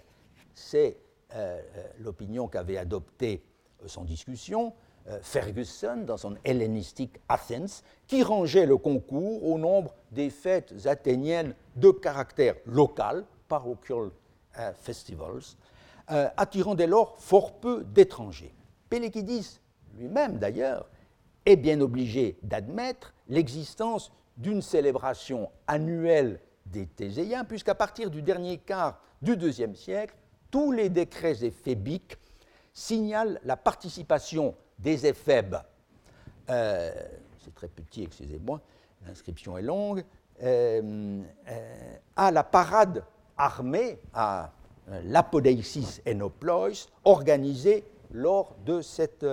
C'est 0.54 0.98
euh, 1.34 1.60
euh, 1.76 1.88
l'opinion 2.00 2.48
qu'avait 2.48 2.78
adoptée 2.78 3.44
euh, 3.84 3.88
son 3.88 4.06
discussion 4.06 4.74
Ferguson 5.24 6.04
dans 6.06 6.18
son 6.18 6.36
Hellenistic 6.46 7.20
Athens, 7.28 7.82
qui 8.06 8.22
rangeait 8.22 8.68
le 8.68 8.78
concours 8.78 9.44
au 9.44 9.58
nombre 9.58 9.96
des 10.12 10.30
fêtes 10.30 10.86
athéniennes 10.86 11.56
de 11.76 11.90
caractère 11.90 12.54
local, 12.68 13.26
parochial 13.48 14.12
festivals, 14.76 15.42
attirant 16.08 16.76
dès 16.76 16.86
lors 16.86 17.18
fort 17.18 17.54
peu 17.54 17.84
d'étrangers. 17.84 18.54
Pélékidis 18.92 19.60
lui-même, 19.98 20.38
d'ailleurs, 20.38 20.88
est 21.48 21.56
bien 21.56 21.82
obligé 21.82 22.38
d'admettre 22.44 23.16
l'existence 23.28 24.12
d'une 24.38 24.62
célébration 24.62 25.50
annuelle 25.66 26.40
des 26.72 26.88
Théséiens, 26.88 27.44
puisqu'à 27.44 27.76
partir 27.76 28.10
du 28.10 28.22
dernier 28.22 28.58
quart 28.58 29.00
du 29.22 29.34
IIe 29.34 29.76
siècle, 29.76 30.16
tous 30.50 30.72
les 30.72 30.90
décrets 30.90 31.44
éphébiques 31.44 32.18
signalent 32.74 33.40
la 33.44 33.58
participation 33.58 34.56
des 34.80 35.06
éphèbes, 35.06 35.58
euh, 36.50 36.92
c'est 37.44 37.54
très 37.54 37.68
petit, 37.68 38.04
excusez-moi, 38.04 38.62
l'inscription 39.06 39.58
est 39.58 39.62
longue, 39.62 40.04
euh, 40.44 41.22
euh, 41.50 41.96
à 42.16 42.32
la 42.32 42.44
parade 42.44 43.04
armée, 43.38 44.00
à 44.14 44.52
l'Apodeisis 45.04 46.02
Enoplois, 46.08 46.88
organisée 47.06 47.86
lors 48.12 48.56
de 48.66 48.82
cette 48.82 49.26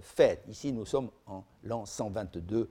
fête. 0.00 0.44
Ici, 0.48 0.72
nous 0.72 0.84
sommes 0.84 1.10
en 1.26 1.44
l'an 1.64 1.86
122 1.86 2.68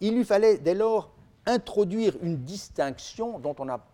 Il 0.00 0.14
lui 0.14 0.24
fallait 0.24 0.58
dès 0.58 0.74
lors 0.74 1.10
introduire 1.46 2.16
une 2.22 2.38
distinction 2.38 3.38
dont 3.38 3.54
on 3.58 3.66
n'a 3.66 3.84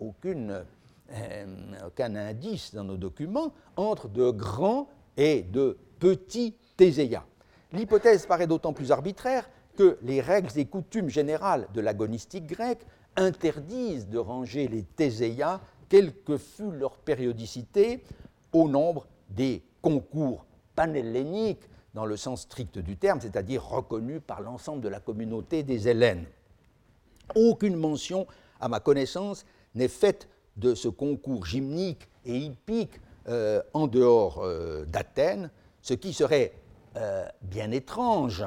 aucune 0.00 0.64
euh, 1.10 1.44
aucun 1.86 2.14
indice 2.16 2.74
dans 2.74 2.84
nos 2.84 2.98
documents 2.98 3.54
entre 3.76 4.08
de 4.08 4.30
grands 4.30 4.88
et 5.16 5.42
de 5.42 5.78
petits 5.98 6.54
théséias. 6.76 7.24
L'hypothèse 7.72 8.26
paraît 8.26 8.46
d'autant 8.46 8.74
plus 8.74 8.92
arbitraire 8.92 9.48
que 9.76 9.98
les 10.02 10.20
règles 10.20 10.50
et 10.58 10.66
coutumes 10.66 11.08
générales 11.08 11.66
de 11.72 11.80
l'agonistique 11.80 12.46
grecque 12.46 12.84
interdisent 13.16 14.08
de 14.08 14.18
ranger 14.18 14.68
les 14.68 14.82
théséias, 14.82 15.60
quelle 15.88 16.14
que 16.14 16.36
fût 16.36 16.72
leur 16.72 16.98
périodicité, 16.98 18.04
au 18.52 18.68
nombre 18.68 19.06
des 19.30 19.62
concours 19.80 20.44
panhelléniques 20.74 21.68
dans 21.94 22.06
le 22.06 22.16
sens 22.16 22.42
strict 22.42 22.78
du 22.78 22.96
terme, 22.96 23.20
c'est-à-dire 23.20 23.64
reconnus 23.64 24.20
par 24.26 24.42
l'ensemble 24.42 24.82
de 24.82 24.88
la 24.88 25.00
communauté 25.00 25.62
des 25.62 25.88
Hélènes. 25.88 26.26
Aucune 27.34 27.76
mention, 27.76 28.26
à 28.60 28.68
ma 28.68 28.80
connaissance, 28.80 29.44
n'est 29.74 29.88
faite 29.88 30.28
de 30.56 30.74
ce 30.74 30.88
concours 30.88 31.46
gymnique 31.46 32.08
et 32.24 32.36
hippique 32.36 33.00
euh, 33.28 33.62
en 33.74 33.86
dehors 33.86 34.40
euh, 34.42 34.84
d'Athènes, 34.86 35.50
ce 35.82 35.94
qui 35.94 36.12
serait 36.12 36.52
euh, 36.96 37.26
bien 37.42 37.70
étrange. 37.70 38.44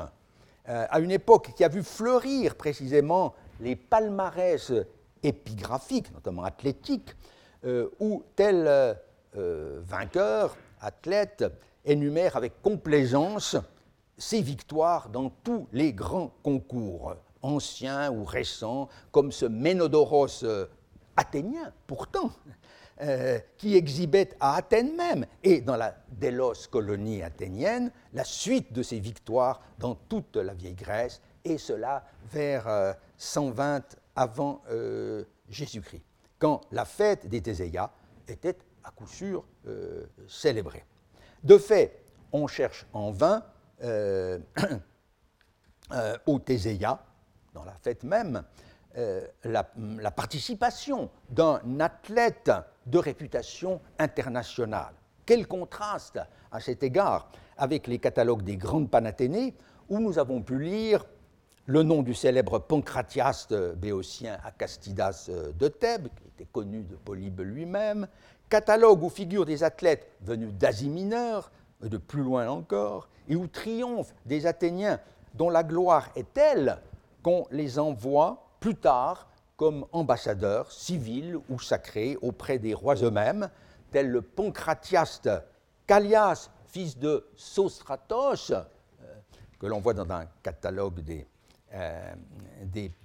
À 0.65 0.99
une 0.99 1.11
époque 1.11 1.53
qui 1.55 1.63
a 1.63 1.67
vu 1.67 1.83
fleurir 1.83 2.55
précisément 2.55 3.33
les 3.59 3.75
palmarès 3.75 4.71
épigraphiques, 5.23 6.13
notamment 6.13 6.43
athlétiques, 6.43 7.15
où 7.99 8.23
tel 8.35 8.95
vainqueur, 9.33 10.55
athlète, 10.79 11.43
énumère 11.83 12.37
avec 12.37 12.61
complaisance 12.61 13.57
ses 14.17 14.41
victoires 14.41 15.09
dans 15.09 15.31
tous 15.43 15.67
les 15.73 15.93
grands 15.93 16.31
concours, 16.43 17.15
anciens 17.41 18.11
ou 18.11 18.23
récents, 18.23 18.89
comme 19.11 19.31
ce 19.31 19.45
Ménodoros 19.45 20.45
athénien, 21.15 21.73
pourtant, 21.87 22.31
euh, 23.03 23.39
qui 23.57 23.75
exhibait 23.75 24.29
à 24.39 24.57
Athènes 24.57 24.95
même 24.95 25.25
et 25.41 25.61
dans 25.61 25.75
la 25.75 25.95
Délos 26.11 26.67
colonie 26.69 27.23
athénienne 27.23 27.91
la 28.13 28.23
suite 28.23 28.73
de 28.73 28.83
ses 28.83 28.99
victoires 28.99 29.59
dans 29.79 29.95
toute 29.95 30.35
la 30.35 30.53
vieille 30.53 30.75
Grèce, 30.75 31.19
et 31.43 31.57
cela 31.57 32.05
vers 32.31 32.95
120 33.17 33.77
euh, 33.77 33.79
avant 34.15 34.61
euh, 34.69 35.23
Jésus-Christ, 35.49 36.03
quand 36.37 36.61
la 36.71 36.85
fête 36.85 37.27
des 37.27 37.41
Théséias 37.41 37.89
était 38.27 38.57
à 38.83 38.91
coup 38.91 39.07
sûr 39.07 39.45
célébrée. 40.27 40.85
De 41.43 41.57
fait, 41.57 42.03
on 42.31 42.45
cherche 42.45 42.85
en 42.93 43.09
vain 43.09 43.43
au 46.27 46.39
Théséias, 46.39 47.03
dans 47.53 47.63
la 47.63 47.73
fête 47.73 48.03
même, 48.03 48.43
euh, 48.97 49.25
la, 49.43 49.63
participation 50.11 51.09
d'un 51.29 51.61
athlète 51.79 52.51
de 52.85 52.97
réputation 52.97 53.79
internationale. 53.99 54.93
Quel 55.25 55.47
contraste 55.47 56.19
à 56.51 56.59
cet 56.59 56.83
égard 56.83 57.31
avec 57.57 57.87
les 57.87 57.99
catalogues 57.99 58.43
des 58.43 58.57
grandes 58.57 58.89
panathénées 58.89 59.55
où 59.87 59.99
nous 59.99 60.19
avons 60.19 60.41
pu 60.41 60.59
lire 60.61 61.05
le 61.67 61.83
nom 61.83 62.01
du 62.01 62.13
célèbre 62.13 62.59
pancratiaste 62.59 63.53
béotien 63.75 64.37
Acastidas 64.43 65.29
de 65.57 65.67
Thèbes, 65.67 66.09
qui 66.09 66.27
était 66.27 66.49
connu 66.51 66.83
de 66.83 66.95
Polybe 66.95 67.41
lui-même, 67.41 68.07
catalogue 68.49 69.03
où 69.03 69.09
figurent 69.09 69.45
des 69.45 69.63
athlètes 69.63 70.09
venus 70.21 70.53
d'Asie 70.53 70.89
mineure, 70.89 71.51
de 71.81 71.97
plus 71.97 72.23
loin 72.23 72.49
encore, 72.49 73.07
et 73.29 73.35
où 73.35 73.47
triomphent 73.47 74.13
des 74.25 74.45
Athéniens 74.45 74.99
dont 75.33 75.49
la 75.49 75.63
gloire 75.63 76.09
est 76.15 76.33
telle 76.33 76.77
qu'on 77.23 77.45
les 77.51 77.79
envoie 77.79 78.51
plus 78.59 78.75
tard 78.75 79.27
comme 79.57 79.85
ambassadeur 79.91 80.71
civil 80.71 81.37
ou 81.49 81.59
sacré 81.59 82.17
auprès 82.21 82.57
des 82.57 82.73
rois 82.73 82.95
eux-mêmes, 82.95 83.49
tel 83.91 84.09
le 84.09 84.21
pancratiaste 84.21 85.29
Callias, 85.85 86.49
fils 86.65 86.97
de 86.97 87.27
Sostratos, 87.35 88.51
euh, 88.51 88.63
que 89.59 89.67
l'on 89.67 89.79
voit 89.79 89.93
dans 89.93 90.09
un 90.11 90.25
catalogue 90.41 91.01
des, 91.01 91.27
euh, 91.73 92.13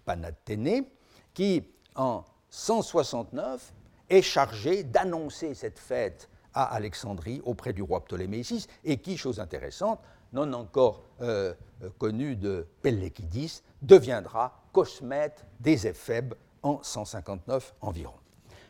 Panathénées, 0.05 0.89
qui, 1.35 1.69
en 1.95 2.25
169, 2.49 3.75
est 4.09 4.23
chargé 4.23 4.85
d'annoncer 4.85 5.53
cette 5.55 5.79
fête 5.79 6.31
à 6.55 6.75
Alexandrie 6.75 7.43
auprès 7.45 7.73
du 7.73 7.83
roi 7.83 8.05
Ptolémée 8.05 8.43
VI, 8.43 8.67
et 8.85 8.97
qui, 8.99 9.17
chose 9.19 9.41
intéressante, 9.41 10.01
non 10.33 10.53
encore 10.53 11.03
euh, 11.21 11.53
connu 11.99 12.37
de 12.37 12.67
Pellékidis, 12.83 13.63
deviendra 13.83 14.63
cosmète 14.73 15.45
des 15.61 15.87
Éphèbes 15.87 16.35
en 16.63 16.83
159 16.83 17.75
environ. 17.81 18.15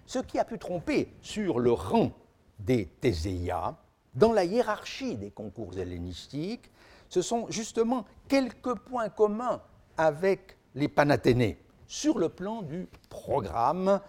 Ce 0.06 0.18
qui 0.18 0.38
a 0.38 0.44
pu 0.44 0.58
tromper 0.58 1.12
sur 1.22 1.58
le 1.58 1.72
rang 1.72 2.12
des 2.58 2.86
Théséias, 2.86 3.76
dans 4.14 4.32
la 4.32 4.44
hiérarchie 4.44 5.16
des 5.16 5.30
concours 5.30 5.76
hellénistiques, 5.78 6.70
ce 7.08 7.22
sont 7.22 7.46
justement 7.50 8.04
quelques 8.28 8.74
points 8.74 9.08
communs 9.08 9.60
avec 9.96 10.56
les 10.74 10.88
Panathénées 10.88 11.58
sur 11.86 12.18
le 12.18 12.28
plan 12.28 12.62
du 12.62 12.88
programme 13.08 14.00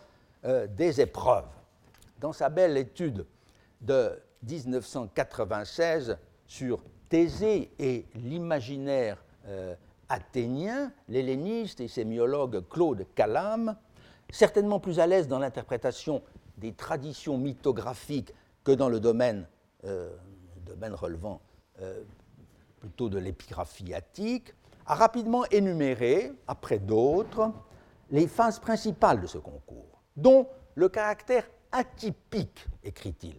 euh, 0.46 0.68
des 0.68 1.02
épreuves. 1.02 1.48
Dans 2.20 2.34
sa 2.34 2.50
belle 2.50 2.78
étude 2.78 3.26
de 3.82 4.20
1996 4.44 6.18
sur 6.48 6.84
Thésée 7.10 7.72
et 7.80 8.06
l'imaginaire 8.16 9.24
euh, 9.48 9.76
athénien, 10.10 10.92
l'helléniste 11.08 11.80
et 11.80 11.88
sémiologue 11.88 12.68
Claude 12.70 13.06
Calame, 13.16 13.76
certainement 14.30 14.80
plus 14.80 15.00
à 15.00 15.08
l'aise 15.08 15.28
dans 15.28 15.40
l'interprétation 15.40 16.22
des 16.58 16.74
traditions 16.74 17.38
mythographiques 17.38 18.34
que 18.64 18.72
dans 18.72 18.90
le 18.90 19.00
domaine, 19.00 19.48
euh, 19.86 20.10
relevant 20.94 21.42
euh, 21.82 22.04
plutôt 22.80 23.10
de 23.10 23.18
l'épigraphie 23.18 23.94
attique, 23.94 24.54
a 24.86 24.96
rapidement 24.96 25.46
énuméré, 25.52 26.32
après 26.48 26.80
d'autres, 26.80 27.52
les 28.10 28.28
phases 28.28 28.60
principales 28.60 29.22
de 29.22 29.28
ce 29.28 29.38
concours, 29.38 30.02
dont 30.16 30.48
le 30.76 30.90
caractère 30.90 31.48
atypique, 31.72 32.68
écrit-il, 32.84 33.36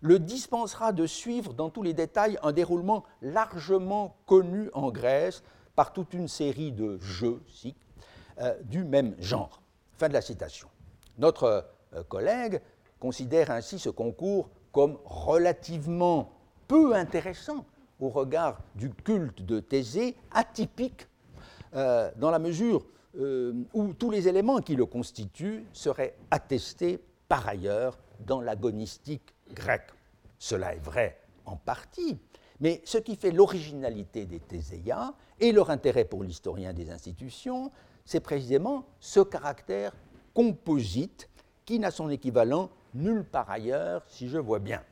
le 0.00 0.18
dispensera 0.18 0.92
de 0.92 1.06
suivre 1.06 1.52
dans 1.52 1.70
tous 1.70 1.82
les 1.82 1.92
détails 1.92 2.38
un 2.42 2.52
déroulement 2.52 3.04
largement 3.22 4.16
connu 4.26 4.70
en 4.72 4.90
Grèce 4.90 5.42
par 5.76 5.92
toute 5.92 6.14
une 6.14 6.26
série 6.26 6.72
de 6.72 6.98
jeux 6.98 7.40
euh, 8.40 8.54
du 8.64 8.82
même 8.82 9.14
genre. 9.20 9.60
Fin 9.98 10.08
de 10.08 10.14
la 10.14 10.22
citation. 10.22 10.68
Notre 11.18 11.66
euh, 11.94 12.02
collègue 12.04 12.60
considère 12.98 13.50
ainsi 13.50 13.78
ce 13.78 13.90
concours 13.90 14.48
comme 14.72 14.98
relativement 15.04 16.32
peu 16.66 16.94
intéressant 16.94 17.64
au 18.00 18.08
regard 18.08 18.58
du 18.74 18.90
culte 18.90 19.42
de 19.42 19.60
Thésée, 19.60 20.16
atypique, 20.32 21.06
euh, 21.74 22.10
dans 22.16 22.30
la 22.30 22.38
mesure 22.38 22.84
où 23.72 23.94
tous 23.94 24.10
les 24.10 24.28
éléments 24.28 24.58
qui 24.58 24.76
le 24.76 24.84
constituent 24.84 25.64
seraient 25.72 26.14
attestés 26.30 27.02
par 27.28 27.48
ailleurs 27.48 27.96
dans 28.20 28.42
l'agonistique 28.42 29.34
grecque. 29.54 29.88
Cela 30.38 30.74
est 30.74 30.84
vrai 30.84 31.18
en 31.46 31.56
partie, 31.56 32.18
mais 32.60 32.82
ce 32.84 32.98
qui 32.98 33.16
fait 33.16 33.30
l'originalité 33.30 34.26
des 34.26 34.40
Théséias 34.40 35.14
et 35.40 35.52
leur 35.52 35.70
intérêt 35.70 36.04
pour 36.04 36.22
l'historien 36.22 36.72
des 36.72 36.90
institutions, 36.90 37.70
c'est 38.04 38.20
précisément 38.20 38.84
ce 39.00 39.20
caractère 39.20 39.92
composite 40.34 41.28
qui 41.64 41.78
n'a 41.78 41.90
son 41.90 42.08
équivalent 42.10 42.70
nulle 42.94 43.24
part 43.24 43.50
ailleurs, 43.50 44.02
si 44.06 44.28
je 44.28 44.38
vois 44.38 44.58
bien. 44.58 44.82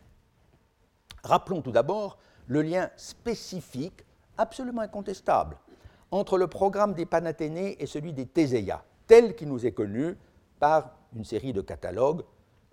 Rappelons 1.23 1.63
tout 1.63 1.71
d'abord 1.71 2.19
le 2.47 2.63
lien 2.63 2.91
spécifique, 2.97 4.05
absolument 4.37 4.83
incontestable, 4.83 5.57
entre 6.11 6.37
le 6.37 6.47
programme 6.47 6.95
des 6.95 7.07
Panathénées 7.07 7.83
et 7.83 7.87
celui 7.87 8.13
des 8.13 8.27
Théséia, 8.27 8.85
tel 9.07 9.35
qu'il 9.35 9.49
nous 9.49 9.65
est 9.65 9.73
connu 9.73 10.17
par 10.59 10.97
une 11.15 11.25
série 11.25 11.53
de 11.53 11.61
catalogues 11.61 12.25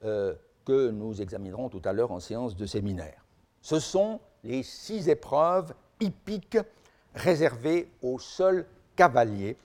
euh, 0.04 0.34
que 0.66 0.90
nous 0.90 1.22
examinerons 1.22 1.70
tout 1.70 1.82
à 1.86 1.94
l'heure 1.94 2.12
en 2.12 2.20
séance 2.20 2.56
de 2.56 2.66
séminaire. 2.66 3.26
Ce 3.62 3.80
sont 3.80 4.20
les 4.44 4.64
six 4.64 5.08
épreuves 5.10 5.74
hippiques 6.00 6.58
réservées 7.16 7.89
aux 8.01 8.20
seuls 8.20 8.66
cavaliers, 8.95 9.57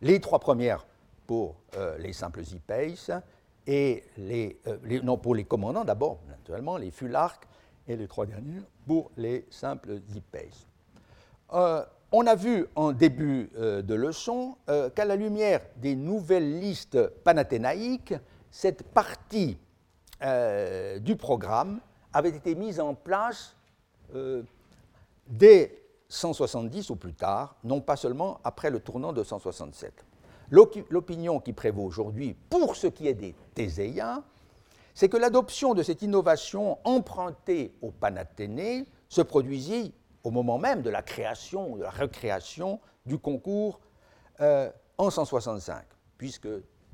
les 0.00 0.20
trois 0.20 0.38
premières 0.38 0.86
pour 1.26 1.56
euh, 1.76 1.96
les 1.98 2.12
simples 2.12 2.42
hippeis 2.42 3.10
et 3.66 4.04
euh, 4.18 4.76
les, 4.84 5.00
non, 5.02 5.16
pour 5.16 5.34
les 5.34 5.44
commandants 5.44 5.84
d'abord, 5.84 6.18
naturellement, 6.28 6.76
les 6.76 6.90
fularques, 6.90 7.46
et 7.88 7.96
les 7.96 8.06
trois 8.06 8.26
derniers 8.26 8.60
pour 8.86 9.10
les 9.16 9.44
simples 9.50 10.00
hippeis. 10.14 10.66
Euh, 11.52 11.84
on 12.12 12.26
a 12.26 12.36
vu 12.36 12.66
en 12.76 12.92
début 12.92 13.50
de 13.56 13.94
leçon 13.94 14.56
qu'à 14.66 15.04
la 15.06 15.16
lumière 15.16 15.62
des 15.76 15.96
nouvelles 15.96 16.60
listes 16.60 17.08
panathénaïques, 17.24 18.14
cette 18.50 18.82
partie 18.82 19.56
du 21.00 21.16
programme 21.16 21.80
avait 22.12 22.28
été 22.28 22.54
mise 22.54 22.80
en 22.80 22.92
place 22.94 23.56
dès 25.26 25.81
170 26.12 26.90
ou 26.90 26.96
plus 26.96 27.14
tard, 27.14 27.56
non 27.64 27.80
pas 27.80 27.96
seulement 27.96 28.38
après 28.44 28.68
le 28.68 28.80
tournant 28.80 29.14
de 29.14 29.24
167. 29.24 30.04
L'opinion 30.50 31.40
qui 31.40 31.54
prévaut 31.54 31.84
aujourd'hui 31.84 32.36
pour 32.50 32.76
ce 32.76 32.86
qui 32.86 33.08
est 33.08 33.14
des 33.14 33.34
Théséiens, 33.54 34.22
c'est 34.92 35.08
que 35.08 35.16
l'adoption 35.16 35.72
de 35.72 35.82
cette 35.82 36.02
innovation 36.02 36.78
empruntée 36.84 37.72
au 37.80 37.90
Panathénées 37.90 38.86
se 39.08 39.22
produisit 39.22 39.94
au 40.22 40.30
moment 40.30 40.58
même 40.58 40.82
de 40.82 40.90
la 40.90 41.00
création 41.00 41.72
ou 41.72 41.78
de 41.78 41.82
la 41.84 41.90
recréation 41.90 42.78
du 43.06 43.18
concours 43.18 43.80
euh, 44.42 44.70
en 44.98 45.08
165, 45.08 45.82
puisque, 46.18 46.48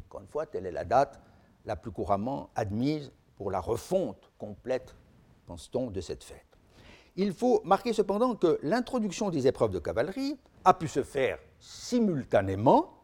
encore 0.07 0.21
une 0.21 0.29
fois, 0.29 0.47
telle 0.47 0.66
est 0.66 0.73
la 0.73 0.85
date 0.85 1.19
la 1.64 1.75
plus 1.75 1.91
couramment 1.91 2.51
admise 2.55 3.11
pour 3.37 3.51
la 3.51 3.59
refonte 3.61 4.31
complète, 4.39 4.95
pense-t-on, 5.47 5.91
de 5.91 6.01
cette 6.01 6.23
fête. 6.23 6.47
Il 7.21 7.33
faut 7.33 7.61
marquer 7.64 7.93
cependant 7.93 8.37
que 8.37 8.61
l'introduction 8.62 9.29
des 9.29 9.49
épreuves 9.49 9.73
de 9.73 9.81
cavalerie 9.81 10.39
a 10.64 10.73
pu 10.73 10.87
se 10.87 11.03
faire 11.03 11.41
simultanément 11.59 12.95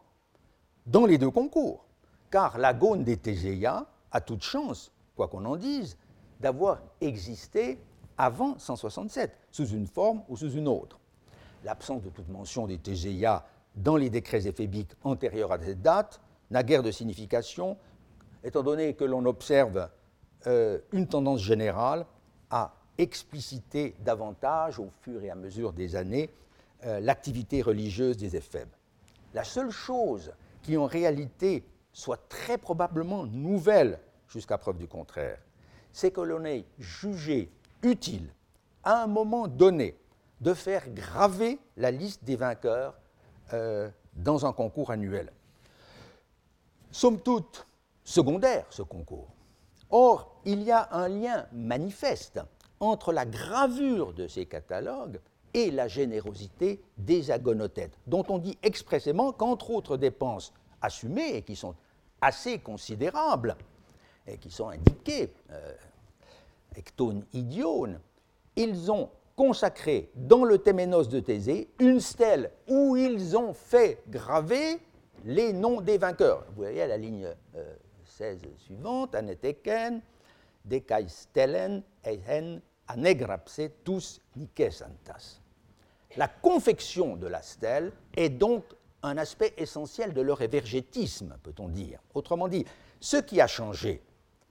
dans 0.85 1.05
les 1.05 1.17
deux 1.17 1.29
concours, 1.29 1.85
car 2.31 2.57
la 2.57 2.73
gaune 2.73 3.03
des 3.03 3.17
Tégéa 3.17 3.85
a 4.13 4.21
toute 4.21 4.41
chance, 4.41 4.93
quoi 5.17 5.27
qu'on 5.27 5.43
en 5.43 5.57
dise, 5.57 5.97
d'avoir 6.39 6.79
existé 7.01 7.77
avant 8.17 8.57
167, 8.57 9.35
sous 9.51 9.67
une 9.67 9.85
forme 9.85 10.23
ou 10.29 10.37
sous 10.37 10.51
une 10.53 10.69
autre. 10.69 10.97
L'absence 11.65 12.01
de 12.01 12.09
toute 12.09 12.29
mention 12.29 12.67
des 12.67 12.77
Tégéa 12.77 13.45
dans 13.75 13.97
les 13.97 14.09
décrets 14.09 14.47
éphébiques 14.47 14.93
antérieurs 15.03 15.51
à 15.51 15.59
cette 15.59 15.81
date 15.81 16.21
n'a 16.51 16.63
guère 16.63 16.83
de 16.83 16.91
signification, 16.91 17.75
étant 18.45 18.63
donné 18.63 18.93
que 18.93 19.03
l'on 19.03 19.25
observe 19.25 19.89
euh, 20.47 20.79
une 20.93 21.07
tendance 21.07 21.41
générale 21.41 22.05
à 22.49 22.75
expliciter 22.97 23.95
davantage, 23.99 24.79
au 24.79 24.89
fur 25.01 25.23
et 25.23 25.29
à 25.29 25.35
mesure 25.35 25.73
des 25.73 25.95
années, 25.95 26.29
euh, 26.85 26.99
l'activité 26.99 27.61
religieuse 27.61 28.17
des 28.17 28.35
éphèbes. 28.35 28.69
La 29.33 29.43
seule 29.43 29.71
chose 29.71 30.31
qui 30.61 30.77
en 30.77 30.85
réalité 30.85 31.63
soit 31.91 32.27
très 32.29 32.57
probablement 32.57 33.25
nouvelle 33.25 33.99
jusqu'à 34.27 34.57
preuve 34.57 34.77
du 34.77 34.87
contraire, 34.87 35.39
c'est 35.91 36.11
que 36.11 36.21
l'on 36.21 36.43
ait 36.45 36.65
jugé 36.79 37.49
utile 37.83 38.27
à 38.83 39.03
un 39.03 39.07
moment 39.07 39.47
donné 39.47 39.97
de 40.41 40.53
faire 40.53 40.89
graver 40.89 41.59
la 41.77 41.91
liste 41.91 42.23
des 42.23 42.35
vainqueurs 42.35 42.95
euh, 43.53 43.89
dans 44.15 44.45
un 44.45 44.53
concours 44.53 44.91
annuel. 44.91 45.31
Somme 46.91 47.19
toute, 47.19 47.65
secondaire 48.03 48.65
ce 48.69 48.81
concours. 48.81 49.29
Or, 49.89 50.41
il 50.45 50.63
y 50.63 50.71
a 50.71 50.89
un 50.91 51.07
lien 51.07 51.45
manifeste 51.51 52.39
entre 52.79 53.13
la 53.13 53.25
gravure 53.25 54.13
de 54.13 54.27
ces 54.27 54.45
catalogues 54.45 55.19
et 55.53 55.71
la 55.71 55.87
générosité 55.87 56.81
des 56.97 57.31
agonothètes, 57.31 57.97
dont 58.07 58.25
on 58.29 58.37
dit 58.37 58.57
expressément 58.61 59.31
qu'entre 59.31 59.71
autres 59.71 59.97
dépenses 59.97 60.53
assumées 60.81 61.35
et 61.35 61.41
qui 61.41 61.55
sont 61.55 61.75
assez 62.21 62.59
considérables 62.59 63.55
et 64.27 64.37
qui 64.37 64.51
sont 64.51 64.69
indiquées, 64.69 65.31
euh, 65.51 65.73
ectone 66.75 67.23
idione, 67.33 67.99
ils 68.55 68.91
ont 68.91 69.09
consacré 69.35 70.09
dans 70.15 70.43
le 70.43 70.57
Téménos 70.57 71.09
de 71.09 71.19
Thésée 71.19 71.69
une 71.79 71.99
stèle 71.99 72.51
où 72.67 72.95
ils 72.95 73.37
ont 73.37 73.53
fait 73.53 74.01
graver 74.09 74.79
les 75.25 75.53
noms 75.53 75.81
des 75.81 75.97
vainqueurs. 75.97 76.45
Vous 76.49 76.63
voyez 76.63 76.81
à 76.81 76.87
la 76.87 76.97
ligne 76.97 77.27
16 78.03 78.41
euh, 78.43 78.47
suivante, 78.57 79.15
Aneteken, 79.15 80.01
Decai 80.65 81.07
stellen, 81.07 81.83
ehen, 82.03 82.61
anegrapse 82.87 83.61
tous 83.83 84.21
santas. 84.71 85.39
La 86.17 86.27
confection 86.27 87.15
de 87.17 87.27
la 87.27 87.41
stèle 87.41 87.91
est 88.15 88.29
donc 88.29 88.63
un 89.03 89.17
aspect 89.17 89.53
essentiel 89.57 90.13
de 90.13 90.21
leur 90.21 90.41
évergétisme, 90.41 91.37
peut-on 91.43 91.69
dire. 91.69 91.99
Autrement 92.13 92.47
dit, 92.47 92.65
ce 92.99 93.17
qui 93.17 93.39
a 93.41 93.47
changé 93.47 94.01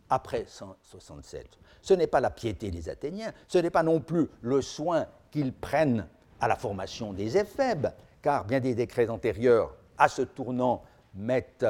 après 0.08 0.44
167, 0.46 1.58
ce 1.82 1.94
n'est 1.94 2.06
pas 2.06 2.20
la 2.20 2.30
piété 2.30 2.70
des 2.70 2.88
Athéniens, 2.88 3.32
ce 3.48 3.58
n'est 3.58 3.70
pas 3.70 3.82
non 3.82 4.00
plus 4.00 4.28
le 4.42 4.62
soin 4.62 5.06
qu'ils 5.30 5.52
prennent 5.52 6.06
à 6.40 6.46
la 6.46 6.56
formation 6.56 7.12
des 7.12 7.36
éphèbes, 7.36 7.88
car 8.22 8.44
bien 8.44 8.60
des 8.60 8.74
décrets 8.74 9.08
antérieurs 9.08 9.74
à 9.98 10.08
ce 10.08 10.22
tournant 10.22 10.82
mettent 11.14 11.66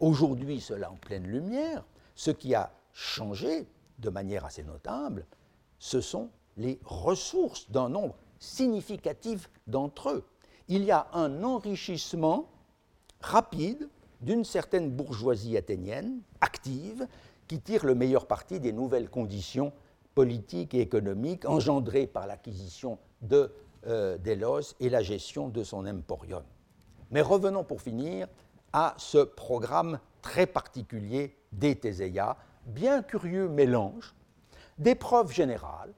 aujourd'hui 0.00 0.60
cela 0.60 0.90
en 0.90 0.96
pleine 0.96 1.26
lumière. 1.26 1.84
Ce 2.14 2.30
qui 2.30 2.54
a 2.54 2.70
changé 2.92 3.66
de 3.98 4.10
manière 4.10 4.44
assez 4.44 4.62
notable, 4.62 5.26
ce 5.78 6.00
sont 6.00 6.30
les 6.56 6.78
ressources 6.84 7.70
d'un 7.70 7.88
nombre 7.88 8.16
significatif 8.38 9.50
d'entre 9.66 10.10
eux. 10.10 10.24
Il 10.68 10.84
y 10.84 10.90
a 10.90 11.08
un 11.12 11.42
enrichissement 11.42 12.48
rapide 13.20 13.88
d'une 14.20 14.44
certaine 14.44 14.90
bourgeoisie 14.90 15.56
athénienne, 15.56 16.20
active, 16.40 17.06
qui 17.46 17.60
tire 17.60 17.84
le 17.84 17.94
meilleur 17.94 18.26
parti 18.26 18.58
des 18.58 18.72
nouvelles 18.72 19.08
conditions 19.08 19.72
politiques 20.14 20.74
et 20.74 20.80
économiques 20.80 21.44
engendrées 21.44 22.06
par 22.06 22.26
l'acquisition 22.26 22.98
de 23.22 23.52
euh, 23.86 24.18
Délos 24.18 24.74
et 24.80 24.88
la 24.88 25.02
gestion 25.02 25.48
de 25.48 25.62
son 25.62 25.86
emporium. 25.86 26.42
Mais 27.10 27.20
revenons 27.20 27.62
pour 27.62 27.82
finir 27.82 28.26
à 28.72 28.94
ce 28.98 29.18
programme 29.18 30.00
très 30.22 30.46
particulier 30.46 31.36
des 31.52 31.76
bien 32.66 33.02
curieux 33.02 33.48
mélange 33.48 34.14
d'épreuves 34.78 35.32
générales, 35.32 35.92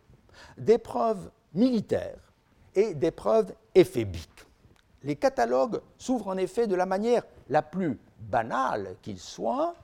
d'épreuves 0.56 1.30
militaires 1.54 2.32
et 2.74 2.94
d'épreuves 2.94 3.52
éphébiques. 3.74 4.46
Les 5.02 5.16
catalogues 5.16 5.80
s'ouvrent 5.96 6.28
en 6.28 6.36
effet 6.36 6.66
de 6.66 6.74
la 6.74 6.86
manière 6.86 7.22
la 7.48 7.62
plus 7.62 7.98
banale 8.20 8.96
qu'il 9.02 9.18
soit, 9.18 9.74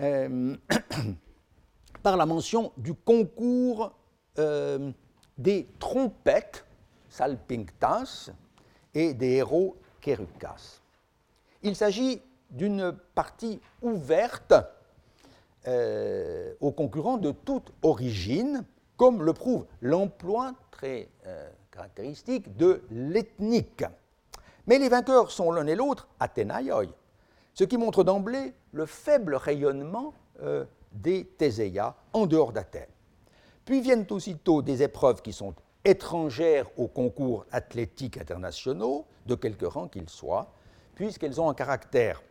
euh, 0.00 0.56
par 2.02 2.16
la 2.16 2.26
mention 2.26 2.72
du 2.76 2.94
concours 2.94 3.92
euh, 4.38 4.92
des 5.36 5.68
trompettes, 5.78 6.64
salpinctas, 7.08 8.30
et 8.94 9.12
des 9.12 9.32
héros 9.32 9.76
kerukas. 10.00 10.80
Il 11.62 11.76
s'agit 11.76 12.22
d'une 12.50 12.96
partie 13.14 13.60
ouverte 13.82 14.54
euh, 15.66 16.54
aux 16.60 16.72
concurrents 16.72 17.18
de 17.18 17.32
toute 17.32 17.72
origine, 17.82 18.64
comme 18.96 19.22
le 19.22 19.32
prouve 19.32 19.66
l'emploi 19.80 20.54
très 20.70 21.08
euh, 21.26 21.48
caractéristique 21.70 22.56
de 22.56 22.82
l'ethnique. 22.90 23.84
Mais 24.66 24.78
les 24.78 24.88
vainqueurs 24.88 25.30
sont 25.30 25.52
l'un 25.52 25.66
et 25.66 25.74
l'autre 25.74 26.08
Athénaïoi, 26.20 26.86
ce 27.54 27.64
qui 27.64 27.76
montre 27.76 28.04
d'emblée 28.04 28.54
le 28.72 28.86
faible 28.86 29.34
rayonnement 29.34 30.14
euh, 30.42 30.64
des 30.92 31.24
Théséia 31.24 31.94
en 32.12 32.26
dehors 32.26 32.52
d'Athènes. 32.52 32.86
Puis 33.64 33.80
viennent 33.80 34.06
aussitôt 34.10 34.62
des 34.62 34.82
épreuves 34.82 35.22
qui 35.22 35.32
sont 35.32 35.54
étrangères 35.84 36.68
aux 36.76 36.88
concours 36.88 37.46
athlétiques 37.52 38.18
internationaux, 38.18 39.06
de 39.26 39.34
quelque 39.34 39.66
rang 39.66 39.88
qu'ils 39.88 40.08
soient, 40.08 40.52
puisqu'elles 40.94 41.40
ont 41.40 41.48
un 41.48 41.54
caractère 41.54 42.22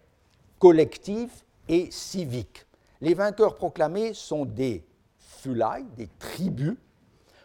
collectif 0.60 1.46
et 1.68 1.90
civique. 1.92 2.65
Les 3.02 3.14
vainqueurs 3.14 3.56
proclamés 3.56 4.14
sont 4.14 4.46
des 4.46 4.86
fulai, 5.18 5.86
des 5.96 6.08
tribus, 6.20 6.76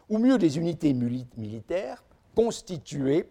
ou 0.09 0.18
mieux 0.18 0.38
des 0.38 0.59
unités 0.59 0.92
militaires 0.92 2.03
constituées 2.34 3.28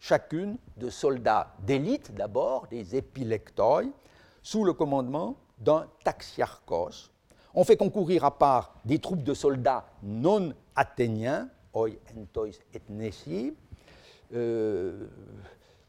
chacune 0.00 0.56
de 0.76 0.90
soldats 0.90 1.54
d'élite 1.64 2.12
d'abord, 2.12 2.66
des 2.68 2.96
épilectoi, 2.96 3.84
sous 4.42 4.64
le 4.64 4.72
commandement 4.72 5.36
d'un 5.58 5.86
taxiarchos. 6.02 7.10
On 7.54 7.64
fait 7.64 7.76
concourir 7.76 8.24
à 8.24 8.36
part 8.36 8.74
des 8.84 8.98
troupes 8.98 9.22
de 9.22 9.34
soldats 9.34 9.86
non 10.02 10.52
athéniens, 10.74 11.48
oi 11.74 11.90
entois 12.18 12.48
et 12.74 12.82
nesi. 12.88 13.54
Euh, 14.34 15.06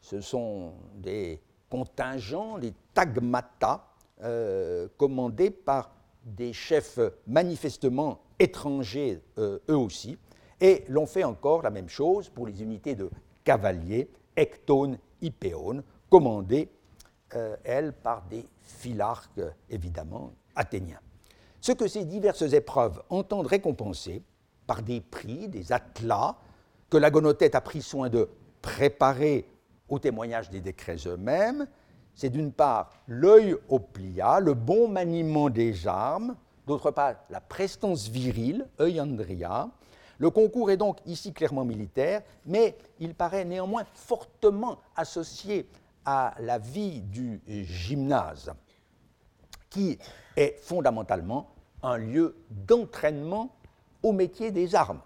ce 0.00 0.20
sont 0.20 0.74
des 0.94 1.40
contingents, 1.68 2.58
des 2.58 2.74
tagmata, 2.92 3.84
euh, 4.24 4.88
commandés 4.96 5.50
par 5.50 5.90
des 6.24 6.52
chefs 6.52 6.98
manifestement 7.26 8.20
étrangers 8.38 9.20
eux 9.38 9.76
aussi, 9.76 10.16
et 10.60 10.84
l'on 10.88 11.06
fait 11.06 11.24
encore 11.24 11.62
la 11.62 11.70
même 11.70 11.88
chose 11.88 12.30
pour 12.30 12.46
les 12.46 12.62
unités 12.62 12.94
de 12.94 13.10
cavaliers, 13.44 14.08
ectone, 14.36 14.98
hypéone, 15.20 15.82
commandées, 16.08 16.70
euh, 17.34 17.56
elles, 17.64 17.92
par 17.92 18.22
des 18.22 18.46
philarques, 18.62 19.40
évidemment, 19.68 20.32
athéniens. 20.54 21.00
Ce 21.60 21.72
que 21.72 21.88
ces 21.88 22.04
diverses 22.04 22.52
épreuves 22.52 23.02
entendent 23.08 23.46
récompenser 23.46 24.22
par 24.66 24.82
des 24.82 25.00
prix, 25.00 25.48
des 25.48 25.72
atlas, 25.72 26.34
que 26.90 26.96
la 26.96 27.10
gonotette 27.10 27.54
a 27.54 27.60
pris 27.60 27.82
soin 27.82 28.08
de 28.08 28.28
préparer 28.62 29.48
au 29.88 29.98
témoignage 29.98 30.50
des 30.50 30.60
décrets 30.60 30.96
eux-mêmes, 31.06 31.66
c'est 32.14 32.30
d'une 32.30 32.52
part 32.52 32.90
l'œil 33.06 33.56
au 33.68 33.78
plia, 33.78 34.40
le 34.40 34.54
bon 34.54 34.88
maniement 34.88 35.50
des 35.50 35.86
armes, 35.86 36.36
d'autre 36.66 36.90
part 36.90 37.14
la 37.30 37.40
prestance 37.40 38.08
virile, 38.08 38.66
andria. 38.78 39.68
Le 40.18 40.30
concours 40.30 40.70
est 40.70 40.76
donc 40.76 40.98
ici 41.06 41.32
clairement 41.32 41.64
militaire, 41.64 42.22
mais 42.46 42.76
il 43.00 43.14
paraît 43.14 43.44
néanmoins 43.44 43.84
fortement 43.94 44.78
associé 44.96 45.68
à 46.04 46.34
la 46.38 46.58
vie 46.58 47.00
du 47.00 47.40
gymnase, 47.48 48.52
qui 49.70 49.98
est 50.36 50.58
fondamentalement 50.60 51.50
un 51.82 51.96
lieu 51.96 52.36
d'entraînement 52.50 53.50
au 54.02 54.12
métier 54.12 54.50
des 54.50 54.74
armes. 54.74 55.00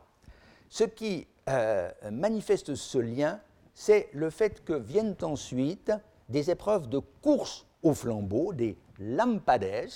Ce 0.69 0.85
qui 0.85 1.27
euh, 1.49 1.91
manifeste 2.13 2.75
ce 2.75 2.99
lien, 2.99 3.41
c'est 3.73 4.09
le 4.13 4.29
fait 4.29 4.65
que 4.65 4.75
viennent 4.75 5.17
ensuite 5.23 5.93
des 6.29 6.51
épreuves 6.51 6.89
de 6.89 6.99
course 6.99 7.67
au 7.83 7.95
flambeau, 7.95 8.53
des 8.53 8.77
lampades, 8.99 9.89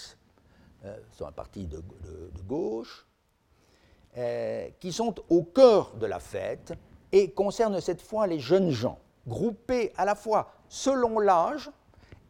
euh, 0.84 0.96
sont 1.12 1.30
partie 1.32 1.66
de, 1.66 1.82
gauche, 2.46 3.06
euh, 4.16 4.68
qui 4.80 4.92
sont 4.92 5.14
au 5.28 5.42
cœur 5.42 5.94
de 5.94 6.06
la 6.06 6.18
fête 6.18 6.74
et 7.10 7.30
concernent 7.30 7.80
cette 7.80 8.02
fois 8.02 8.26
les 8.26 8.40
jeunes 8.40 8.70
gens, 8.70 8.98
groupés 9.26 9.92
à 9.96 10.04
la 10.04 10.14
fois 10.14 10.52
selon 10.68 11.18
l'âge 11.18 11.70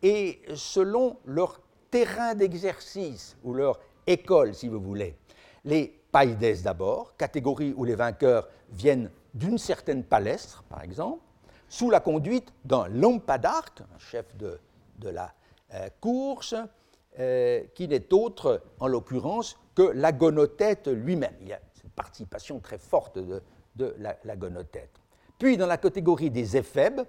et 0.03 0.43
selon 0.55 1.17
leur 1.25 1.61
terrain 1.91 2.35
d'exercice 2.35 3.37
ou 3.45 3.55
leur 3.55 3.79
école, 4.07 4.55
si 4.55 4.69
vous 4.69 4.81
voulez. 4.81 5.17
Les 5.65 6.03
paides 6.11 6.63
d'abord, 6.63 7.17
catégorie 7.17 7.73
où 7.77 7.85
les 7.85 7.95
vainqueurs 7.95 8.49
viennent 8.71 9.11
d'une 9.35 9.59
certaine 9.59 10.05
palestre, 10.05 10.65
par 10.65 10.83
exemple, 10.83 11.23
sous 11.73 11.89
la 11.89 12.01
conduite 12.01 12.53
d'un 12.67 12.87
lampadarque, 12.89 13.81
un 13.81 13.99
chef 13.99 14.37
de, 14.37 14.61
la 15.01 15.33
euh, 15.73 15.89
course, 16.03 16.55
euh, 17.19 17.65
qui 17.75 17.89
n'est 17.89 18.13
autre, 18.13 18.63
en 18.79 18.87
l'occurrence, 18.89 19.59
que 19.75 19.81
l'agonothète 19.81 20.89
lui-même. 20.89 21.35
Il 21.41 21.49
y 21.49 21.55
a 21.55 21.61
une 21.83 21.89
participation 21.89 22.61
très 22.61 22.77
forte 22.77 23.19
de, 23.19 23.43
l'agonothète. 24.23 25.01
Puis, 25.39 25.57
dans 25.57 25.67
la 25.67 25.79
catégorie 25.79 26.31
des 26.31 26.59
éphèbes, 26.59 27.01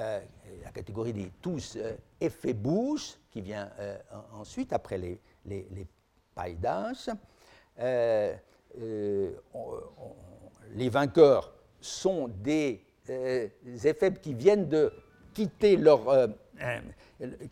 euh, 0.00 0.20
la 0.62 0.70
catégorie 0.70 1.14
des 1.14 1.32
tous 1.40 1.78
éphébous, 2.20 3.16
qui 3.30 3.40
vient 3.40 3.70
ensuite, 4.34 4.74
après 4.74 4.98
les, 4.98 5.18
les, 5.46 5.66
les 5.70 5.86
païdas, 6.34 7.08
les 10.74 10.88
vainqueurs 10.90 11.54
sont 11.80 12.28
des 12.28 12.85
euh, 13.10 13.48
éphèbes 13.84 14.18
qui 14.18 14.34
viennent 14.34 14.68
de 14.68 14.92
quitter 15.34 15.76
leur, 15.76 16.08
euh, 16.08 16.28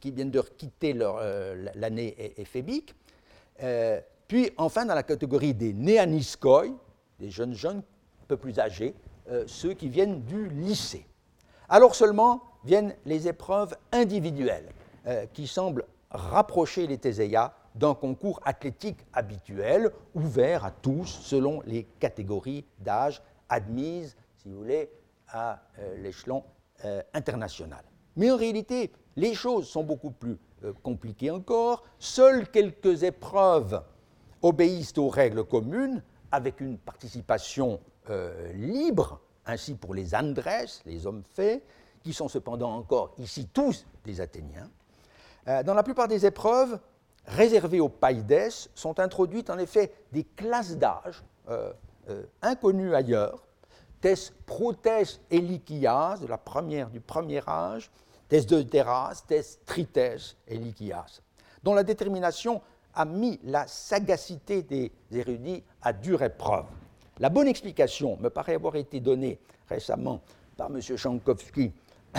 qui 0.01 0.11
viennent 0.11 0.31
de 0.31 0.41
quitter 0.41 0.93
leur, 0.93 1.19
euh, 1.21 1.67
l'année 1.75 2.17
éphébique. 2.37 2.95
puis 4.27 4.51
enfin, 4.57 4.85
dans 4.85 4.95
la 4.95 5.03
catégorie 5.03 5.55
des 5.55 5.73
néaniskoi, 5.73 6.67
des 7.19 7.31
jeunes 7.31 7.55
jeunes 7.55 7.79
un 7.79 8.27
peu 8.27 8.37
plus 8.37 8.59
âgés, 8.59 8.95
ceux 9.47 9.75
qui 9.75 9.89
viennent 9.89 10.23
du 10.23 10.49
lycée. 10.49 11.07
Alors 11.69 11.95
seulement 11.95 12.43
viennent 12.65 12.95
les 13.05 13.29
épreuves 13.29 13.75
individuelles, 13.93 14.69
qui 15.33 15.47
semblent 15.47 15.85
rapprocher 16.11 16.87
les 16.87 16.99
Théséias 16.99 17.55
d'un 17.75 17.95
concours 17.95 18.41
athlétique 18.45 18.99
habituel, 19.13 19.91
ouvert 20.15 20.65
à 20.65 20.71
tous 20.71 21.07
selon 21.07 21.61
les 21.67 21.85
catégories 22.01 22.65
d'âge 22.79 23.23
admises, 23.49 24.17
si 24.37 24.49
vous 24.49 24.59
voulez, 24.59 24.91
à 25.35 25.59
euh, 25.81 25.97
l'échelon 25.99 26.45
euh, 26.85 27.03
international. 27.13 27.85
Mais 28.17 28.31
en 28.31 28.37
réalité, 28.37 28.93
les 29.17 29.35
choses 29.35 29.69
sont 29.69 29.83
beaucoup 29.83 30.13
plus 30.13 30.39
euh, 30.65 30.73
compliquées 30.83 31.31
encore. 31.31 31.83
Seules 31.99 32.49
quelques 32.49 33.03
épreuves 33.03 33.83
obéissent 34.43 34.97
aux 34.97 35.09
règles 35.09 35.45
communes, 35.45 36.03
avec 36.31 36.61
une 36.61 36.79
participation 36.79 37.81
libre, 38.55 39.21
ainsi 39.47 39.75
pour 39.75 39.95
les 39.95 40.15
Andrés, 40.15 40.67
les 40.85 41.07
hommes 41.07 41.23
faits, 41.33 41.63
qui 42.03 42.13
sont 42.13 42.29
cependant 42.29 42.75
encore 42.75 43.15
ici 43.17 43.49
tous 43.51 43.87
des 44.05 44.21
Athéniens. 44.21 44.69
dans 45.47 45.73
la 45.73 45.83
plupart 45.83 46.09
des 46.09 46.27
épreuves, 46.27 46.79
réservées 47.25 47.81
aux 47.81 47.89
Païdes, 47.89 48.51
sont 48.75 49.01
introduites 49.01 49.49
en 49.49 49.57
effet 49.59 49.95
des 50.13 50.25
classes 50.25 50.77
d'âge 50.77 51.23
inconnues 52.43 52.95
ailleurs, 52.95 53.44
tes 54.05 54.31
protes 54.45 55.19
elikias, 55.31 56.19
de 56.21 56.27
la 56.27 56.37
première, 56.37 56.91
du 56.91 57.01
premier 57.01 57.41
âge, 57.49 57.91
tes 58.29 58.43
deuteras, 58.43 59.23
tes 59.27 59.41
trites 59.65 60.37
elikias, 60.47 61.23
dont 61.63 61.73
la 61.73 61.85
détermination 61.85 62.61
a 62.93 63.07
mis 63.07 63.41
la 63.45 63.67
sagacité 63.67 64.63
des 64.63 64.93
érudits 65.11 65.65
à 65.81 65.95
dure 65.95 66.23
épreuve. 66.23 66.67
La 67.19 67.31
bonne 67.31 67.49
explication 67.49 68.19
me 68.21 68.29
paraît 68.29 68.57
avoir 68.57 68.77
été 68.77 69.01
donnée 69.01 69.41
récemment 69.71 70.21
par 70.59 70.67
M. 70.67 70.83
Chankowski 70.83 71.73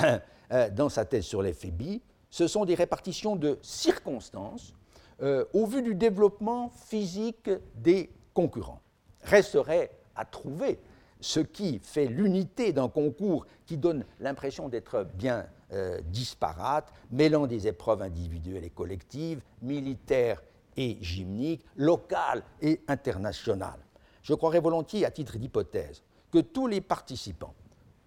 euh, 0.51 0.69
dans 0.71 0.89
sa 0.89 1.05
thèse 1.05 1.25
sur 1.25 1.43
les 1.43 1.53
phébies. 1.53 2.01
Ce 2.31 2.47
sont 2.47 2.65
des 2.65 2.73
répartitions 2.73 3.35
de 3.35 3.59
circonstances 3.61 4.73
euh, 5.21 5.45
au 5.53 5.67
vu 5.67 5.83
du 5.83 5.93
développement 5.93 6.71
physique 6.87 7.51
des 7.75 8.09
concurrents. 8.33 8.81
Resterait 9.21 9.91
à 10.15 10.25
trouver 10.25 10.79
ce 11.19 11.39
qui 11.39 11.79
fait 11.79 12.07
l'unité 12.07 12.73
d'un 12.73 12.89
concours 12.89 13.45
qui 13.65 13.77
donne 13.77 14.05
l'impression 14.19 14.69
d'être 14.69 15.07
bien 15.15 15.45
euh, 15.73 15.99
disparate, 16.05 16.93
mêlant 17.11 17.47
des 17.47 17.67
épreuves 17.67 18.01
individuelles 18.01 18.63
et 18.63 18.69
collectives, 18.69 19.41
militaires 19.61 20.41
et 20.77 20.97
gymniques, 21.01 21.65
locales 21.75 22.43
et 22.61 22.81
internationales. 22.87 23.79
Je 24.21 24.33
croirais 24.33 24.59
volontiers, 24.59 25.05
à 25.05 25.11
titre 25.11 25.37
d'hypothèse, 25.37 26.03
que 26.31 26.39
tous 26.39 26.67
les 26.67 26.81
participants, 26.81 27.53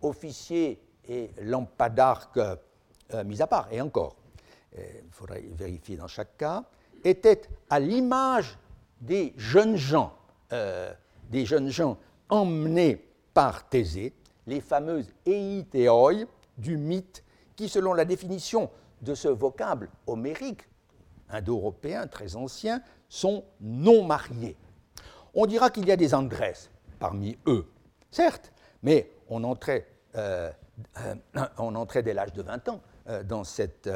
officiers 0.03 0.81
et 1.09 1.31
lampadarques 1.43 2.39
euh, 2.39 3.25
mis 3.25 3.41
à 3.41 3.47
part, 3.47 3.69
et 3.73 3.81
encore, 3.81 4.17
euh, 4.79 4.83
il 5.05 5.11
faudrait 5.11 5.45
vérifier 5.53 5.97
dans 5.97 6.09
chaque 6.09 6.37
cas, 6.37 6.65
étaient 7.03 7.43
à 7.71 7.81
l'image 7.81 8.59
des 9.01 9.33
jeunes 9.37 9.77
gens, 9.77 10.13
des 11.31 11.47
jeunes 11.47 11.69
gens 11.69 11.99
emmenés 12.29 13.05
par 13.35 13.69
Thésée, 13.69 14.15
les 14.47 14.61
fameuses 14.61 15.13
eitheoi 15.27 16.27
du 16.57 16.77
mythe, 16.77 17.25
qui, 17.57 17.69
selon 17.69 17.93
la 17.93 18.05
définition 18.05 18.71
de 19.03 19.15
ce 19.15 19.29
vocable 19.29 19.91
homérique, 20.07 20.69
indo-européen 21.31 22.07
très 22.07 22.37
ancien, 22.37 22.83
sont 23.09 23.45
non 23.61 24.05
mariés. 24.05 24.57
On 25.35 25.47
dira 25.47 25.71
qu'il 25.71 25.87
y 25.87 25.93
a 25.93 25.97
des 25.97 26.15
Andrés 26.15 26.55
parmi 26.99 27.39
eux, 27.47 27.67
certes, 28.11 28.53
mais 28.83 29.11
on 29.29 29.45
entrait, 29.45 29.87
euh, 30.17 30.51
euh, 30.99 32.03
dès 32.03 32.15
l'âge 32.15 32.33
de 32.33 32.43
20 32.43 32.69
ans 32.69 32.81
euh, 33.09 33.23
dans 33.23 33.45
cette 33.45 33.89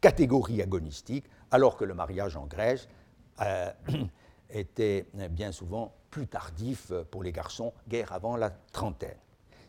catégorie 0.00 0.62
agonistique, 0.62 1.26
alors 1.50 1.76
que 1.76 1.84
le 1.84 1.94
mariage 1.94 2.36
en 2.36 2.46
Grèce 2.46 2.88
était 4.52 5.06
bien 5.30 5.52
souvent 5.52 5.92
plus 6.10 6.26
tardif 6.26 6.92
pour 7.10 7.22
les 7.22 7.32
garçons, 7.32 7.72
guère 7.88 8.12
avant 8.12 8.36
la 8.36 8.50
trentaine. 8.50 9.16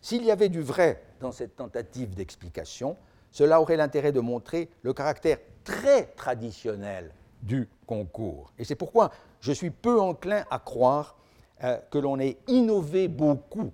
S'il 0.01 0.23
y 0.23 0.31
avait 0.31 0.49
du 0.49 0.61
vrai 0.61 1.03
dans 1.19 1.31
cette 1.31 1.55
tentative 1.55 2.15
d'explication, 2.15 2.97
cela 3.31 3.61
aurait 3.61 3.77
l'intérêt 3.77 4.11
de 4.11 4.19
montrer 4.19 4.69
le 4.81 4.93
caractère 4.93 5.37
très 5.63 6.07
traditionnel 6.07 7.13
du 7.41 7.69
concours. 7.85 8.51
Et 8.57 8.63
c'est 8.63 8.75
pourquoi 8.75 9.11
je 9.39 9.51
suis 9.51 9.69
peu 9.69 9.99
enclin 9.99 10.43
à 10.49 10.59
croire 10.59 11.15
euh, 11.63 11.77
que 11.89 11.97
l'on 11.97 12.19
ait 12.19 12.37
innové 12.47 13.07
beaucoup, 13.07 13.71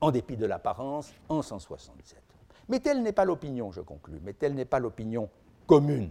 en 0.00 0.10
dépit 0.10 0.36
de 0.36 0.46
l'apparence, 0.46 1.12
en 1.28 1.42
167. 1.42 2.20
Mais 2.68 2.80
telle 2.80 3.02
n'est 3.02 3.12
pas 3.12 3.24
l'opinion, 3.24 3.70
je 3.72 3.80
conclus, 3.80 4.20
mais 4.22 4.32
telle 4.32 4.54
n'est 4.54 4.64
pas 4.64 4.78
l'opinion 4.78 5.28
commune. 5.66 6.10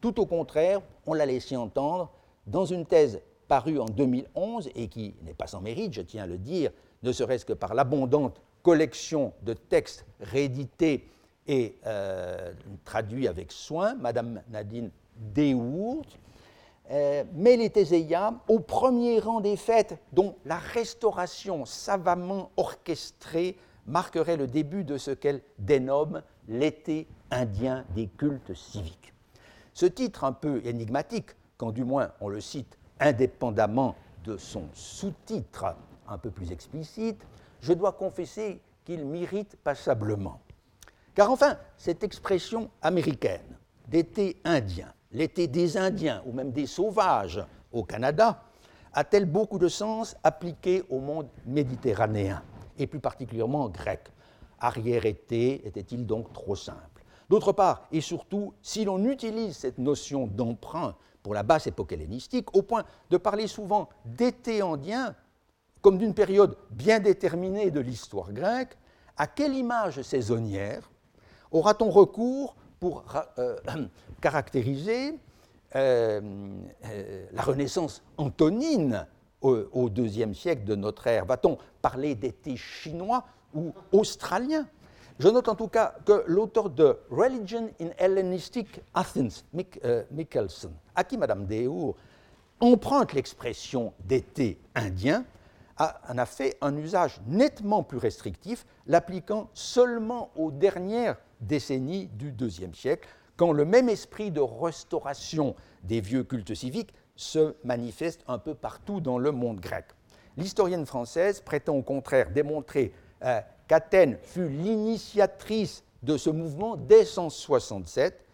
Tout 0.00 0.20
au 0.20 0.26
contraire, 0.26 0.80
on 1.06 1.14
l'a 1.14 1.26
laissé 1.26 1.56
entendre 1.56 2.10
dans 2.46 2.64
une 2.64 2.86
thèse 2.86 3.20
parue 3.52 3.78
en 3.78 3.84
2011 3.84 4.70
et 4.74 4.88
qui 4.88 5.14
n'est 5.24 5.34
pas 5.34 5.46
sans 5.46 5.60
mérite, 5.60 5.92
je 5.92 6.00
tiens 6.00 6.22
à 6.22 6.26
le 6.26 6.38
dire, 6.38 6.70
ne 7.02 7.12
serait-ce 7.12 7.44
que 7.44 7.52
par 7.52 7.74
l'abondante 7.74 8.40
collection 8.62 9.34
de 9.42 9.52
textes 9.52 10.06
réédités 10.20 11.06
et 11.46 11.76
euh, 11.84 12.54
traduits 12.86 13.28
avec 13.28 13.52
soin, 13.52 13.94
Madame 13.96 14.40
Nadine 14.48 14.90
Dehourt, 15.34 16.06
euh, 16.90 17.24
mais 17.34 17.58
les 17.58 17.68
Théséias 17.68 18.32
au 18.48 18.58
premier 18.58 19.18
rang 19.18 19.42
des 19.42 19.58
fêtes 19.58 19.98
dont 20.14 20.34
la 20.46 20.56
restauration 20.56 21.66
savamment 21.66 22.52
orchestrée 22.56 23.58
marquerait 23.86 24.38
le 24.38 24.46
début 24.46 24.82
de 24.82 24.96
ce 24.96 25.10
qu'elle 25.10 25.42
dénomme 25.58 26.22
l'été 26.48 27.06
indien 27.30 27.84
des 27.94 28.06
cultes 28.06 28.54
civiques. 28.54 29.12
Ce 29.74 29.84
titre 29.84 30.24
un 30.24 30.32
peu 30.32 30.62
énigmatique, 30.64 31.32
quand 31.58 31.70
du 31.70 31.84
moins 31.84 32.12
on 32.22 32.30
le 32.30 32.40
cite 32.40 32.78
indépendamment 33.02 33.94
de 34.24 34.36
son 34.36 34.64
sous-titre 34.72 35.76
un 36.08 36.18
peu 36.18 36.30
plus 36.30 36.52
explicite, 36.52 37.26
je 37.60 37.72
dois 37.72 37.92
confesser 37.92 38.60
qu'il 38.84 39.04
m'irrite 39.04 39.56
passablement. 39.56 40.40
Car 41.14 41.30
enfin, 41.30 41.58
cette 41.76 42.04
expression 42.04 42.70
américaine 42.80 43.58
d'été 43.88 44.40
indien, 44.44 44.92
l'été 45.10 45.46
des 45.46 45.76
Indiens 45.76 46.22
ou 46.24 46.32
même 46.32 46.52
des 46.52 46.66
sauvages 46.66 47.44
au 47.72 47.84
Canada, 47.84 48.42
a-t-elle 48.94 49.26
beaucoup 49.26 49.58
de 49.58 49.68
sens 49.68 50.16
appliqué 50.22 50.84
au 50.88 51.00
monde 51.00 51.28
méditerranéen, 51.46 52.42
et 52.78 52.86
plus 52.86 53.00
particulièrement 53.00 53.68
grec? 53.68 54.08
Arrière-été 54.60 55.66
était-il 55.66 56.06
donc 56.06 56.32
trop 56.32 56.56
simple? 56.56 57.04
D'autre 57.28 57.52
part, 57.52 57.86
et 57.90 58.00
surtout, 58.00 58.54
si 58.62 58.84
l'on 58.84 59.04
utilise 59.04 59.56
cette 59.56 59.78
notion 59.78 60.26
d'emprunt 60.26 60.94
pour 61.22 61.34
la 61.34 61.42
basse 61.42 61.66
époque 61.66 61.92
hellénistique, 61.92 62.54
au 62.56 62.62
point 62.62 62.84
de 63.10 63.16
parler 63.16 63.46
souvent 63.46 63.88
d'été 64.04 64.60
indien 64.60 65.14
comme 65.82 65.98
d'une 65.98 66.14
période 66.14 66.56
bien 66.70 67.00
déterminée 67.00 67.70
de 67.70 67.80
l'histoire 67.80 68.32
grecque, 68.32 68.78
à 69.16 69.26
quelle 69.26 69.54
image 69.54 70.00
saisonnière 70.02 70.88
aura-t-on 71.50 71.90
recours 71.90 72.54
pour 72.80 73.04
euh, 73.38 73.56
caractériser 74.20 75.18
euh, 75.74 76.20
euh, 76.84 77.26
la 77.32 77.42
Renaissance 77.42 78.02
antonine 78.16 79.06
au, 79.40 79.88
IIe 79.88 80.34
siècle 80.34 80.64
de 80.64 80.76
notre 80.76 81.06
ère? 81.08 81.26
Va-t-on 81.26 81.58
parler 81.82 82.14
d'été 82.14 82.56
chinois 82.56 83.24
ou 83.52 83.72
australien? 83.90 84.66
Je 85.18 85.28
note 85.28 85.48
en 85.48 85.54
tout 85.54 85.68
cas 85.68 85.94
que 86.04 86.24
l'auteur 86.26 86.70
de 86.70 86.98
Religion 87.10 87.70
in 87.80 87.90
Hellenistic 87.98 88.80
Athens, 88.94 89.44
Michelson, 90.10 90.72
à 90.94 91.04
qui 91.04 91.16
Madame 91.16 91.46
Deo 91.46 91.96
emprunte 92.60 93.12
l'expression 93.12 93.92
d'été 94.04 94.58
indien, 94.74 95.24
en 95.78 96.18
a 96.18 96.26
fait 96.26 96.56
un 96.60 96.76
usage 96.76 97.20
nettement 97.26 97.82
plus 97.82 97.98
restrictif, 97.98 98.66
l'appliquant 98.86 99.50
seulement 99.54 100.30
aux 100.36 100.50
dernières 100.50 101.16
décennies 101.40 102.06
du 102.14 102.34
IIe 102.38 102.74
siècle, 102.74 103.08
quand 103.36 103.52
le 103.52 103.64
même 103.64 103.88
esprit 103.88 104.30
de 104.30 104.40
restauration 104.40 105.56
des 105.82 106.00
vieux 106.00 106.24
cultes 106.24 106.54
civiques 106.54 106.94
se 107.16 107.54
manifeste 107.64 108.22
un 108.28 108.38
peu 108.38 108.54
partout 108.54 109.00
dans 109.00 109.18
le 109.18 109.32
monde 109.32 109.60
grec. 109.60 109.86
L'historienne 110.36 110.86
française 110.86 111.40
prétend 111.40 111.74
au 111.74 111.82
contraire 111.82 112.30
démontrer 112.30 112.92
euh, 113.24 113.40
qu'Athènes 113.68 114.18
fut 114.22 114.48
l'initiatrice 114.48 115.84
de 116.02 116.16
ce 116.16 116.30
mouvement 116.30 116.76
dès 116.76 117.04
167 117.04 118.24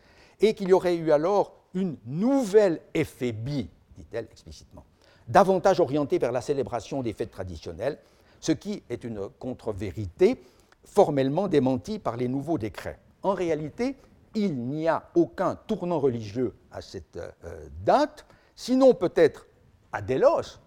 et 0.40 0.54
qu'il 0.54 0.68
y 0.68 0.72
aurait 0.72 0.96
eu 0.96 1.12
alors 1.12 1.54
une 1.74 1.96
nouvelle 2.06 2.80
éphébie, 2.94 3.68
dit-elle 3.96 4.26
explicitement 4.30 4.84
davantage 5.28 5.80
orienté 5.80 6.18
vers 6.18 6.32
la 6.32 6.40
célébration 6.40 7.02
des 7.02 7.12
fêtes 7.12 7.30
traditionnelles, 7.30 7.98
ce 8.40 8.52
qui 8.52 8.82
est 8.88 9.04
une 9.04 9.28
contre-vérité 9.38 10.40
formellement 10.84 11.48
démentie 11.48 11.98
par 11.98 12.16
les 12.16 12.28
nouveaux 12.28 12.58
décrets. 12.58 12.98
En 13.22 13.34
réalité, 13.34 13.96
il 14.34 14.56
n'y 14.56 14.88
a 14.88 15.10
aucun 15.14 15.54
tournant 15.54 15.98
religieux 15.98 16.54
à 16.70 16.80
cette 16.80 17.16
euh, 17.16 17.68
date, 17.84 18.26
sinon 18.54 18.94
peut-être 18.94 19.46
à 19.92 20.00
Délos, 20.00 20.58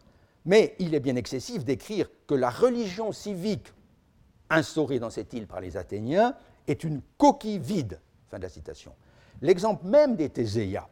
mais 0.45 0.75
il 0.79 0.93
est 0.95 0.99
bien 0.99 1.15
excessif 1.15 1.63
d'écrire 1.63 2.09
que 2.27 2.35
la 2.35 2.49
religion 2.49 3.11
civique 3.11 3.71
instaurée 4.51 4.99
dans 4.99 5.09
cette 5.09 5.33
île 5.33 5.47
par 5.47 5.61
les 5.61 5.77
Athéniens 5.77 6.35
est 6.67 6.83
une 6.83 7.01
coquille 7.17 7.59
vide. 7.59 7.99
L'exemple 9.41 9.85
même 9.85 10.15
des 10.15 10.29
Théséias 10.29 10.87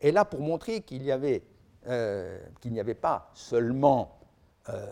est 0.00 0.10
là 0.10 0.24
pour 0.24 0.40
montrer 0.40 0.80
qu'il 0.82 1.02
euh, 1.86 2.38
n'y 2.64 2.80
avait 2.80 2.94
pas 2.94 3.30
seulement 3.34 4.18
euh, 4.68 4.86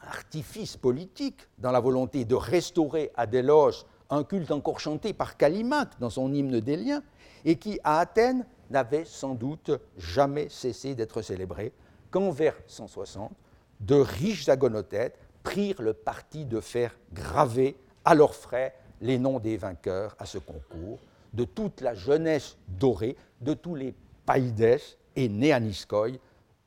artifice 0.00 0.76
politique 0.76 1.48
dans 1.58 1.70
la 1.70 1.80
volonté 1.80 2.24
de 2.24 2.34
restaurer 2.34 3.12
à 3.16 3.26
Délos 3.26 3.84
un 4.10 4.24
culte 4.24 4.50
encore 4.50 4.80
chanté 4.80 5.12
par 5.12 5.36
Callimaque 5.36 5.98
dans 5.98 6.10
son 6.10 6.32
hymne 6.32 6.60
des 6.60 6.76
liens, 6.76 7.02
et 7.44 7.56
qui, 7.56 7.80
à 7.82 7.98
Athènes, 7.98 8.46
n'avait 8.70 9.04
sans 9.04 9.34
doute 9.34 9.70
jamais 9.96 10.48
cessé 10.48 10.94
d'être 10.94 11.22
célébré, 11.22 11.72
qu'en 12.10 12.30
vers 12.30 12.54
160, 12.66 13.32
de 13.80 13.94
riches 13.94 14.48
agonothètes 14.48 15.18
prirent 15.46 15.80
le 15.80 15.94
parti 15.94 16.44
de 16.44 16.60
faire 16.60 16.98
graver 17.12 17.76
à 18.04 18.16
leurs 18.16 18.34
frais 18.34 18.74
les 19.00 19.16
noms 19.16 19.38
des 19.38 19.56
vainqueurs 19.56 20.16
à 20.18 20.26
ce 20.26 20.38
concours, 20.38 20.98
de 21.32 21.44
toute 21.44 21.82
la 21.82 21.94
jeunesse 21.94 22.56
dorée, 22.66 23.16
de 23.40 23.54
tous 23.54 23.76
les 23.76 23.94
païdes 24.26 24.80
et 25.14 25.28
Néaniskoi, 25.28 26.18